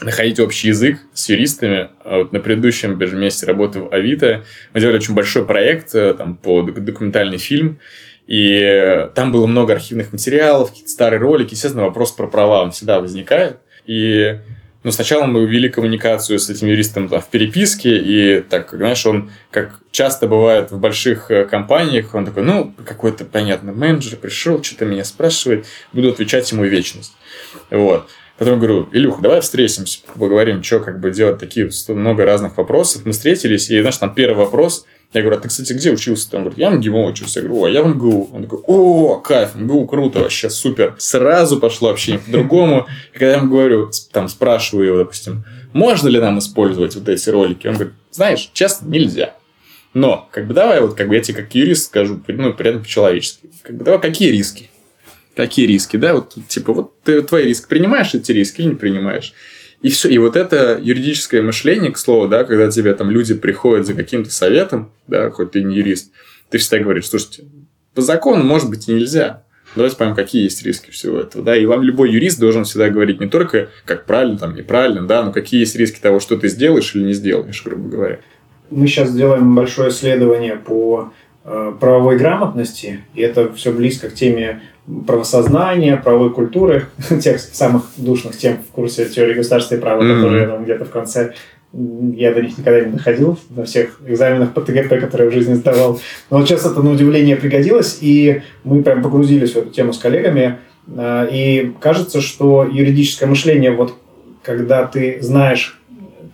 находить 0.00 0.40
общий 0.40 0.68
язык 0.68 0.98
с 1.14 1.28
юристами. 1.28 1.90
А 2.04 2.18
Вот 2.18 2.32
на 2.32 2.40
предыдущем 2.40 2.98
месте 3.18 3.46
работы 3.46 3.80
в 3.80 3.92
Авито 3.92 4.44
мы 4.72 4.80
делали 4.80 4.96
очень 4.96 5.14
большой 5.14 5.44
проект 5.44 5.94
э, 5.94 6.14
там, 6.14 6.36
по 6.36 6.62
док- 6.62 6.84
документальный 6.84 7.38
фильм. 7.38 7.78
И 8.26 9.08
там 9.14 9.32
было 9.32 9.46
много 9.46 9.72
архивных 9.72 10.12
материалов, 10.12 10.70
какие-то 10.70 10.90
старые 10.90 11.18
ролики. 11.18 11.54
Естественно, 11.54 11.84
вопрос 11.84 12.12
про 12.12 12.28
права 12.28 12.62
он 12.62 12.70
всегда 12.70 13.00
возникает. 13.00 13.58
И 13.86 14.38
ну, 14.82 14.92
сначала 14.92 15.26
мы 15.26 15.44
ввели 15.44 15.68
коммуникацию 15.68 16.38
с 16.38 16.48
этим 16.48 16.68
юристом 16.68 17.08
там, 17.08 17.20
в 17.20 17.28
переписке, 17.28 17.98
и 17.98 18.40
так, 18.40 18.70
знаешь, 18.70 19.04
он, 19.04 19.30
как 19.50 19.80
часто 19.90 20.26
бывает 20.26 20.70
в 20.70 20.78
больших 20.78 21.30
э, 21.30 21.44
компаниях, 21.44 22.14
он 22.14 22.24
такой, 22.24 22.44
ну, 22.44 22.72
какой-то, 22.86 23.26
понятно, 23.26 23.72
менеджер 23.72 24.16
пришел, 24.16 24.62
что-то 24.62 24.86
меня 24.86 25.04
спрашивает, 25.04 25.66
буду 25.92 26.08
отвечать 26.08 26.50
ему 26.50 26.64
вечность. 26.64 27.12
Вот. 27.70 28.08
Потом 28.40 28.58
говорю, 28.58 28.88
Илюх, 28.90 29.20
давай 29.20 29.42
встретимся, 29.42 29.98
поговорим, 30.18 30.62
что 30.62 30.80
как 30.80 30.98
бы 30.98 31.10
делать 31.10 31.38
такие 31.38 31.68
много 31.88 32.24
разных 32.24 32.56
вопросов. 32.56 33.02
Мы 33.04 33.12
встретились, 33.12 33.68
и, 33.68 33.78
знаешь, 33.80 33.98
там 33.98 34.14
первый 34.14 34.38
вопрос, 34.38 34.86
я 35.12 35.20
говорю, 35.20 35.36
а 35.36 35.40
ты, 35.40 35.48
кстати, 35.48 35.74
где 35.74 35.90
учился? 35.90 36.26
Он 36.32 36.44
говорит, 36.44 36.58
я 36.58 36.70
в 36.70 36.76
МГИМО 36.76 37.04
учился. 37.04 37.40
Я 37.40 37.46
говорю, 37.46 37.62
о, 37.64 37.68
я 37.68 37.82
в 37.82 37.88
МГУ. 37.88 38.30
Он 38.32 38.42
такой, 38.44 38.60
о, 38.66 39.16
кайф, 39.16 39.56
МГУ 39.56 39.86
круто, 39.86 40.20
вообще 40.20 40.48
супер. 40.48 40.94
Сразу 40.96 41.60
пошло 41.60 41.90
общение 41.90 42.18
по-другому. 42.18 42.86
И 43.12 43.18
когда 43.18 43.32
я 43.32 43.36
ему 43.36 43.50
говорю, 43.50 43.90
там, 44.10 44.26
спрашиваю 44.30 44.86
его, 44.86 44.96
допустим, 44.96 45.44
можно 45.74 46.08
ли 46.08 46.18
нам 46.18 46.38
использовать 46.38 46.94
вот 46.94 47.10
эти 47.10 47.28
ролики? 47.28 47.66
Он 47.66 47.74
говорит, 47.74 47.92
знаешь, 48.10 48.48
честно, 48.54 48.88
нельзя. 48.88 49.34
Но, 49.92 50.30
как 50.30 50.46
бы 50.46 50.54
давай, 50.54 50.80
вот 50.80 50.94
как 50.94 51.08
бы 51.08 51.14
я 51.14 51.20
тебе 51.20 51.42
как 51.42 51.54
юрист 51.54 51.88
скажу, 51.88 52.22
ну, 52.26 52.54
примерно 52.54 52.80
по-человечески. 52.80 53.50
Как 53.62 53.76
бы 53.76 53.84
давай, 53.84 54.00
какие 54.00 54.30
риски? 54.30 54.69
Какие 55.36 55.66
риски, 55.66 55.96
да? 55.96 56.14
Вот, 56.14 56.34
типа, 56.48 56.72
вот 56.72 57.02
ты 57.02 57.22
твои 57.22 57.44
риски 57.44 57.66
принимаешь 57.68 58.14
эти 58.14 58.32
риски 58.32 58.60
или 58.60 58.68
не 58.70 58.74
принимаешь? 58.74 59.32
И 59.82 59.88
все. 59.88 60.08
И 60.08 60.18
вот 60.18 60.36
это 60.36 60.78
юридическое 60.82 61.42
мышление, 61.42 61.92
к 61.92 61.98
слову, 61.98 62.28
да, 62.28 62.44
когда 62.44 62.70
тебе 62.70 62.92
там 62.94 63.10
люди 63.10 63.34
приходят 63.34 63.86
за 63.86 63.94
каким-то 63.94 64.30
советом, 64.30 64.92
да, 65.06 65.30
хоть 65.30 65.52
ты 65.52 65.62
не 65.62 65.76
юрист, 65.76 66.12
ты 66.50 66.58
всегда 66.58 66.82
говоришь, 66.82 67.08
слушайте, 67.08 67.44
по 67.94 68.02
закону, 68.02 68.44
может 68.44 68.68
быть, 68.68 68.88
и 68.88 68.92
нельзя. 68.92 69.44
Давайте 69.76 69.96
поймем, 69.96 70.16
какие 70.16 70.42
есть 70.42 70.62
риски 70.64 70.90
всего 70.90 71.20
этого. 71.20 71.44
Да? 71.44 71.56
И 71.56 71.64
вам 71.64 71.82
любой 71.82 72.10
юрист 72.10 72.40
должен 72.40 72.64
всегда 72.64 72.88
говорить 72.88 73.20
не 73.20 73.28
только, 73.28 73.68
как 73.84 74.04
правильно, 74.04 74.36
там, 74.36 74.54
неправильно, 74.54 75.06
да, 75.06 75.22
но 75.22 75.32
какие 75.32 75.60
есть 75.60 75.76
риски 75.76 76.00
того, 76.00 76.18
что 76.18 76.36
ты 76.36 76.48
сделаешь 76.48 76.94
или 76.94 77.04
не 77.04 77.12
сделаешь, 77.12 77.62
грубо 77.64 77.88
говоря. 77.88 78.18
Мы 78.70 78.86
сейчас 78.88 79.14
делаем 79.14 79.54
большое 79.54 79.90
исследование 79.90 80.56
по 80.56 81.12
э, 81.44 81.72
правовой 81.78 82.18
грамотности, 82.18 83.04
и 83.14 83.20
это 83.20 83.52
все 83.52 83.72
близко 83.72 84.10
к 84.10 84.14
теме 84.14 84.62
правосознания, 85.06 85.96
правовой 85.96 86.30
культуры, 86.30 86.86
тех 87.22 87.40
самых 87.40 87.84
душных 87.96 88.36
тем 88.36 88.58
в 88.58 88.72
курсе 88.72 89.06
теории 89.06 89.34
государства 89.34 89.74
и 89.74 89.78
права, 89.78 90.02
mm-hmm. 90.02 90.16
которые 90.16 90.46
там 90.46 90.64
где-то 90.64 90.84
в 90.84 90.90
конце 90.90 91.34
я 91.72 92.34
до 92.34 92.42
них 92.42 92.58
никогда 92.58 92.80
не 92.80 92.92
доходил 92.92 93.38
на 93.50 93.64
всех 93.64 94.00
экзаменах 94.04 94.52
по 94.52 94.60
ТГП, 94.60 94.98
которые 95.00 95.26
я 95.26 95.30
в 95.30 95.34
жизни 95.34 95.54
сдавал. 95.54 96.00
Но 96.28 96.38
вот 96.38 96.48
сейчас 96.48 96.66
это 96.66 96.82
на 96.82 96.90
удивление 96.90 97.36
пригодилось, 97.36 97.98
и 98.00 98.42
мы 98.64 98.82
прям 98.82 99.02
погрузились 99.02 99.52
в 99.52 99.56
эту 99.56 99.70
тему 99.70 99.92
с 99.92 99.98
коллегами. 99.98 100.58
А, 100.96 101.26
и 101.26 101.72
кажется, 101.80 102.20
что 102.20 102.64
юридическое 102.64 103.28
мышление, 103.28 103.70
вот 103.70 103.94
когда 104.42 104.84
ты 104.84 105.18
знаешь, 105.20 105.80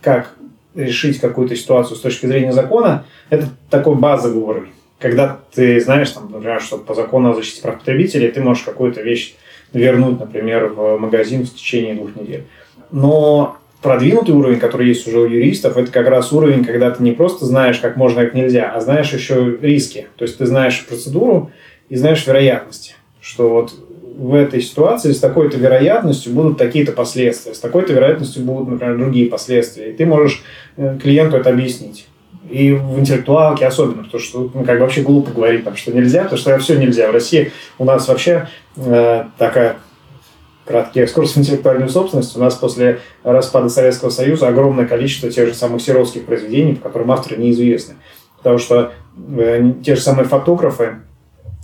как 0.01 0.33
решить 0.73 1.19
какую-то 1.19 1.55
ситуацию 1.55 1.97
с 1.97 2.01
точки 2.01 2.25
зрения 2.25 2.51
закона, 2.51 3.05
это 3.29 3.49
такой 3.69 3.95
базовый 3.95 4.41
уровень. 4.41 4.71
Когда 4.99 5.39
ты 5.53 5.79
знаешь, 5.79 6.09
там, 6.11 6.29
например, 6.31 6.61
что 6.61 6.77
по 6.77 6.95
закону 6.95 7.31
о 7.31 7.35
защите 7.35 7.61
прав 7.61 7.79
потребителей 7.79 8.29
ты 8.29 8.41
можешь 8.41 8.63
какую-то 8.63 9.01
вещь 9.01 9.35
вернуть, 9.73 10.19
например, 10.19 10.67
в 10.67 10.97
магазин 10.97 11.45
в 11.45 11.53
течение 11.53 11.95
двух 11.95 12.15
недель. 12.15 12.45
Но 12.91 13.57
продвинутый 13.81 14.33
уровень, 14.33 14.59
который 14.59 14.87
есть 14.87 15.07
уже 15.07 15.19
у 15.19 15.25
юристов, 15.25 15.77
это 15.77 15.91
как 15.91 16.07
раз 16.07 16.31
уровень, 16.31 16.65
когда 16.65 16.89
ты 16.91 17.03
не 17.03 17.11
просто 17.11 17.45
знаешь, 17.45 17.79
как 17.79 17.95
можно, 17.95 18.23
как 18.23 18.33
нельзя, 18.33 18.71
а 18.71 18.81
знаешь 18.81 19.13
еще 19.13 19.57
риски. 19.61 20.07
То 20.15 20.23
есть 20.23 20.37
ты 20.37 20.45
знаешь 20.45 20.85
процедуру 20.85 21.51
и 21.89 21.95
знаешь 21.95 22.25
вероятности, 22.25 22.95
что 23.21 23.49
вот 23.49 23.73
в 24.17 24.33
этой 24.33 24.61
ситуации 24.61 25.11
с 25.11 25.19
такой-то 25.19 25.57
вероятностью 25.57 26.33
будут 26.33 26.57
такие-то 26.57 26.91
последствия, 26.91 27.53
с 27.53 27.59
такой-то 27.59 27.93
вероятностью 27.93 28.43
будут, 28.43 28.69
например, 28.69 28.97
другие 28.97 29.29
последствия. 29.29 29.91
И 29.91 29.93
ты 29.93 30.07
можешь 30.07 30.43
э, 30.75 30.97
клиенту 31.01 31.37
это 31.37 31.51
объяснить. 31.51 32.07
И 32.49 32.71
в 32.71 32.99
интеллектуалке 32.99 33.65
особенно, 33.65 34.03
потому 34.03 34.21
что 34.21 34.49
ну, 34.53 34.63
как 34.63 34.75
бы 34.75 34.81
вообще 34.81 35.01
глупо 35.01 35.31
говорить, 35.31 35.63
там, 35.63 35.75
что 35.75 35.91
нельзя, 35.91 36.23
потому 36.23 36.39
что 36.39 36.57
все 36.59 36.77
нельзя. 36.77 37.09
В 37.09 37.11
России 37.11 37.51
у 37.77 37.85
нас 37.85 38.07
вообще 38.07 38.47
э, 38.77 39.25
такая 39.37 39.77
краткий 40.65 41.01
экскурс 41.01 41.33
в 41.33 41.37
интеллектуальную 41.37 41.89
собственность. 41.89 42.35
У 42.35 42.39
нас 42.39 42.55
после 42.55 42.99
распада 43.23 43.69
Советского 43.69 44.09
Союза 44.09 44.47
огромное 44.47 44.85
количество 44.85 45.29
тех 45.29 45.47
же 45.47 45.53
самых 45.53 45.81
серовских 45.81 46.25
произведений, 46.25 46.75
по 46.75 46.89
которым 46.89 47.11
авторы 47.11 47.37
неизвестны. 47.37 47.95
Потому 48.37 48.59
что 48.59 48.91
э, 49.37 49.71
те 49.83 49.95
же 49.95 50.01
самые 50.01 50.25
фотографы, 50.27 51.01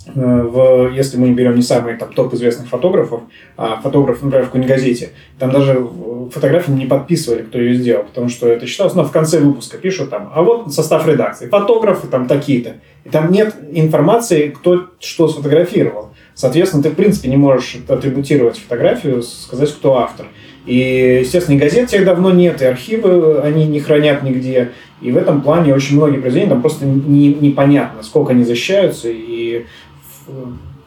в, 0.06 0.90
если 0.94 1.16
мы 1.16 1.28
не 1.28 1.34
берем 1.34 1.56
не 1.56 1.62
самые 1.62 1.96
там, 1.96 2.12
топ 2.12 2.34
известных 2.34 2.68
фотографов, 2.68 3.22
а 3.56 3.80
фотограф, 3.80 4.22
например, 4.22 4.44
в 4.44 4.46
какой-нибудь 4.48 4.74
газете, 4.74 5.10
там 5.38 5.50
даже 5.50 5.86
фотографию 6.32 6.76
не 6.76 6.86
подписывали, 6.86 7.42
кто 7.42 7.58
ее 7.58 7.74
сделал, 7.74 8.04
потому 8.04 8.28
что 8.28 8.48
это 8.48 8.66
считалось, 8.66 8.94
но 8.94 9.02
ну, 9.02 9.08
в 9.08 9.12
конце 9.12 9.40
выпуска 9.40 9.78
пишут 9.78 10.10
там, 10.10 10.30
а 10.34 10.42
вот 10.42 10.74
состав 10.74 11.06
редакции, 11.06 11.48
фотографы 11.48 12.06
там 12.08 12.26
такие-то. 12.26 12.74
И 13.04 13.08
там 13.08 13.30
нет 13.30 13.54
информации, 13.72 14.48
кто 14.48 14.88
что 15.00 15.28
сфотографировал. 15.28 16.10
Соответственно, 16.34 16.82
ты, 16.82 16.90
в 16.90 16.94
принципе, 16.94 17.28
не 17.28 17.36
можешь 17.36 17.76
атрибутировать 17.86 18.58
фотографию, 18.58 19.22
сказать, 19.22 19.70
кто 19.72 19.98
автор. 19.98 20.26
И, 20.66 21.20
естественно, 21.20 21.56
и 21.56 21.58
газет 21.58 21.88
тех 21.88 22.04
давно 22.04 22.30
нет, 22.30 22.62
и 22.62 22.64
архивы 22.64 23.40
они 23.40 23.66
не 23.66 23.80
хранят 23.80 24.22
нигде. 24.22 24.72
И 25.02 25.12
в 25.12 25.16
этом 25.16 25.42
плане 25.42 25.74
очень 25.74 25.96
многие 25.96 26.18
произведения 26.18 26.50
там 26.50 26.62
просто 26.62 26.86
не, 26.86 27.34
непонятно, 27.34 28.02
сколько 28.02 28.32
они 28.32 28.44
защищаются, 28.44 29.08
и 29.10 29.66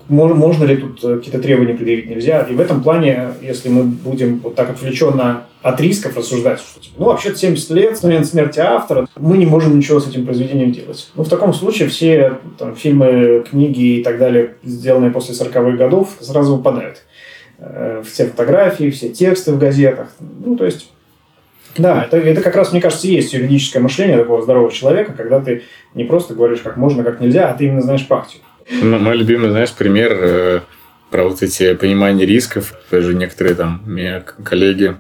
можно 0.10 0.64
ли 0.64 0.78
тут 0.78 1.02
какие-то 1.02 1.40
требования 1.40 1.74
предъявить, 1.74 2.10
нельзя. 2.10 2.42
И 2.44 2.54
в 2.54 2.62
этом 2.62 2.82
плане, 2.82 3.34
если 3.42 3.70
мы 3.70 3.84
будем 3.84 4.40
вот 4.40 4.56
так 4.56 4.70
отвлеченно 4.70 5.44
от 5.62 5.82
рисков 5.82 6.16
рассуждать, 6.16 6.60
что 6.60 6.80
типа, 6.80 6.96
ну, 6.98 7.06
вообще-то 7.08 7.38
70 7.38 7.70
лет 7.72 7.98
с 7.98 8.04
момента 8.04 8.28
смерти 8.28 8.60
автора, 8.60 9.08
мы 9.18 9.38
не 9.38 9.46
можем 9.46 9.78
ничего 9.78 10.00
с 10.00 10.08
этим 10.08 10.26
произведением 10.26 10.72
делать. 10.72 11.10
Ну, 11.16 11.24
в 11.24 11.30
таком 11.30 11.54
случае 11.54 11.90
все 11.90 12.40
там, 12.58 12.76
фильмы, 12.76 13.44
книги 13.50 13.98
и 14.00 14.04
так 14.04 14.18
далее, 14.18 14.56
сделанные 14.64 15.12
после 15.12 15.36
40-х 15.36 15.72
годов, 15.72 16.18
сразу 16.22 16.56
выпадают. 16.56 17.04
Э, 17.60 18.02
все 18.06 18.28
фотографии, 18.28 18.90
все 18.92 19.10
тексты 19.10 19.52
в 19.52 19.60
газетах. 19.60 20.10
Ну, 20.20 20.56
то 20.56 20.66
есть 20.66 20.92
да, 21.78 22.04
это, 22.04 22.18
это 22.18 22.42
как 22.42 22.56
раз, 22.56 22.72
мне 22.72 22.82
кажется, 22.82 23.08
и 23.08 23.14
есть 23.14 23.34
юридическое 23.34 23.82
мышление 23.82 24.18
такого 24.18 24.42
здорового 24.42 24.72
человека, 24.72 25.14
когда 25.14 25.40
ты 25.40 25.64
не 25.94 26.06
просто 26.06 26.34
говоришь, 26.34 26.62
как 26.62 26.78
можно, 26.78 27.04
как 27.04 27.20
нельзя, 27.20 27.50
а 27.50 27.54
ты 27.54 27.66
именно 27.66 27.82
знаешь 27.82 28.08
практику. 28.08 28.46
Мой 28.70 29.18
любимый, 29.18 29.50
знаешь, 29.50 29.72
пример 29.72 30.12
э, 30.14 30.62
про 31.10 31.24
вот 31.24 31.42
эти 31.42 31.74
понимания 31.74 32.26
рисков. 32.26 32.74
Даже 32.92 33.14
некоторые 33.14 33.56
там 33.56 33.82
меня 33.86 34.22
коллеги 34.22 34.98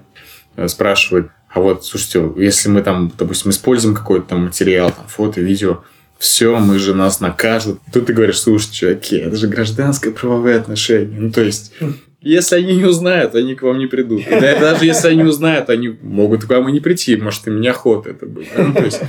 Э, 0.57 0.67
спрашивают, 0.67 1.29
а 1.49 1.61
вот, 1.61 1.85
слушайте, 1.85 2.31
если 2.35 2.69
мы 2.69 2.81
там, 2.81 3.11
допустим, 3.15 3.51
используем 3.51 3.95
какой-то 3.95 4.29
там 4.29 4.45
материал, 4.45 4.91
там, 4.91 5.07
фото, 5.07 5.39
видео, 5.39 5.83
все, 6.17 6.57
мы 6.57 6.79
же 6.79 6.95
нас 6.95 7.19
накажут. 7.19 7.79
Тут 7.93 8.07
ты 8.07 8.13
говоришь, 8.13 8.39
слушайте, 8.39 8.75
чуваки, 8.75 9.17
это 9.17 9.35
же 9.35 9.47
гражданское 9.47 10.09
правовые 10.09 10.57
отношения. 10.57 11.15
Ну, 11.19 11.31
то 11.31 11.43
есть, 11.43 11.73
если 12.19 12.55
они 12.55 12.75
не 12.77 12.85
узнают, 12.85 13.35
они 13.35 13.53
к 13.53 13.61
вам 13.61 13.77
не 13.77 13.85
придут. 13.85 14.27
И 14.27 14.39
даже 14.39 14.85
если 14.85 15.09
они 15.09 15.23
узнают, 15.23 15.69
они 15.69 15.89
могут 16.01 16.45
к 16.45 16.49
вам 16.49 16.67
и 16.67 16.71
не 16.71 16.79
прийти. 16.79 17.15
Может, 17.15 17.47
им 17.47 17.61
неохота 17.61 18.09
это 18.09 18.25
будет. 18.25 18.47
Ну, 18.57 18.73
то 18.73 18.83
есть, 18.83 18.99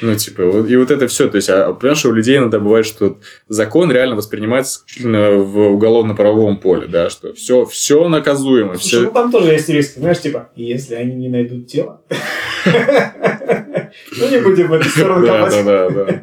ну, 0.00 0.14
типа, 0.14 0.46
вот, 0.46 0.70
и 0.70 0.76
вот 0.76 0.90
это 0.90 1.06
все. 1.06 1.28
То 1.28 1.36
есть, 1.36 1.50
а, 1.50 1.74
понимаешь, 1.74 2.04
у 2.06 2.12
людей 2.12 2.38
иногда 2.38 2.58
бывает, 2.58 2.86
что 2.86 3.18
закон 3.48 3.92
реально 3.92 4.16
воспринимается 4.16 4.80
в 4.98 5.58
уголовно-правовом 5.72 6.56
поле, 6.56 6.86
да, 6.86 7.10
что 7.10 7.34
все, 7.34 7.66
все 7.66 8.08
наказуемо. 8.08 8.76
Слушай, 8.76 8.86
все... 8.86 9.00
ну, 9.02 9.10
там 9.10 9.30
тоже 9.30 9.52
есть 9.52 9.68
риски, 9.68 9.98
знаешь, 9.98 10.20
типа, 10.20 10.48
если 10.56 10.94
они 10.94 11.14
не 11.16 11.28
найдут 11.28 11.66
тело, 11.66 12.00
ну, 12.64 14.30
не 14.30 14.40
будем 14.40 14.68
в 14.68 14.72
эту 14.72 14.88
сторону 14.88 15.26
копать. 15.26 15.64
Да, 15.64 15.90
да, 15.90 15.90
да. 15.90 16.22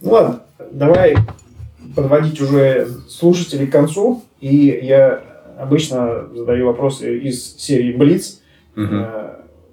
Ну, 0.00 0.10
ладно, 0.10 0.42
давай 0.72 1.16
подводить 1.94 2.40
уже 2.40 2.88
слушателей 3.08 3.68
к 3.68 3.72
концу. 3.72 4.24
И 4.40 4.80
я 4.82 5.27
обычно 5.58 6.28
задаю 6.34 6.66
вопросы 6.66 7.18
из 7.18 7.56
серии 7.56 7.92
Блиц. 7.92 8.42
Угу. 8.76 8.94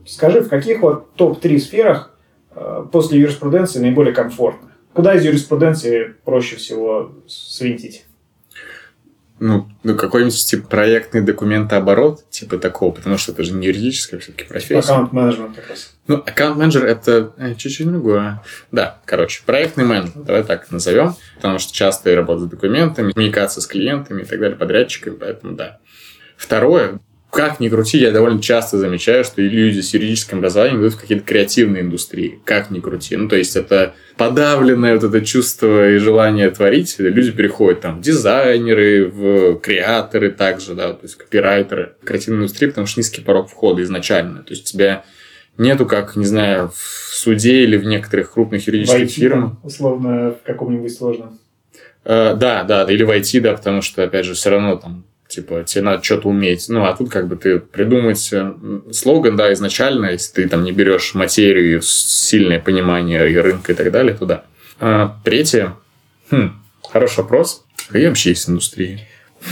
Скажи, 0.06 0.42
в 0.42 0.50
каких 0.50 0.82
вот 0.82 1.14
топ-3 1.14 1.58
сферах 1.60 2.16
э, 2.52 2.86
после 2.92 3.20
юриспруденции 3.20 3.80
наиболее 3.80 4.14
комфортно? 4.14 4.72
Куда 4.94 5.16
из 5.16 5.26
юриспруденции 5.26 6.16
проще 6.24 6.56
всего 6.56 7.12
свинтить? 7.28 8.05
Ну, 9.40 9.68
ну 9.84 9.96
какой-нибудь 9.96 10.46
типа 10.46 10.68
проектный 10.68 11.22
документооборот, 11.22 12.30
типа 12.30 12.58
такого, 12.58 12.92
потому 12.92 13.18
что 13.18 13.34
это 13.34 13.44
же 13.44 13.54
не 13.54 13.68
юридическая 13.68 14.20
все-таки 14.20 14.46
профессия. 14.46 14.80
Аккаунт-менеджмент 14.80 15.56
как 15.56 15.70
раз. 15.70 15.94
Ну, 16.08 16.18
аккаунт-менеджер 16.18 16.86
это 16.86 17.34
э, 17.38 17.56
чуть-чуть 17.56 17.88
другое. 17.88 18.42
Да, 18.72 19.00
короче, 19.06 19.42
проектный 19.46 19.84
менеджер, 19.84 20.14
давай 20.16 20.44
так 20.44 20.72
назовем, 20.72 21.16
потому 21.36 21.60
что 21.60 21.74
часто 21.74 22.10
я 22.12 22.16
работаю 22.16 22.48
с 22.48 22.52
документами, 22.52 23.12
коммуникация 23.12 23.62
с 23.62 23.68
клиентами 23.68 24.22
и 24.22 24.26
так 24.26 24.40
далее, 24.40 24.58
подрядчиками, 24.58 25.16
поэтому 25.16 25.56
да. 25.56 25.80
Второе, 26.38 27.00
как 27.32 27.60
ни 27.60 27.68
крути, 27.68 27.98
я 27.98 28.12
довольно 28.12 28.42
часто 28.42 28.78
замечаю, 28.78 29.26
что 29.26 29.42
люди 29.42 29.82
с 29.82 29.94
юридическим 29.94 30.38
образованием 30.38 30.82
идут 30.82 30.94
в 30.94 31.02
какие-то 31.02 31.26
креативные 31.26 31.84
индустрии. 31.84 32.40
Как 32.46 32.72
ни 32.72 32.80
крути. 32.80 33.18
Ну, 33.18 33.28
то 33.28 33.36
есть, 33.36 33.56
это 33.56 33.94
подавленное 34.16 34.94
вот 34.96 35.04
это 35.04 35.26
чувство 35.26 35.92
и 35.92 35.98
желание 35.98 36.50
творить. 36.50 36.96
Люди 36.98 37.32
переходят 37.32 37.82
там 37.82 37.98
в 37.98 38.02
дизайнеры, 38.02 39.10
в 39.10 39.56
креаторы 39.60 40.32
также, 40.32 40.76
да, 40.76 40.94
то 40.94 41.00
есть 41.04 41.16
копирайтеры 41.16 41.96
в 42.02 42.06
креативной 42.06 42.44
индустрии, 42.44 42.70
потому 42.70 42.88
что 42.88 43.02
низкий 43.02 43.22
порог 43.22 43.50
входа 43.50 43.84
изначально. 43.84 44.44
То 44.44 44.54
есть, 44.54 44.72
тебя 44.72 45.04
нету, 45.58 45.86
как, 45.86 46.16
не 46.16 46.26
знаю, 46.26 46.72
в 46.74 47.14
суде 47.14 47.64
или 47.64 47.76
в 47.76 47.86
некоторых 47.86 48.34
крупных 48.34 48.66
юридических 48.66 49.10
фирмах. 49.10 49.54
Условно, 49.64 50.32
в 50.32 50.46
каком-нибудь 50.46 50.96
сложном. 50.96 51.40
Uh, 52.06 52.36
да, 52.36 52.64
да, 52.64 52.84
или 52.84 53.04
в 53.04 53.10
IT, 53.10 53.42
да, 53.42 53.54
потому 53.54 53.82
что, 53.82 54.04
опять 54.04 54.26
же, 54.26 54.36
все 54.36 54.52
равно 54.52 54.76
там 54.76 55.06
Типа, 55.28 55.64
тебе 55.64 55.84
надо 55.84 56.04
что-то 56.04 56.30
уметь. 56.30 56.66
Ну, 56.70 56.86
а 56.86 56.96
тут 56.96 57.10
как 57.10 57.28
бы 57.28 57.36
ты 57.36 57.60
придумать 57.60 58.30
э, 58.32 58.54
слоган, 58.92 59.36
да, 59.36 59.52
изначально, 59.54 60.12
если 60.12 60.34
ты 60.34 60.48
там 60.48 60.64
не 60.64 60.72
берешь 60.72 61.16
материю, 61.16 61.82
сильное 61.82 62.60
понимание 62.60 63.30
и 63.32 63.36
рынка 63.36 63.72
и 63.72 63.76
так 63.76 63.92
далее, 63.92 64.16
туда. 64.16 64.44
А, 64.80 65.18
третье. 65.24 65.74
Хм, 66.30 66.52
хороший 66.90 67.20
вопрос. 67.22 67.66
Какие 67.88 68.08
вообще 68.08 68.30
есть 68.30 68.50
индустрии? 68.50 69.00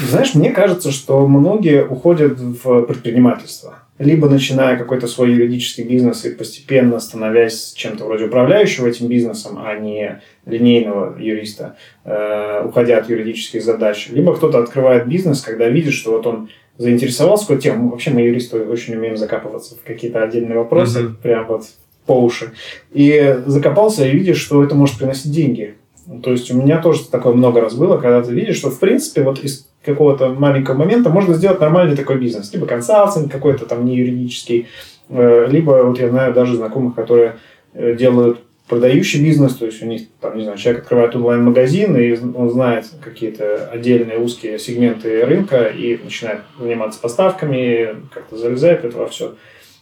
Знаешь, 0.10 0.34
мне 0.36 0.52
кажется, 0.52 0.92
что 0.92 1.28
многие 1.28 1.86
уходят 1.86 2.40
в 2.40 2.84
предпринимательство. 2.84 3.80
либо 4.00 4.28
начиная 4.28 4.76
какой-то 4.78 5.08
свой 5.08 5.32
юридический 5.32 5.84
бизнес 5.84 6.26
и 6.26 6.32
постепенно 6.32 7.00
становясь 7.00 7.74
чем-то 7.76 8.06
вроде 8.06 8.26
управляющего 8.26 8.88
этим 8.88 9.08
бизнесом, 9.08 9.60
а 9.64 9.78
не 9.78 10.22
линейного 10.46 11.18
юриста, 11.18 11.76
э, 12.04 12.66
уходя 12.66 12.98
от 12.98 13.10
юридических 13.10 13.64
задач, 13.64 14.10
либо 14.10 14.36
кто-то 14.36 14.60
открывает 14.60 15.08
бизнес, 15.08 15.42
когда 15.42 15.70
видит, 15.70 15.94
что 15.94 16.12
вот 16.12 16.28
он 16.28 16.50
заинтересовался 16.78 17.46
какой-то 17.46 17.64
темой. 17.64 17.90
Вообще 17.90 18.12
мы 18.12 18.22
юристы 18.22 18.64
очень 18.64 18.96
умеем 18.96 19.18
закапываться 19.18 19.76
в 19.76 19.84
какие-то 19.84 20.24
отдельные 20.24 20.58
вопросы, 20.58 21.00
mm-hmm. 21.00 21.16
прям 21.22 21.48
вот 21.48 21.64
по 22.06 22.22
уши. 22.22 22.52
И 22.92 23.40
закопался 23.46 24.06
и 24.06 24.12
видишь, 24.12 24.42
что 24.42 24.64
это 24.64 24.76
может 24.76 24.98
приносить 24.98 25.32
деньги. 25.32 25.76
То 26.22 26.32
есть 26.32 26.52
у 26.52 26.58
меня 26.58 26.82
тоже 26.82 27.06
такое 27.10 27.34
много 27.34 27.62
раз 27.62 27.76
было, 27.76 27.98
когда 27.98 28.22
ты 28.22 28.34
видишь, 28.34 28.58
что 28.58 28.70
в 28.70 28.80
принципе 28.80 29.24
вот 29.24 29.40
из 29.40 29.70
какого-то 29.86 30.30
маленького 30.30 30.76
момента 30.76 31.10
можно 31.10 31.34
сделать 31.34 31.62
нормальный 31.62 31.96
такой 31.96 32.18
бизнес. 32.18 32.52
Либо 32.54 32.66
консалтинг 32.66 33.32
какой-то 33.32 33.66
там 33.66 33.86
не 33.86 33.96
юридический, 33.96 34.68
э, 35.10 35.48
либо 35.50 35.84
вот 35.84 36.00
я 36.00 36.10
знаю 36.10 36.34
даже 36.34 36.58
знакомых, 36.58 36.96
которые 36.96 37.38
э, 37.74 37.96
делают 37.96 38.40
продающий 38.68 39.22
бизнес, 39.24 39.56
то 39.56 39.66
есть 39.66 39.82
у 39.84 39.86
них, 39.86 40.04
там, 40.22 40.38
не 40.38 40.44
знаю, 40.44 40.58
человек 40.58 40.84
открывает 40.84 41.16
онлайн-магазин, 41.16 41.96
и 41.98 42.18
он 42.36 42.50
знает 42.50 42.86
какие-то 43.04 43.68
отдельные 43.68 44.18
узкие 44.18 44.58
сегменты 44.58 45.26
рынка 45.26 45.66
и 45.66 46.00
начинает 46.02 46.42
заниматься 46.60 47.00
поставками, 47.00 47.96
как-то 48.14 48.38
залезает 48.38 48.86
это 48.86 48.98
во 48.98 49.08
все. 49.08 49.36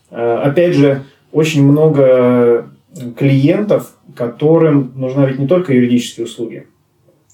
Э, 0.09 0.41
опять 0.43 0.73
же, 0.73 1.03
очень 1.32 1.63
много 1.63 2.69
клиентов, 3.17 3.95
которым 4.15 4.93
нужна 4.95 5.25
ведь 5.25 5.39
не 5.39 5.47
только 5.47 5.73
юридические 5.73 6.25
услуги. 6.25 6.67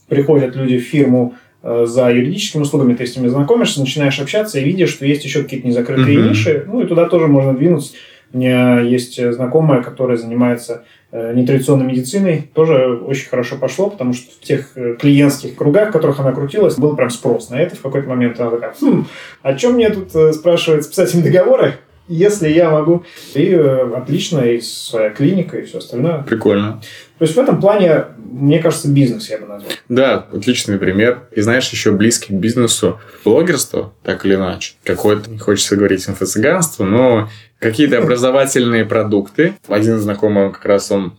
Приходят 0.08 0.56
люди 0.56 0.78
в 0.78 0.84
фирму 0.84 1.36
э, 1.64 1.86
за 1.88 2.12
юридическими 2.12 2.62
услугами, 2.62 2.94
ты 2.94 3.08
с 3.08 3.16
ними 3.16 3.28
знакомишься, 3.28 3.80
начинаешь 3.80 4.20
общаться 4.20 4.60
и 4.60 4.64
видишь, 4.64 4.90
что 4.90 5.06
есть 5.06 5.24
еще 5.24 5.44
какие-то 5.44 5.68
незакрытые 5.68 6.18
mm-hmm. 6.18 6.30
ниши, 6.30 6.66
ну 6.68 6.82
и 6.82 6.88
туда 6.88 7.08
тоже 7.08 7.28
можно 7.28 7.54
двинуться. 7.54 7.94
У 8.34 8.38
меня 8.38 8.82
есть 8.82 9.22
знакомая, 9.34 9.82
которая 9.82 10.18
занимается 10.18 10.84
нетрадиционной 11.12 11.86
медициной, 11.86 12.50
тоже 12.54 12.98
очень 12.98 13.30
хорошо 13.30 13.58
пошло, 13.58 13.90
потому 13.90 14.14
что 14.14 14.32
в 14.32 14.40
тех 14.40 14.72
э, 14.76 14.96
клиентских 14.96 15.56
кругах, 15.56 15.90
в 15.90 15.92
которых 15.94 16.20
она 16.20 16.34
крутилась, 16.34 16.76
был 16.76 16.96
прям 16.96 17.10
спрос 17.10 17.50
на 17.50 17.56
это. 17.56 17.76
В 17.76 17.82
какой-то 17.82 18.10
момент 18.10 18.40
она 18.40 18.52
такая, 18.52 18.74
хм, 18.80 19.06
а 19.42 19.54
чем 19.56 19.74
мне 19.74 19.90
тут, 19.90 20.12
спрашивает, 20.36 20.84
списать 20.84 21.14
им 21.16 21.22
договоры? 21.22 21.76
Если 22.08 22.50
я 22.50 22.70
могу. 22.70 23.04
И 23.34 23.50
э, 23.50 23.94
отлично, 23.96 24.40
и 24.40 24.62
своя 24.62 25.10
клиника, 25.10 25.58
и 25.58 25.66
все 25.66 25.80
остальное. 25.80 26.24
Прикольно. 26.24 26.82
То 27.18 27.26
есть 27.26 27.36
в 27.36 27.40
этом 27.40 27.60
плане, 27.60 28.06
мне 28.18 28.60
кажется, 28.60 28.90
бизнес 28.90 29.30
я 29.30 29.40
бы 29.40 29.48
назвал. 29.48 29.72
Да, 29.90 30.28
отличный 30.32 30.78
пример. 30.78 31.28
И 31.32 31.42
знаешь, 31.42 31.70
еще 31.70 31.92
близкий 31.92 32.34
к 32.34 32.38
бизнесу 32.38 33.00
блогерство, 33.24 33.94
так 34.04 34.26
или 34.26 34.36
иначе. 34.36 34.76
Какое-то, 34.84 35.30
не 35.30 35.40
хочется 35.40 35.76
говорить 35.76 36.08
инфо-цыганство, 36.08 36.84
но 36.84 37.30
какие-то 37.60 37.98
образовательные 38.02 38.86
продукты. 38.86 39.54
Один 39.68 39.98
знакомый, 39.98 40.52
как 40.52 40.66
раз 40.66 40.92
он 40.92 41.18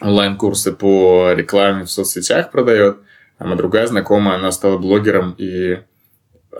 онлайн-курсы 0.00 0.72
по 0.72 1.32
рекламе 1.32 1.84
в 1.84 1.90
соцсетях 1.90 2.50
продает, 2.50 2.98
а 3.38 3.44
моя 3.44 3.56
другая 3.56 3.86
знакомая, 3.86 4.36
она 4.36 4.52
стала 4.52 4.78
блогером, 4.78 5.34
и 5.38 5.78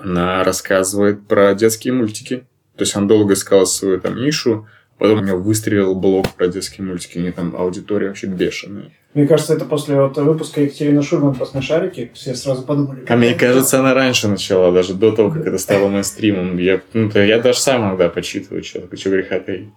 она 0.01 0.45
рассказывает 0.45 1.27
про 1.27 1.55
детские 1.55 1.95
мультики. 1.95 2.47
То 2.77 2.83
есть 2.83 2.97
он 2.97 3.07
долго 3.07 3.35
искал 3.35 3.67
свою 3.67 4.01
там 4.01 4.17
нишу, 4.17 4.67
потом 4.99 5.19
у 5.19 5.23
него 5.23 5.39
выстрелил 5.39 5.95
блог 5.95 6.29
про 6.35 6.49
детские 6.49 6.87
мультики, 6.87 7.19
у 7.19 7.21
него 7.21 7.33
там 7.33 7.55
аудитория 7.57 8.09
вообще 8.09 8.27
бешеная. 8.27 8.91
Мне 9.15 9.29
кажется, 9.29 9.55
это 9.55 9.65
после 9.65 9.95
вот 9.95 10.17
выпуска 10.17 10.61
Екатерины 10.61 11.01
Шурман 11.01 11.37
про 11.37 11.47
смешарики, 11.47 12.11
все 12.15 12.35
сразу 12.35 12.63
подумали. 12.63 13.05
А 13.09 13.17
мне 13.17 13.35
кажется, 13.35 13.79
она 13.79 13.95
раньше 13.95 14.27
начала, 14.27 14.73
даже 14.73 14.95
до 14.95 15.13
того, 15.13 15.31
как 15.31 15.47
это 15.47 15.57
стало 15.59 15.89
мейнстримом. 15.89 16.59
Я, 16.59 16.81
ну, 16.93 17.09
я 17.15 17.39
даже 17.41 17.61
сам 17.61 17.83
иногда 17.83 18.09
почитываю, 18.09 18.65
что, 18.65 18.85
что 18.97 19.11
греха 19.11 19.39
таить. 19.39 19.69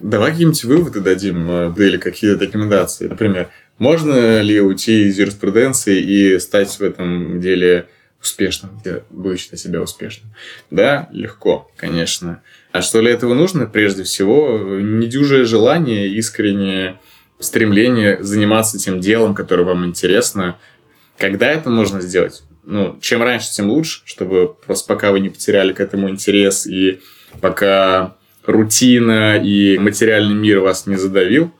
Давай 0.00 0.32
какие-нибудь 0.32 0.64
выводы 0.64 1.00
дадим 1.00 1.48
э, 1.50 1.74
или 1.76 1.98
какие-то 1.98 2.44
рекомендации. 2.44 3.06
Например, 3.08 3.48
можно 3.78 4.40
ли 4.40 4.60
уйти 4.60 5.06
из 5.06 5.18
юриспруденции 5.18 6.00
и 6.00 6.38
стать 6.40 6.70
в 6.70 6.82
этом 6.82 7.40
деле 7.40 7.86
успешным, 8.20 8.80
я 8.84 9.02
буду 9.10 9.36
считать 9.38 9.60
себя 9.60 9.80
успешным. 9.80 10.32
Да, 10.70 11.08
легко, 11.12 11.70
конечно. 11.76 12.42
А 12.72 12.82
что 12.82 13.00
для 13.00 13.12
этого 13.12 13.34
нужно? 13.34 13.66
Прежде 13.66 14.02
всего, 14.02 14.58
недюжее 14.58 15.44
желание, 15.44 16.08
искреннее 16.08 16.98
стремление 17.38 18.22
заниматься 18.22 18.78
тем 18.78 19.00
делом, 19.00 19.34
которое 19.34 19.62
вам 19.62 19.86
интересно. 19.86 20.58
Когда 21.16 21.50
это 21.50 21.70
можно 21.70 22.00
сделать? 22.00 22.42
Ну, 22.64 22.98
чем 23.00 23.22
раньше, 23.22 23.50
тем 23.50 23.70
лучше, 23.70 24.02
чтобы 24.04 24.54
просто 24.54 24.92
пока 24.92 25.12
вы 25.12 25.20
не 25.20 25.30
потеряли 25.30 25.72
к 25.72 25.80
этому 25.80 26.10
интерес 26.10 26.66
и 26.66 27.00
пока 27.40 28.16
рутина 28.44 29.38
и 29.38 29.78
материальный 29.78 30.34
мир 30.34 30.60
вас 30.60 30.86
не 30.86 30.96
задавил, 30.96 31.52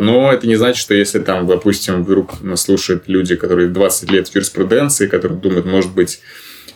но 0.00 0.32
это 0.32 0.46
не 0.46 0.56
значит, 0.56 0.80
что 0.80 0.94
если 0.94 1.18
там, 1.18 1.46
допустим, 1.46 2.02
вдруг 2.02 2.42
нас 2.42 2.62
слушают 2.62 3.04
люди, 3.06 3.36
которые 3.36 3.68
20 3.68 4.10
лет 4.10 4.28
в 4.28 4.34
юриспруденции, 4.34 5.06
которые 5.06 5.38
думают, 5.38 5.66
может 5.66 5.92
быть, 5.92 6.20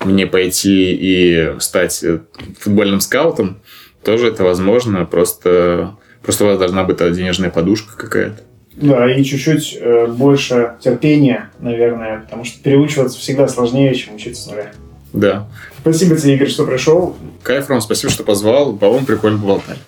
мне 0.04 0.26
пойти 0.26 0.92
и 0.92 1.54
стать 1.58 2.04
э, 2.04 2.20
футбольным 2.60 3.00
скаутом, 3.00 3.62
тоже 4.04 4.28
это 4.28 4.44
возможно, 4.44 5.06
просто, 5.06 5.96
просто 6.22 6.44
у 6.44 6.48
вас 6.48 6.58
должна 6.58 6.84
быть 6.84 6.98
денежная 6.98 7.50
подушка 7.50 7.96
какая-то. 7.96 8.42
Да, 8.76 9.10
и 9.10 9.24
чуть-чуть 9.24 9.78
э, 9.80 10.06
больше 10.06 10.74
терпения, 10.82 11.50
наверное, 11.60 12.20
потому 12.20 12.44
что 12.44 12.62
переучиваться 12.62 13.18
всегда 13.18 13.48
сложнее, 13.48 13.94
чем 13.94 14.16
учиться 14.16 14.42
с 14.42 14.46
нуля. 14.48 14.72
Да. 15.14 15.48
Спасибо 15.80 16.16
тебе, 16.16 16.34
Игорь, 16.34 16.48
что 16.48 16.66
пришел. 16.66 17.16
Кайф, 17.42 17.70
Ром, 17.70 17.80
спасибо, 17.80 18.12
что 18.12 18.24
позвал. 18.24 18.76
По-моему, 18.76 19.06
прикольно 19.06 19.38
поболтали. 19.38 19.78